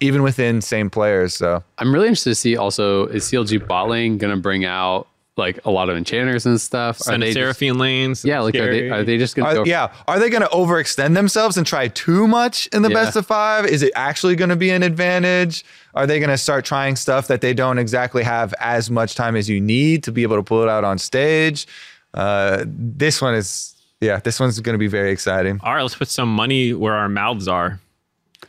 [0.00, 1.34] even within same players.
[1.34, 5.08] So I'm really interested to see also is CLG bot lane going to bring out
[5.38, 7.00] like a lot of enchanters and stuff?
[7.08, 8.24] Are they it just- Seraphine lanes.
[8.24, 9.68] yeah, like are they, are they just going to Are- go?
[9.68, 13.04] yeah, are they going to overextend themselves and try too much in the Yeah.
[13.04, 13.64] best of five?
[13.66, 15.64] Is it actually going to be an advantage?
[15.94, 19.36] Are they going to start trying stuff that they don't exactly have as much time
[19.36, 21.66] as you need to be able to pull it out on stage?
[22.14, 25.60] Uh, this one is, yeah, this one's going to be very exciting.
[25.62, 27.80] All right, let's put some money where our mouths are.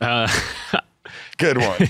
[1.38, 1.88] Good one.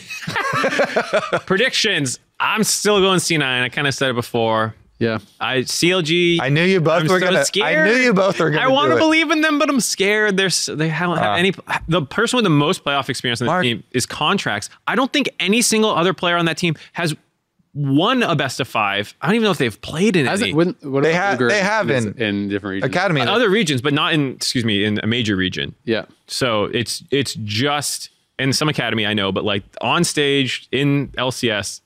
[1.47, 2.19] Predictions.
[2.39, 3.43] I'm still going C9.
[3.43, 4.75] I kind of said it before.
[5.01, 5.19] Yeah.
[5.41, 6.39] I CLG.
[6.41, 7.63] I knew you both I'm were so going to.
[7.65, 8.69] I knew you both were going to.
[8.69, 10.37] I want to believe in them, but I'm scared.
[10.37, 11.35] There's they don't have Ah.
[11.37, 11.53] any.
[11.89, 13.65] The person with the most playoff experience on the Mark.
[13.65, 14.69] team is Contractz.
[14.87, 17.17] I don't think any single other player on that team has
[17.73, 19.15] won a best of five.
[19.23, 21.47] I don't even know if they've played in Hasn't, any wouldn't, what They about ha-
[21.49, 22.91] they have in, in- in different regions.
[22.91, 23.21] Academy.
[23.23, 25.75] other regions, but not in excuse me in a major region.
[25.85, 26.05] Yeah.
[26.27, 31.81] So it's it's just in some academy I know, but like on stage in LCS,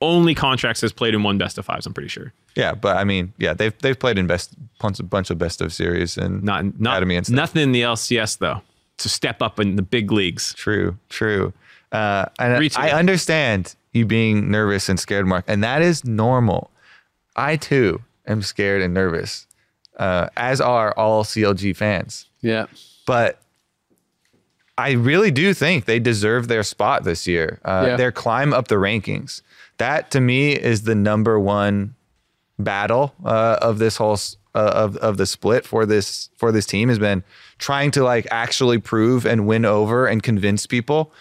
[0.00, 1.86] only Contractz has played in one best of fives.
[1.86, 2.32] I'm pretty sure.
[2.56, 5.72] Yeah, but I mean, yeah, they've they've played in best bunch, bunch of best of
[5.72, 7.36] series and Not not academy and stuff.
[7.36, 8.62] nothing in the LCS though
[8.98, 10.54] to step up in the big leagues.
[10.54, 11.52] True, true.
[11.92, 12.92] Uh, and Reach I it.
[12.94, 16.70] understand you being nervous and scared, Mark, and that is normal.
[17.36, 19.46] I too am scared and nervous,
[19.98, 22.26] uh, as are all CLG fans.
[22.40, 22.66] Yeah.
[23.06, 23.38] but
[24.78, 27.60] I really do think they deserve their spot this year.
[27.64, 27.96] Uh, Yeah.
[27.96, 29.42] Their climb up the rankings.
[29.78, 31.94] That to me is the number one
[32.58, 34.18] battle uh, of this whole
[34.54, 37.22] uh, of of the split for this for this team has been
[37.58, 41.12] trying to like actually prove and win over and convince people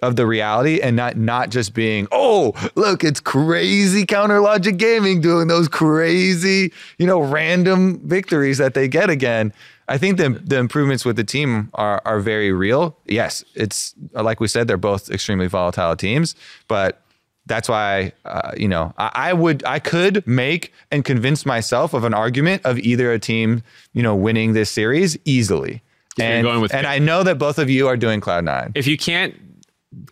[0.00, 5.20] of the reality and not not just being oh look it's crazy counter logic gaming
[5.20, 9.52] doing those crazy you know random victories that they get again.
[9.90, 12.96] I think the the improvements with the team are are very real.
[13.06, 16.34] Yes it's like we said they're both extremely volatile teams
[16.68, 17.02] but
[17.48, 22.04] that's why uh, you know I, I would I could make and convince myself of
[22.04, 23.62] an argument of either a team
[23.94, 25.82] you know winning this series easily.
[26.16, 28.72] you're And, going with- and I know that both of you are doing Cloud Nine.
[28.74, 29.34] If you can't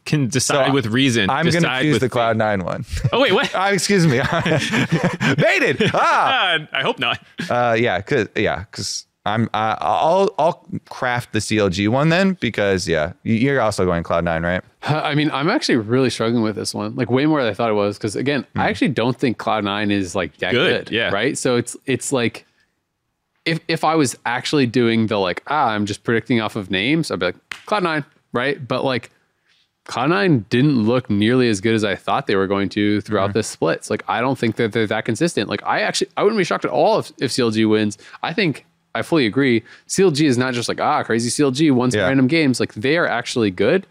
[0.06, 2.84] can decide with reason, I'm going to choose the Cloud Nine one.
[3.12, 3.54] Oh wait, what?
[3.54, 4.18] uh, excuse me,
[5.36, 5.90] baited.
[5.94, 7.20] Ah, Uh, I hope not.
[7.50, 12.86] uh, yeah, cause yeah, cause I'm I, I'll I'll craft the CLG one then because
[12.88, 14.62] yeah, you- you're also going Cloud Nine, right?
[14.82, 17.70] I mean, I'm actually really struggling with this one, like way more than I thought
[17.70, 17.98] it was.
[17.98, 20.94] Because again, I actually don't think Cloud Nine is like that Good, good.
[20.94, 21.10] yeah.
[21.10, 21.36] Right.
[21.36, 22.46] So it's it's like
[23.44, 27.10] if if I was actually doing the like ah, I'm just predicting off of names,
[27.10, 28.66] I'd be like Cloud Nine, right?
[28.66, 29.10] But like
[29.86, 33.32] Cloud Nine didn't look nearly as good as I thought they were going to throughout
[33.34, 33.78] this split.
[33.78, 35.48] It's like I don't think that they're that consistent.
[35.48, 37.96] Like I actually I wouldn't be shocked at all if, if CLG wins.
[38.22, 38.65] I think
[38.96, 39.62] I fully agree.
[39.88, 42.06] CLG is not just like ah crazy CLG won some Yeah.
[42.08, 42.60] random games.
[42.60, 43.86] Like they are actually good.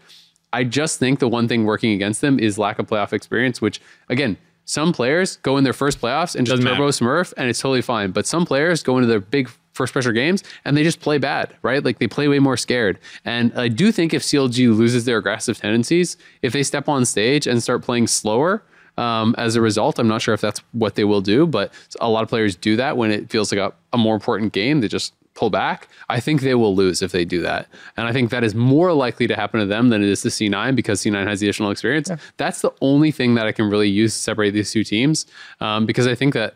[0.52, 3.80] I just think the one thing working against them is lack of playoff experience, which
[4.08, 7.04] again, some players go in their first playoffs and just Doesn't turbo matter.
[7.04, 8.10] smurf and it's totally fine.
[8.10, 11.54] But some players go into their big first pressure games and they just play bad,
[11.62, 11.84] right?
[11.84, 12.98] Like they play way more scared.
[13.24, 17.46] And I do think if CLG loses their aggressive tendencies, if they step on stage
[17.46, 18.62] and start playing slower,
[18.96, 22.08] um, as a result, I'm not sure if that's what they will do, but a
[22.08, 24.80] lot of players do that when it feels like a, a more important game.
[24.80, 25.88] They just pull back.
[26.08, 27.68] I think they will lose if they do that.
[27.96, 30.28] And I think that is more likely to happen to them than it is to
[30.28, 32.10] C9 because C9 has the additional experience.
[32.38, 35.26] That's the only thing that I can really use to separate these two teams
[35.60, 36.54] um, because I think that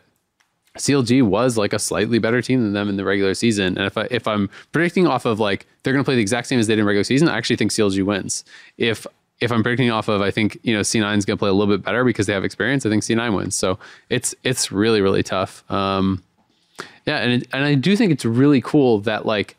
[0.77, 3.77] CLG was like a slightly better team than them in the regular season.
[3.77, 6.47] And if I if I'm predicting off of like they're going to play the exact
[6.47, 8.45] same as they did in regular season, I actually think CLG wins.
[8.77, 9.05] If
[9.41, 11.53] if I'm predicting off of I think you know C9 is going to play a
[11.53, 13.55] little bit better because they have experience, I think C9 wins.
[13.55, 15.69] So it's it's really really tough.
[15.69, 16.23] Um,
[17.05, 19.57] yeah, and it, and I do think it's really cool that like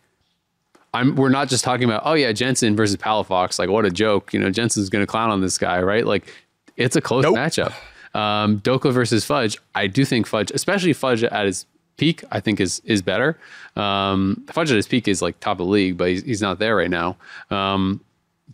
[0.94, 4.32] I'm we're not just talking about oh yeah Jensen versus Palafox like what a joke
[4.32, 6.32] you know Jensen's going to clown on this guy right like
[6.76, 7.36] it's a close Nope.
[7.36, 7.72] matchup.
[8.14, 11.64] Um, Dhokla versus Fudge, I do think Fudge, especially Fudge at his
[11.96, 13.38] peak, I think is is better.
[13.74, 16.59] Um, Fudge at his peak is like top of the league, but he's, he's not
[16.59, 17.16] there right now.
[17.50, 18.00] Um,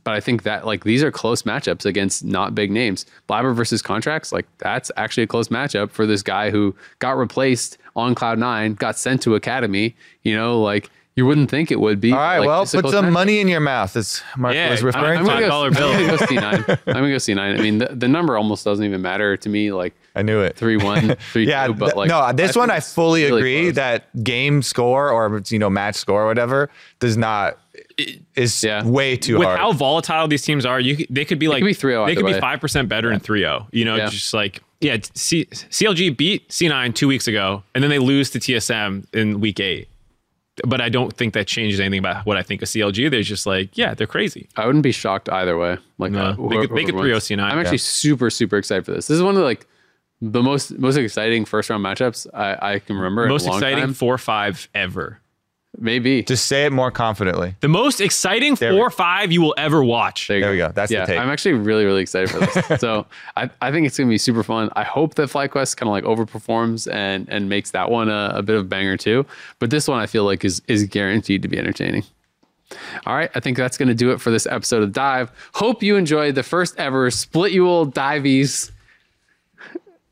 [0.05, 3.07] but I think that like these are close matchups against not big names.
[3.27, 7.79] Blabber versus Contractz, like that's actually a close matchup for this guy who got replaced
[7.97, 9.95] on Cloud Nine, got sent to Academy.
[10.23, 12.13] You know, like you wouldn't think it would be.
[12.13, 13.13] All right, like, well, put close some matchup.
[13.13, 15.31] money in your mouth, as Mark Yeah, was I'm- referring I'm to.
[15.31, 15.73] gonna, go, $5 I'm
[16.07, 16.79] gonna go C9.
[16.87, 17.39] I'm gonna go C9.
[17.41, 19.73] I mean, the, the number almost doesn't even matter to me.
[19.73, 20.57] Like I knew it.
[20.57, 21.75] three one, three yeah, two.
[21.75, 23.75] But like no, this think one I fully really agree close.
[23.75, 26.71] that game score or you know match score or whatever
[27.01, 27.59] does not
[28.35, 28.85] is Yeah.
[28.85, 29.39] way too hard.
[29.41, 29.59] With hard.
[29.61, 32.23] how volatile these teams are, you they could be like could be 3-0 They either
[32.23, 33.67] could be five percent better in 3-0.
[33.73, 34.09] You know, Yeah.
[34.09, 38.39] just like yeah, C, CLG beat C9 two weeks ago, and then they lose to
[38.39, 39.89] TSM in week eight.
[40.65, 43.11] But I don't think that changes anything about what I think of CLG.
[43.11, 44.49] They're just like, yeah, they're crazy.
[44.57, 45.79] I wouldn't be shocked either way.
[45.99, 46.21] Like No.
[46.21, 47.83] uh, They could- whoever they could 3-0 C9, I'm actually yeah.
[47.83, 49.09] super super excited for this.
[49.09, 49.67] This is one of the like
[50.21, 53.25] the most most exciting first round matchups I, I can remember.
[53.25, 53.95] in a Most long exciting time.
[53.95, 55.21] four five ever.
[55.81, 56.25] Maybe.
[56.25, 57.55] Just say it more confidently.
[57.61, 60.29] The most exciting There we four five you will ever watch.
[60.29, 60.73] you There we go.
[60.73, 61.19] That's the yeah, take.
[61.19, 62.81] I'm actually really, really excited for this.
[62.81, 63.07] so
[63.37, 64.71] I, I think it's gonna be super fun.
[64.75, 68.43] I hope that FlyQuest kind of like overperforms and and makes that one a, a
[68.43, 69.25] bit of a banger too.
[69.61, 72.03] But this one I feel like is is guaranteed to be entertaining.
[73.07, 75.31] All right, I think that's going to do it for this episode of Dive.
[75.55, 78.73] Hope you enjoyed the first ever Splitual Diveys.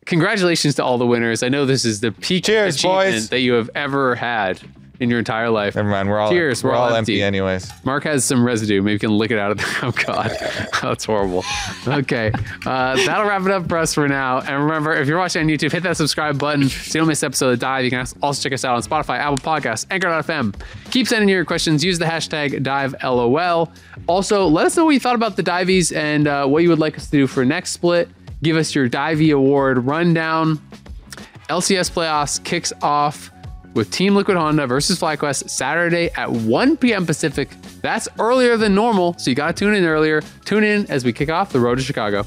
[0.06, 1.42] Congratulations to all the winners.
[1.42, 3.28] I know this is the peak Cheers, achievement boys.
[3.30, 4.60] that you have ever had
[5.00, 5.76] in your entire life.
[5.76, 6.08] Never mind.
[6.08, 7.14] We're all Cheers, we're, we're all all empty.
[7.14, 7.22] empty.
[7.22, 7.70] anyways.
[7.84, 8.82] Mark has some residue.
[8.82, 9.66] Maybe you can lick it out of the.
[9.82, 10.30] Oh God,
[10.82, 11.44] that's horrible.
[11.86, 12.32] Okay,
[12.64, 14.40] uh, that'll wrap it up for us for now.
[14.40, 17.22] And remember, if you're watching on YouTube, hit that subscribe button so you don't miss
[17.22, 17.84] an episode of Dive.
[17.84, 20.54] You can also check us out on Spotify, Apple Podcasts, Anchor.fm.
[20.90, 21.84] Keep sending your questions.
[21.84, 23.70] Use the hashtag DiveLOL.
[24.06, 26.78] Also, let us know what you thought about the Diveys and uh, what you would
[26.78, 28.08] like us to do for next split.
[28.42, 30.60] Give us your Divey Award rundown.
[31.48, 33.30] LCS playoffs kicks off
[33.76, 37.06] with Team Liquid Honda versus FlyQuest Saturday at 1 p.m.
[37.06, 37.50] Pacific.
[37.82, 40.22] That's earlier than normal, so you got to tune in earlier.
[40.44, 42.26] Tune in as we kick off the road to Chicago.